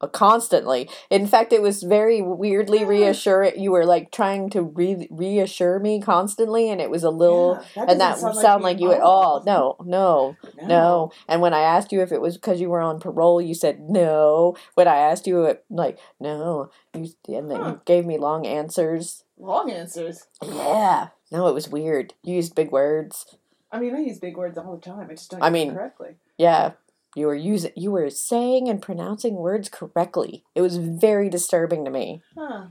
Constantly. 0.08 0.90
In 1.10 1.28
fact, 1.28 1.52
it 1.52 1.62
was 1.62 1.84
very 1.84 2.22
weirdly 2.22 2.86
reassuring. 2.86 3.60
You 3.60 3.72
were 3.72 3.86
like 3.86 4.12
trying 4.12 4.50
to 4.52 4.62
re- 4.62 5.08
reassure 5.12 5.80
me 5.80 6.02
constantly, 6.02 6.70
and 6.70 6.80
it 6.80 6.90
was 6.90 7.04
a 7.04 7.10
little. 7.10 7.60
Yeah, 7.76 7.86
that 7.86 7.92
and 7.92 8.02
that 8.02 8.18
sound, 8.18 8.36
sound 8.38 8.64
like 8.64 8.76
like, 8.76 8.82
you 8.82 8.92
at 8.92 8.98
at 8.98 9.04
all. 9.04 9.44
No, 9.46 9.76
no, 9.84 10.38
no, 10.56 10.68
No. 10.68 11.12
And 11.28 11.42
when 11.42 11.54
I 11.54 11.62
asked 11.62 11.92
you 11.92 12.02
if 12.02 12.12
it 12.12 12.22
was 12.22 12.38
because 12.38 12.62
you 12.62 12.70
were 12.70 12.80
on 12.82 13.00
parole, 13.00 13.42
you 13.42 13.54
said 13.54 13.82
no. 13.90 14.56
When 14.76 14.88
I 14.88 14.96
asked 14.98 15.28
you, 15.28 15.44
it, 15.46 15.66
like, 15.70 16.00
no. 16.20 16.70
You, 16.94 17.10
and 17.28 17.52
then 17.52 17.60
Huh. 17.60 17.68
you 17.70 17.82
gave 17.86 18.06
me 18.06 18.18
long 18.18 18.46
answers. 18.46 19.24
Long 19.38 19.72
answers. 19.72 20.28
Yeah. 20.42 21.10
No, 21.32 21.48
it 21.48 21.54
was 21.54 21.70
weird. 21.70 22.14
You 22.24 22.36
used 22.36 22.56
big 22.56 22.72
words. 22.72 23.36
I 23.72 23.80
mean, 23.80 23.96
I 23.96 24.00
use 24.00 24.18
big 24.20 24.36
words 24.36 24.58
all 24.58 24.76
the 24.76 24.82
time. 24.82 25.08
I 25.10 25.14
just 25.14 25.30
don't 25.30 25.44
I 25.44 25.50
mean, 25.50 25.74
correctly. 25.74 26.16
Yeah, 26.38 26.72
you 27.16 27.28
were 27.28 27.36
using 27.36 27.72
you 27.76 27.92
were 27.92 28.10
saying 28.10 28.68
and 28.68 28.82
pronouncing 28.82 29.36
words 29.36 29.70
correctly. 29.70 30.44
It 30.56 30.62
was 30.62 30.78
very 30.78 31.30
disturbing 31.30 31.86
to 31.86 31.92
me. 31.92 32.22
Huh. 32.38 32.68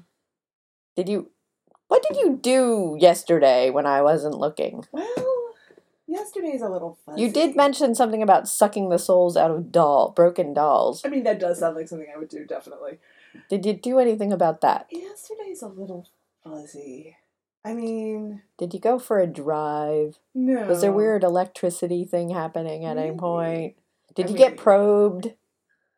Did 0.97 1.09
you 1.09 1.31
What 1.89 2.02
did 2.09 2.16
you 2.19 2.39
do 2.40 2.97
yesterday 3.01 3.70
when 3.70 3.86
I 3.86 4.02
wasn't 4.02 4.39
looking? 4.39 4.85
Well, 4.93 5.55
yesterday's 6.06 6.62
a 6.62 6.69
little 6.69 6.98
fuzzy. 7.05 7.23
You 7.23 7.31
did 7.31 7.56
mention 7.56 7.94
something 7.94 8.23
about 8.23 8.48
sucking 8.48 8.89
the 8.89 8.98
souls 8.98 9.36
out 9.36 9.51
of 9.51 9.70
doll 9.73 10.10
broken 10.10 10.52
dolls. 10.55 11.02
I 11.05 11.09
mean, 11.09 11.24
that 11.24 11.40
does 11.40 11.59
sound 11.60 11.77
like 11.77 11.89
something 11.89 12.09
I 12.15 12.19
would 12.19 12.28
do, 12.28 12.44
definitely. 12.44 12.98
Did 13.51 13.66
you 13.66 13.74
do 13.74 13.98
anything 13.98 14.32
about 14.32 14.60
that? 14.62 14.86
Yesterday's 14.90 15.62
a 15.62 15.69
little 15.69 16.09
fuzzy. 16.43 17.16
I 17.65 17.74
mean, 17.74 18.43
Did 18.56 18.73
you 18.73 18.81
go 18.81 18.98
for 18.98 19.19
a 19.19 19.27
drive? 19.27 20.19
no. 20.35 20.65
Was 20.66 20.81
there 20.81 20.93
weird 20.93 21.24
electricity 21.24 22.05
thing 22.05 22.31
happening 22.31 22.85
at 22.85 22.97
any 22.97 23.16
point? 23.16 23.74
Did 24.14 24.26
I 24.26 24.30
you 24.30 24.36
get 24.36 24.56
probed? 24.56 25.35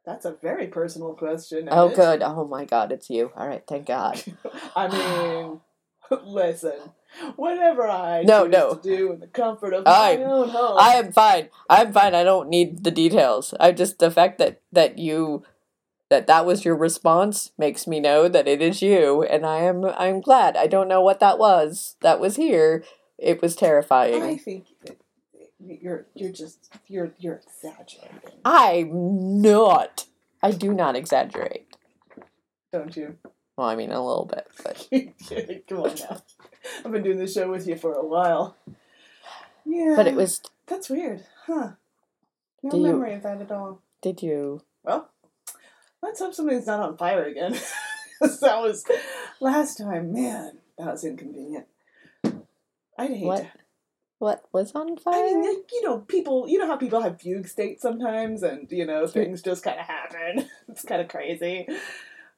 That's 0.04 0.24
a 0.24 0.32
very 0.32 0.66
personal 0.66 1.14
question. 1.14 1.68
Oh 1.70 1.88
good. 1.94 2.22
Oh 2.22 2.46
my 2.46 2.64
god, 2.64 2.90
it's 2.92 3.10
you. 3.10 3.30
All 3.36 3.46
right, 3.46 3.62
thank 3.66 3.86
God. 3.86 4.22
I 4.76 4.88
mean, 4.88 5.60
listen. 6.24 6.72
Whatever 7.36 7.88
I 7.88 8.22
No, 8.22 8.46
no. 8.46 8.74
to 8.74 8.80
do 8.80 9.12
in 9.12 9.20
the 9.20 9.26
comfort 9.26 9.74
of 9.74 9.84
I- 9.86 10.16
my 10.16 10.22
own 10.22 10.48
home. 10.48 10.76
I 10.78 10.94
am 10.94 11.12
fine. 11.12 11.48
I'm 11.68 11.92
fine. 11.92 12.14
I 12.14 12.22
don't 12.24 12.48
need 12.48 12.84
the 12.84 12.90
details. 12.90 13.52
I 13.60 13.72
just 13.72 13.98
the 13.98 14.10
fact 14.10 14.38
that 14.38 14.60
that 14.72 14.98
you 14.98 15.42
that 16.08 16.26
that 16.26 16.46
was 16.46 16.64
your 16.64 16.76
response 16.76 17.52
makes 17.58 17.86
me 17.86 18.00
know 18.00 18.26
that 18.28 18.48
it 18.48 18.60
is 18.62 18.80
you 18.82 19.22
and 19.22 19.44
I 19.44 19.58
am 19.58 19.84
I'm 19.84 20.20
glad. 20.20 20.56
I 20.56 20.66
don't 20.66 20.88
know 20.88 21.00
what 21.02 21.20
that 21.20 21.38
was. 21.38 21.96
That 22.00 22.20
was 22.20 22.36
here. 22.36 22.84
It 23.18 23.42
was 23.42 23.54
terrifying. 23.54 24.22
I 24.22 24.36
think 24.36 24.66
you're 25.66 26.06
you're 26.14 26.32
just 26.32 26.72
you're 26.86 27.12
you're 27.18 27.36
exaggerating, 27.44 28.38
I'm 28.44 29.40
not. 29.42 30.06
I 30.42 30.50
do 30.52 30.72
not 30.72 30.96
exaggerate. 30.96 31.76
don't 32.72 32.96
you? 32.96 33.16
Well, 33.56 33.68
I 33.68 33.76
mean 33.76 33.90
a 33.92 34.04
little 34.04 34.24
bit, 34.24 34.46
but 34.64 34.88
Come 35.68 35.80
on 35.80 35.94
now. 35.96 36.22
I've 36.84 36.92
been 36.92 37.02
doing 37.02 37.18
this 37.18 37.34
show 37.34 37.50
with 37.50 37.66
you 37.66 37.76
for 37.76 37.92
a 37.92 38.04
while. 38.06 38.56
Yeah. 39.66 39.94
but 39.96 40.06
it 40.06 40.14
was 40.14 40.40
That's 40.66 40.88
weird, 40.88 41.24
huh? 41.46 41.72
No 42.62 42.70
Do 42.70 42.76
you- 42.78 42.82
memory 42.84 43.14
of 43.14 43.22
that 43.22 43.40
at 43.42 43.50
all. 43.52 43.82
did 44.02 44.22
you 44.22 44.62
Well, 44.82 45.10
let's 46.02 46.20
hope 46.20 46.34
something's 46.34 46.66
not 46.66 46.80
on 46.80 46.96
fire 46.96 47.24
again. 47.24 47.52
that 48.20 48.60
was 48.62 48.84
last 49.40 49.76
time. 49.78 50.12
Man, 50.12 50.58
that 50.78 50.86
was 50.92 51.04
inconvenient. 51.04 51.66
I'd 52.24 53.10
hate 53.10 53.24
what 53.24 53.42
to. 53.42 53.48
What 54.20 54.44
was 54.52 54.72
on 54.72 54.98
fire? 54.98 55.14
I 55.14 55.22
mean, 55.22 55.42
like, 55.42 55.72
you 55.72 55.82
know, 55.82 55.98
people. 56.01 56.47
You 56.47 56.59
know 56.59 56.66
how 56.66 56.76
people 56.76 57.01
have 57.01 57.20
fugue 57.20 57.48
states 57.48 57.80
sometimes, 57.80 58.42
and 58.42 58.70
you 58.70 58.84
know 58.84 59.06
things 59.06 59.40
just 59.40 59.64
kind 59.64 59.80
of 59.80 59.86
happen. 59.86 60.47
it's 60.68 60.84
kind 60.84 61.01
of 61.01 61.09
crazy. 61.09 61.66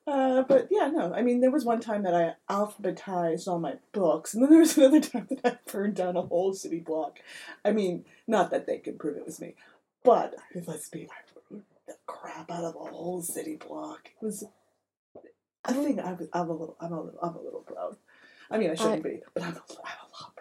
Uh, 0.06 0.42
but 0.42 0.68
yeah, 0.70 0.86
no. 0.86 1.12
I 1.12 1.22
mean, 1.22 1.40
there 1.40 1.50
was 1.50 1.64
one 1.64 1.80
time 1.80 2.04
that 2.04 2.14
I 2.14 2.34
alphabetized 2.48 3.48
all 3.48 3.59
my 3.59 3.74
books, 3.92 4.32
and 4.32 4.42
then 4.42 4.50
there 4.50 4.60
was 4.60 4.76
another 4.78 5.00
time 5.00 5.26
that 5.28 5.40
I 5.44 5.70
burned 5.70 5.96
down 5.96 6.16
a 6.16 6.22
whole 6.22 6.54
city 6.54 6.78
block. 6.78 7.18
I 7.64 7.72
mean, 7.72 8.04
not 8.28 8.52
that 8.52 8.66
they 8.66 8.78
could 8.78 9.00
prove 9.00 9.16
it 9.16 9.26
was 9.26 9.40
me, 9.40 9.56
but 10.04 10.36
let's 10.66 10.88
be. 10.88 11.09
I 11.10 11.50
burned 11.50 11.64
the 11.88 11.96
crap 12.06 12.48
out 12.48 12.62
of 12.62 12.76
a 12.76 12.90
whole 12.92 13.22
city 13.22 13.56
block. 13.56 14.10
It 14.20 14.24
was. 14.24 14.44
I 15.64 15.72
think 15.72 15.98
I 15.98 16.12
was. 16.12 16.28
I'm 16.32 16.48
a 16.48 16.52
little. 16.52 16.76
I'm 16.80 16.92
a 16.92 17.02
little. 17.02 17.20
I'm 17.20 17.34
a 17.34 17.42
little 17.42 17.62
proud. 17.62 17.96
I 18.52 18.59
mean, 18.59 18.70
I 18.70 18.76
shouldn't 18.76 19.02
be, 19.02 19.18
but 19.34 19.42
I'm. 19.42 19.54
A, 19.56 19.62
I'm 19.84 19.98
a 19.98 20.22
lot. 20.22 20.31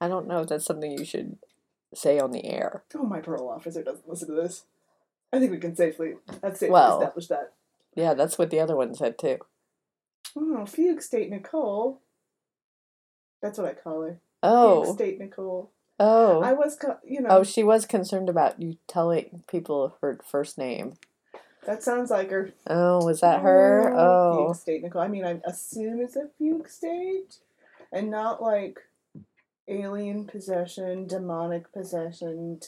I 0.00 0.08
don't 0.08 0.26
know 0.26 0.40
if 0.40 0.48
that's 0.48 0.64
something 0.64 0.90
you 0.90 1.04
should 1.04 1.36
say 1.94 2.18
on 2.18 2.30
the 2.30 2.44
air. 2.46 2.82
Oh, 2.94 3.04
my 3.04 3.20
parole 3.20 3.50
officer 3.50 3.82
doesn't 3.82 4.08
listen 4.08 4.28
to 4.28 4.34
this. 4.34 4.64
I 5.32 5.38
think 5.38 5.50
we 5.52 5.58
can 5.58 5.76
safely. 5.76 6.14
That's 6.40 6.60
safely 6.60 6.72
Well- 6.72 7.00
establish 7.00 7.26
that. 7.28 7.52
Yeah, 7.94 8.14
that's 8.14 8.38
what 8.38 8.50
the 8.50 8.60
other 8.60 8.76
one 8.76 8.94
said 8.94 9.18
too. 9.18 9.38
Oh, 10.36 10.64
fugue 10.64 11.02
state 11.02 11.28
Nicole. 11.28 12.00
That's 13.42 13.58
what 13.58 13.66
I 13.66 13.74
call 13.74 14.02
her. 14.02 14.20
Oh. 14.42 14.84
Fugue 14.84 14.94
state 14.94 15.18
Nicole. 15.18 15.70
Oh. 15.98 16.40
I 16.40 16.52
was, 16.52 16.78
you 17.04 17.20
know. 17.20 17.28
Oh, 17.30 17.42
she 17.42 17.64
was 17.64 17.86
concerned 17.86 18.28
about 18.28 18.60
you 18.60 18.76
telling 18.86 19.42
people 19.48 19.96
her 20.00 20.18
first 20.24 20.56
name. 20.56 20.94
That 21.66 21.82
sounds 21.82 22.10
like 22.10 22.30
her. 22.30 22.52
Oh, 22.68 23.04
was 23.04 23.20
that 23.20 23.42
her? 23.42 23.92
Oh. 23.94 24.34
Fugue 24.34 24.50
oh. 24.50 24.52
state 24.52 24.82
Nicole. 24.82 25.02
I 25.02 25.08
mean, 25.08 25.24
I 25.24 25.40
assume 25.44 26.00
it's 26.00 26.16
a 26.16 26.28
fugue 26.38 26.68
state, 26.68 27.36
and 27.92 28.10
not 28.10 28.40
like 28.40 28.80
alien 29.70 30.26
possession, 30.26 31.06
demonic 31.06 31.72
possession. 31.72 32.60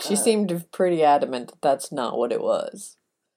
She 0.00 0.14
uh, 0.14 0.16
seemed 0.16 0.64
pretty 0.72 1.04
adamant 1.04 1.48
that 1.48 1.62
that's 1.62 1.92
not 1.92 2.18
what 2.18 2.32
it 2.32 2.40
was. 2.40 2.96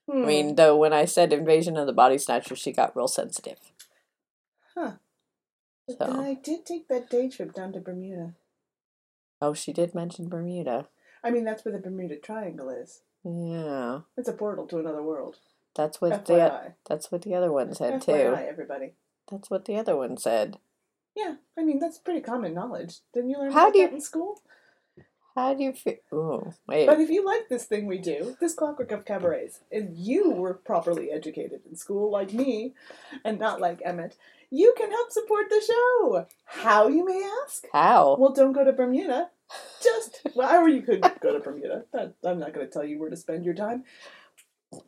I 0.09 0.13
hmm. 0.13 0.25
mean, 0.25 0.55
though, 0.55 0.77
when 0.77 0.93
I 0.93 1.05
said 1.05 1.33
invasion 1.33 1.77
of 1.77 1.88
the 1.88 1.93
body 1.93 2.17
snatchers, 2.17 2.59
she 2.59 2.71
got 2.71 2.95
real 2.95 3.07
sensitive. 3.07 3.59
Huh. 4.75 4.93
So. 5.89 6.21
I 6.21 6.35
did 6.35 6.65
take 6.65 6.88
that 6.88 7.09
day 7.09 7.29
trip 7.29 7.53
down 7.53 7.73
to 7.73 7.79
Bermuda. 7.79 8.33
Oh, 9.41 9.53
she 9.53 9.73
did 9.73 9.95
mention 9.95 10.29
Bermuda. 10.29 10.88
I 11.23 11.31
mean, 11.31 11.43
that's 11.43 11.65
where 11.65 11.71
the 11.71 11.79
Bermuda 11.79 12.17
Triangle 12.17 12.69
is. 12.69 13.01
Yeah, 13.23 14.01
It's 14.17 14.29
a 14.29 14.33
portal 14.33 14.65
to 14.67 14.79
another 14.79 15.03
world. 15.03 15.38
that's 15.75 16.01
what 16.01 16.25
the 16.25 16.73
that's 16.88 17.11
what 17.11 17.21
the 17.21 17.35
other 17.35 17.51
one 17.51 17.73
said 17.75 18.01
too. 18.01 18.11
Everybody. 18.11 18.93
That's 19.29 19.49
what 19.49 19.65
the 19.65 19.77
other 19.77 19.95
one 19.95 20.17
said. 20.17 20.57
Yeah, 21.15 21.35
I 21.57 21.63
mean 21.63 21.79
that's 21.79 21.97
pretty 21.97 22.21
common 22.21 22.53
knowledge. 22.53 22.99
Didn't 23.13 23.29
you 23.31 23.38
learn 23.38 23.51
How 23.51 23.63
about 23.65 23.73
do 23.73 23.79
you- 23.79 23.88
that 23.88 23.93
in 23.93 24.01
school? 24.01 24.41
How 25.33 25.53
do 25.53 25.63
you 25.63 25.71
feel? 25.71 25.95
Oh, 26.11 26.51
wait. 26.67 26.88
But 26.88 26.99
if 26.99 27.09
you 27.09 27.25
like 27.25 27.47
this 27.47 27.63
thing 27.63 27.85
we 27.88 27.99
do, 27.99 28.35
this 28.41 28.53
clockwork 28.53 28.91
of 28.91 29.05
cabarets, 29.05 29.61
and 29.71 29.95
you 29.97 30.29
were 30.31 30.55
properly 30.55 31.09
educated 31.09 31.61
in 31.69 31.77
school 31.77 32.11
like 32.11 32.33
me, 32.33 32.73
and 33.23 33.39
not 33.39 33.61
like 33.61 33.81
Emmett, 33.85 34.17
you 34.49 34.73
can 34.77 34.91
help 34.91 35.09
support 35.09 35.45
the 35.49 35.61
show. 35.65 36.25
How 36.43 36.89
you 36.89 37.05
may 37.05 37.25
ask? 37.45 37.65
How? 37.71 38.17
Well, 38.19 38.33
don't 38.33 38.51
go 38.51 38.65
to 38.65 38.73
Bermuda. 38.73 39.29
Just 39.81 40.19
well, 40.35 40.63
or 40.63 40.67
you 40.67 40.81
could 40.81 41.01
go 41.21 41.31
to 41.31 41.39
Bermuda. 41.39 41.85
That, 41.93 42.15
I'm 42.25 42.39
not 42.39 42.53
going 42.53 42.65
to 42.67 42.71
tell 42.71 42.83
you 42.85 42.99
where 42.99 43.09
to 43.09 43.15
spend 43.15 43.45
your 43.45 43.53
time. 43.55 43.85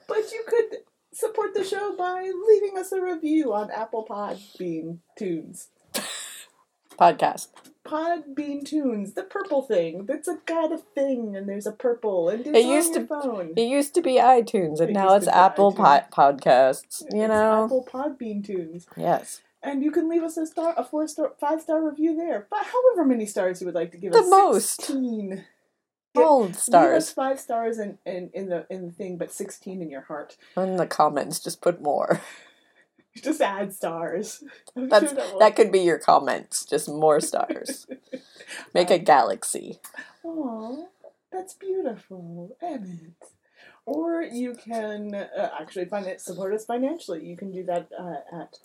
But 0.08 0.32
you 0.34 0.44
could 0.46 0.80
support 1.14 1.54
the 1.54 1.64
show 1.64 1.96
by 1.96 2.30
leaving 2.48 2.78
us 2.78 2.92
a 2.92 3.02
review 3.02 3.54
on 3.54 3.72
Apple 3.72 4.06
Podbean 4.10 5.00
Tunes. 5.18 5.70
Podcast. 6.98 7.48
Podbean 7.86 8.64
Tunes, 8.66 9.14
the 9.14 9.24
purple 9.24 9.62
thing. 9.62 10.06
That's 10.06 10.28
a 10.28 10.38
got 10.46 10.72
a 10.72 10.78
thing, 10.78 11.36
and 11.36 11.50
there's 11.50 11.68
a 11.68 11.72
purple, 11.74 12.30
and 12.30 12.48
It 12.48 12.66
used 12.66 12.94
to 12.94 13.06
phone. 13.06 13.54
it 13.58 13.62
used 13.68 13.94
to 13.96 14.02
be 14.02 14.14
iTunes 14.14 14.80
and 14.80 14.92
It 14.92 14.94
now 14.94 15.16
it's 15.16 15.28
Apple 15.28 15.74
po- 15.74 16.02
podcasts. 16.12 17.02
You 17.14 17.24
It's 17.24 17.30
know. 17.30 17.66
Apple 17.66 17.86
Podbean 17.92 18.44
Tunes. 18.44 18.88
Yes. 18.96 19.42
And 19.62 19.84
you 19.84 19.92
can 19.92 20.10
leave 20.10 20.24
us 20.24 20.38
a 20.38 20.46
star, 20.46 20.74
a 20.78 20.84
four 20.84 21.08
star, 21.08 21.34
five 21.40 21.62
star 21.62 21.84
review 21.88 22.16
there. 22.16 22.48
But 22.50 22.66
however 22.66 23.06
many 23.08 23.26
stars 23.26 23.60
you 23.62 23.66
would 23.66 23.76
like 23.76 23.92
to 23.92 23.98
give 23.98 24.14
The 24.14 24.20
us, 24.20 24.30
most. 24.30 24.82
Sixteen. 24.82 25.46
All 26.16 26.42
Leave 26.44 26.52
us 26.56 26.64
stars. 26.64 27.10
five 27.12 27.40
stars 27.40 27.80
in, 27.80 27.98
in, 28.06 28.30
in 28.34 28.48
the 28.48 28.66
in 28.70 28.86
the 28.86 28.92
thing, 28.92 29.18
but 29.18 29.32
sixteen 29.32 29.82
in 29.82 29.90
your 29.90 30.02
heart. 30.02 30.38
In 30.56 30.78
the 30.78 30.86
comments, 30.88 31.40
just 31.40 31.62
put 31.62 31.82
more. 31.82 32.22
Just 33.24 33.42
add 33.42 33.74
stars. 33.74 34.44
That's 34.76 35.14
that 35.40 35.56
could 35.56 35.72
be 35.72 35.82
your 35.82 36.00
comments. 36.00 36.66
Just 36.66 36.90
more 36.90 37.20
stars. 37.20 37.86
Make 38.74 38.90
a 38.90 38.98
galaxy. 38.98 39.80
Aw, 40.24 40.86
that's 41.32 41.56
beautiful, 41.56 42.56
Emmett. 42.62 43.14
Or 43.86 44.22
you 44.22 44.54
can 44.54 45.16
uh, 45.16 45.50
actually 45.60 45.86
find 45.86 46.06
it, 46.06 46.22
support 46.22 46.54
us 46.54 46.66
financially. 46.66 47.26
You 47.26 47.36
can 47.36 47.52
do 47.52 47.64
that 47.64 47.90
uh, 48.00 48.42
at 48.42 48.60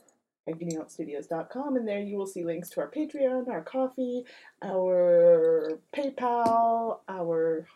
agonyauntstudios.com, 0.49 1.77
and 1.77 1.89
there 1.89 2.01
you 2.01 2.17
will 2.17 2.27
see 2.27 2.45
links 2.45 2.71
to 2.71 2.81
our 2.81 2.91
Patreon, 2.91 3.49
our 3.49 3.63
Ko-fi, 3.63 4.23
our 4.63 5.79
PayPal, 5.95 6.99
our 7.09 7.67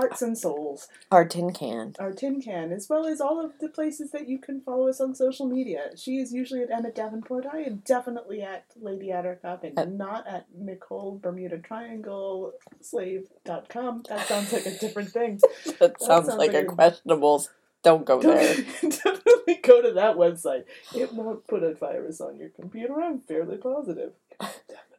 hearts 0.00 0.22
and 0.22 0.36
souls, 0.38 0.88
Our 1.10 1.24
tin 1.26 1.52
can. 1.52 1.94
our 1.98 2.12
tin 2.12 2.40
can, 2.40 2.72
as 2.72 2.88
well 2.88 3.06
as 3.06 3.20
all 3.20 3.44
of 3.44 3.58
the 3.60 3.68
places 3.68 4.10
that 4.12 4.28
you 4.28 4.38
can 4.38 4.60
follow 4.62 4.88
us 4.88 5.00
on 5.00 5.14
social 5.14 5.46
media. 5.46 5.90
She 5.96 6.16
is 6.16 6.32
usually 6.32 6.62
at 6.62 6.70
Emmett 6.70 6.94
Davenport. 6.94 7.44
I 7.52 7.58
am 7.62 7.82
definitely 7.84 8.42
at 8.42 8.64
Lady 8.80 9.08
Attercop 9.08 9.62
and 9.64 9.78
At- 9.78 9.92
not 9.92 10.26
at 10.26 10.46
Nicole 10.56 11.18
Bermuda 11.22 11.58
Triangle 11.58 12.52
Slave.com. 12.80 14.04
That 14.08 14.26
sounds 14.26 14.52
like 14.52 14.66
a 14.66 14.78
different 14.78 15.10
thing. 15.10 15.40
That 15.78 16.00
sounds 16.00 16.28
like 16.28 16.54
a 16.54 16.64
questionable. 16.64 17.46
Don't 17.82 18.04
go 18.04 18.20
there. 18.20 18.54
definitely 18.82 19.54
go 19.62 19.80
to 19.82 19.92
that 19.92 20.16
website. 20.16 20.64
It 20.94 21.12
won't 21.14 21.46
put 21.46 21.62
a 21.62 21.72
virus 21.74 22.20
on 22.20 22.36
your 22.38 22.50
computer. 22.50 23.00
I'm 23.00 23.20
fairly 23.20 23.56
positive. 23.56 24.12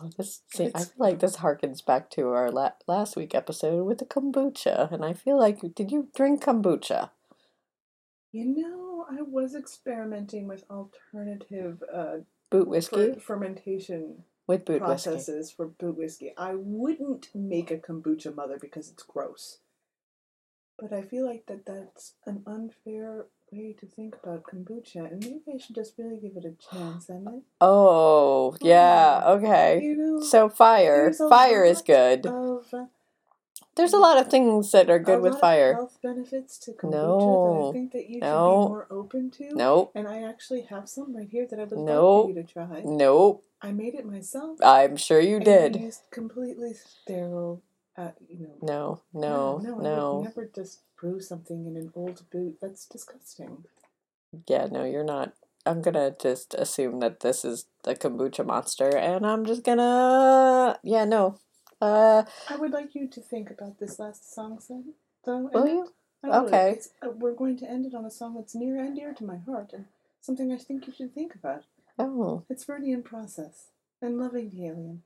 Oh, 0.00 0.10
this 0.16 0.42
see, 0.48 0.70
I 0.74 0.80
feel 0.80 0.92
like 0.98 1.18
this 1.20 1.36
harkens 1.36 1.84
back 1.84 2.10
to 2.10 2.28
our 2.28 2.50
la- 2.50 2.72
last 2.86 3.16
week 3.16 3.34
episode 3.34 3.84
with 3.84 3.98
the 3.98 4.04
kombucha, 4.04 4.90
and 4.92 5.04
I 5.04 5.12
feel 5.12 5.38
like 5.38 5.60
did 5.74 5.90
you 5.90 6.08
drink 6.14 6.44
kombucha? 6.44 7.10
You 8.32 8.44
know, 8.44 9.06
I 9.10 9.22
was 9.22 9.54
experimenting 9.54 10.46
with 10.46 10.64
alternative 10.70 11.82
uh, 11.92 12.18
Boot 12.50 12.68
whiskey 12.68 13.14
fer- 13.14 13.20
fermentation 13.20 14.24
with 14.46 14.64
boot 14.64 14.82
whiskey. 14.82 15.10
processes 15.10 15.50
for 15.50 15.66
boot 15.66 15.96
whiskey. 15.96 16.34
I 16.36 16.54
wouldn't 16.54 17.28
make 17.34 17.70
a 17.70 17.76
kombucha 17.76 18.34
mother 18.34 18.58
because 18.60 18.88
it's 18.90 19.02
gross. 19.02 19.58
But 20.78 20.92
I 20.92 21.02
feel 21.02 21.26
like 21.26 21.46
that 21.46 21.66
that's 21.66 22.14
an 22.24 22.42
unfair 22.46 23.26
way 23.52 23.72
to 23.80 23.86
think 23.86 24.16
about 24.22 24.42
kombucha, 24.44 25.10
and 25.10 25.22
maybe 25.24 25.42
I 25.54 25.58
should 25.58 25.74
just 25.74 25.94
really 25.98 26.18
give 26.18 26.36
it 26.36 26.44
a 26.44 26.54
chance, 26.70 27.08
Emmett. 27.10 27.42
Oh 27.60 28.56
yeah, 28.60 29.22
okay. 29.26 29.80
You 29.82 29.96
know, 29.96 30.20
so 30.20 30.48
fire, 30.48 31.12
fire 31.12 31.64
is 31.64 31.82
good. 31.82 32.26
Of 32.26 32.66
uh, 32.72 32.86
There's 33.76 33.92
a 33.92 33.98
lot 33.98 34.18
of 34.18 34.28
things 34.28 34.72
that 34.72 34.90
are 34.90 34.98
good 34.98 35.20
with 35.20 35.38
fire. 35.38 35.74
health 35.74 35.98
benefits 36.02 36.58
to 36.58 36.72
kombucha 36.72 36.90
that 36.90 36.90
No. 36.96 37.68
I 37.68 37.72
think 37.72 37.92
that 37.92 38.08
you 38.08 38.14
should 38.14 38.20
No. 38.22 38.62
be 38.64 38.68
more 38.68 38.86
open 38.90 39.30
to. 39.32 39.54
Nope. 39.54 39.92
And 39.94 40.08
I 40.08 40.22
actually 40.22 40.62
have 40.62 40.88
some 40.88 41.16
right 41.16 41.28
here 41.28 41.46
that 41.48 41.58
I 41.58 41.64
would 41.64 41.72
love 41.72 41.86
Nope. 41.86 42.24
for 42.26 42.28
you 42.30 42.42
to 42.42 42.52
try. 42.52 42.82
Nope. 42.84 43.44
I 43.62 43.72
made 43.72 43.94
it 43.94 44.04
myself. 44.06 44.58
I'm 44.62 44.96
sure 44.96 45.20
you 45.20 45.36
and 45.36 45.48
I 45.48 45.68
did. 45.68 45.76
used 45.80 46.02
completely 46.10 46.72
sterile, 46.74 47.62
uh, 47.96 48.10
you 48.28 48.38
know. 48.46 48.56
No, 48.62 49.00
no, 49.12 49.58
no, 49.58 49.78
I 49.78 49.82
no. 49.82 50.14
would 50.16 50.24
never 50.24 50.50
just 50.54 50.80
brew 50.98 51.20
something 51.20 51.66
in 51.66 51.76
an 51.76 51.92
old 51.94 52.22
boot. 52.30 52.58
That's 52.60 52.86
disgusting. 52.86 53.64
Yeah, 54.46 54.66
no, 54.70 54.84
you're 54.84 55.04
not. 55.04 55.32
I'm 55.64 55.82
gonna 55.82 56.14
just 56.20 56.54
assume 56.54 57.00
that 57.00 57.20
this 57.20 57.44
is 57.44 57.66
the 57.82 57.94
kombucha 57.94 58.44
monster, 58.44 58.96
and 58.96 59.26
I'm 59.26 59.44
just 59.44 59.64
gonna. 59.64 60.78
Yeah, 60.82 61.04
no. 61.04 61.38
Uh, 61.80 62.24
I 62.48 62.56
would 62.56 62.72
like 62.72 62.94
you 62.94 63.06
to 63.08 63.20
think 63.20 63.50
about 63.50 63.78
this 63.78 63.98
last 63.98 64.34
song, 64.34 64.58
son. 64.60 64.94
Though, 65.24 65.50
Will 65.52 65.66
you? 65.68 65.88
Okay. 66.24 66.78
Uh, 67.02 67.10
we're 67.10 67.34
going 67.34 67.56
to 67.58 67.70
end 67.70 67.86
it 67.86 67.94
on 67.94 68.04
a 68.04 68.10
song 68.10 68.34
that's 68.34 68.54
near 68.54 68.78
and 68.80 68.96
dear 68.96 69.12
to 69.14 69.24
my 69.24 69.36
heart, 69.36 69.72
and 69.72 69.84
something 70.20 70.52
I 70.52 70.56
think 70.56 70.86
you 70.86 70.92
should 70.92 71.14
think 71.14 71.34
about. 71.34 71.64
oh, 71.98 72.42
It's 72.50 72.64
Verdi 72.64 72.90
in 72.92 73.02
process 73.02 73.66
and 74.02 74.18
loving 74.18 74.50
the 74.50 74.66
alien. 74.66 75.02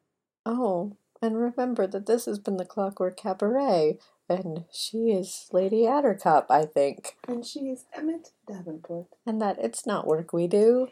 oh, 0.47 0.97
and 1.23 1.39
remember 1.39 1.87
that 1.87 2.07
this 2.07 2.27
has 2.27 2.39
been 2.39 2.57
the 2.57 2.65
Clockwork 2.67 3.17
Cabaret, 3.17 3.99
and 4.29 4.65
she 4.73 5.11
is 5.13 5.47
Lady 5.53 5.83
Attercop, 5.83 6.47
I 6.51 6.65
think, 6.67 7.17
And 7.29 7.47
she 7.47 7.61
is 7.71 7.85
Emmett 7.95 8.31
Davenport. 8.47 9.07
and 9.25 9.41
that 9.41 9.59
it's 9.59 9.87
not 9.87 10.07
work 10.07 10.33
we 10.33 10.47
do, 10.49 10.89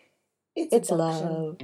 It's, 0.55 0.73
it's 0.75 0.91
love. 0.91 1.57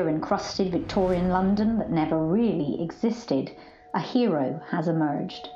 Of 0.00 0.08
encrusted 0.08 0.72
Victorian 0.72 1.28
London 1.28 1.78
that 1.78 1.90
never 1.90 2.18
really 2.18 2.82
existed, 2.82 3.50
a 3.94 4.00
hero 4.00 4.60
has 4.70 4.88
emerged. 4.88 5.48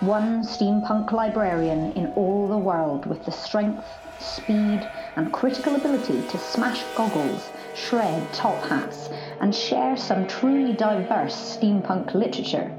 One 0.00 0.42
steampunk 0.42 1.12
librarian 1.12 1.92
in 1.92 2.06
all 2.14 2.48
the 2.48 2.56
world 2.56 3.06
with 3.06 3.24
the 3.24 3.32
strength, 3.32 3.84
speed, 4.18 4.88
and 5.16 5.32
critical 5.32 5.76
ability 5.76 6.22
to 6.28 6.38
smash 6.38 6.82
goggles, 6.96 7.50
shred 7.74 8.32
top 8.32 8.62
hats, 8.64 9.10
and 9.40 9.54
share 9.54 9.96
some 9.96 10.26
truly 10.26 10.72
diverse 10.72 11.34
steampunk 11.34 12.14
literature. 12.14 12.70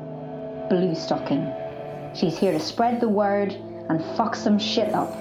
Blue 0.70 0.96
Stocking. 0.96 1.54
She's 2.14 2.38
here 2.38 2.52
to 2.54 2.60
spread 2.60 3.00
the 3.00 3.10
word 3.10 3.54
and 3.90 4.04
fuck 4.18 4.36
some 4.36 4.58
shit 4.58 4.94
up. 4.94 5.16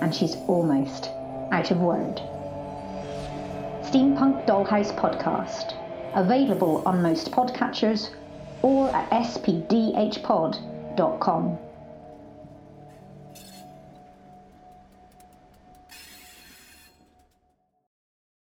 And 0.00 0.14
she's 0.14 0.36
almost 0.46 1.10
out 1.52 1.70
of 1.70 1.80
word. 1.80 2.20
Steampunk 3.88 4.44
Dollhouse 4.44 4.92
Podcast. 4.92 5.72
Available 6.14 6.82
on 6.84 7.00
most 7.00 7.30
podcatchers 7.30 8.10
or 8.60 8.94
at 8.94 9.08
spdhpod.com. 9.08 10.58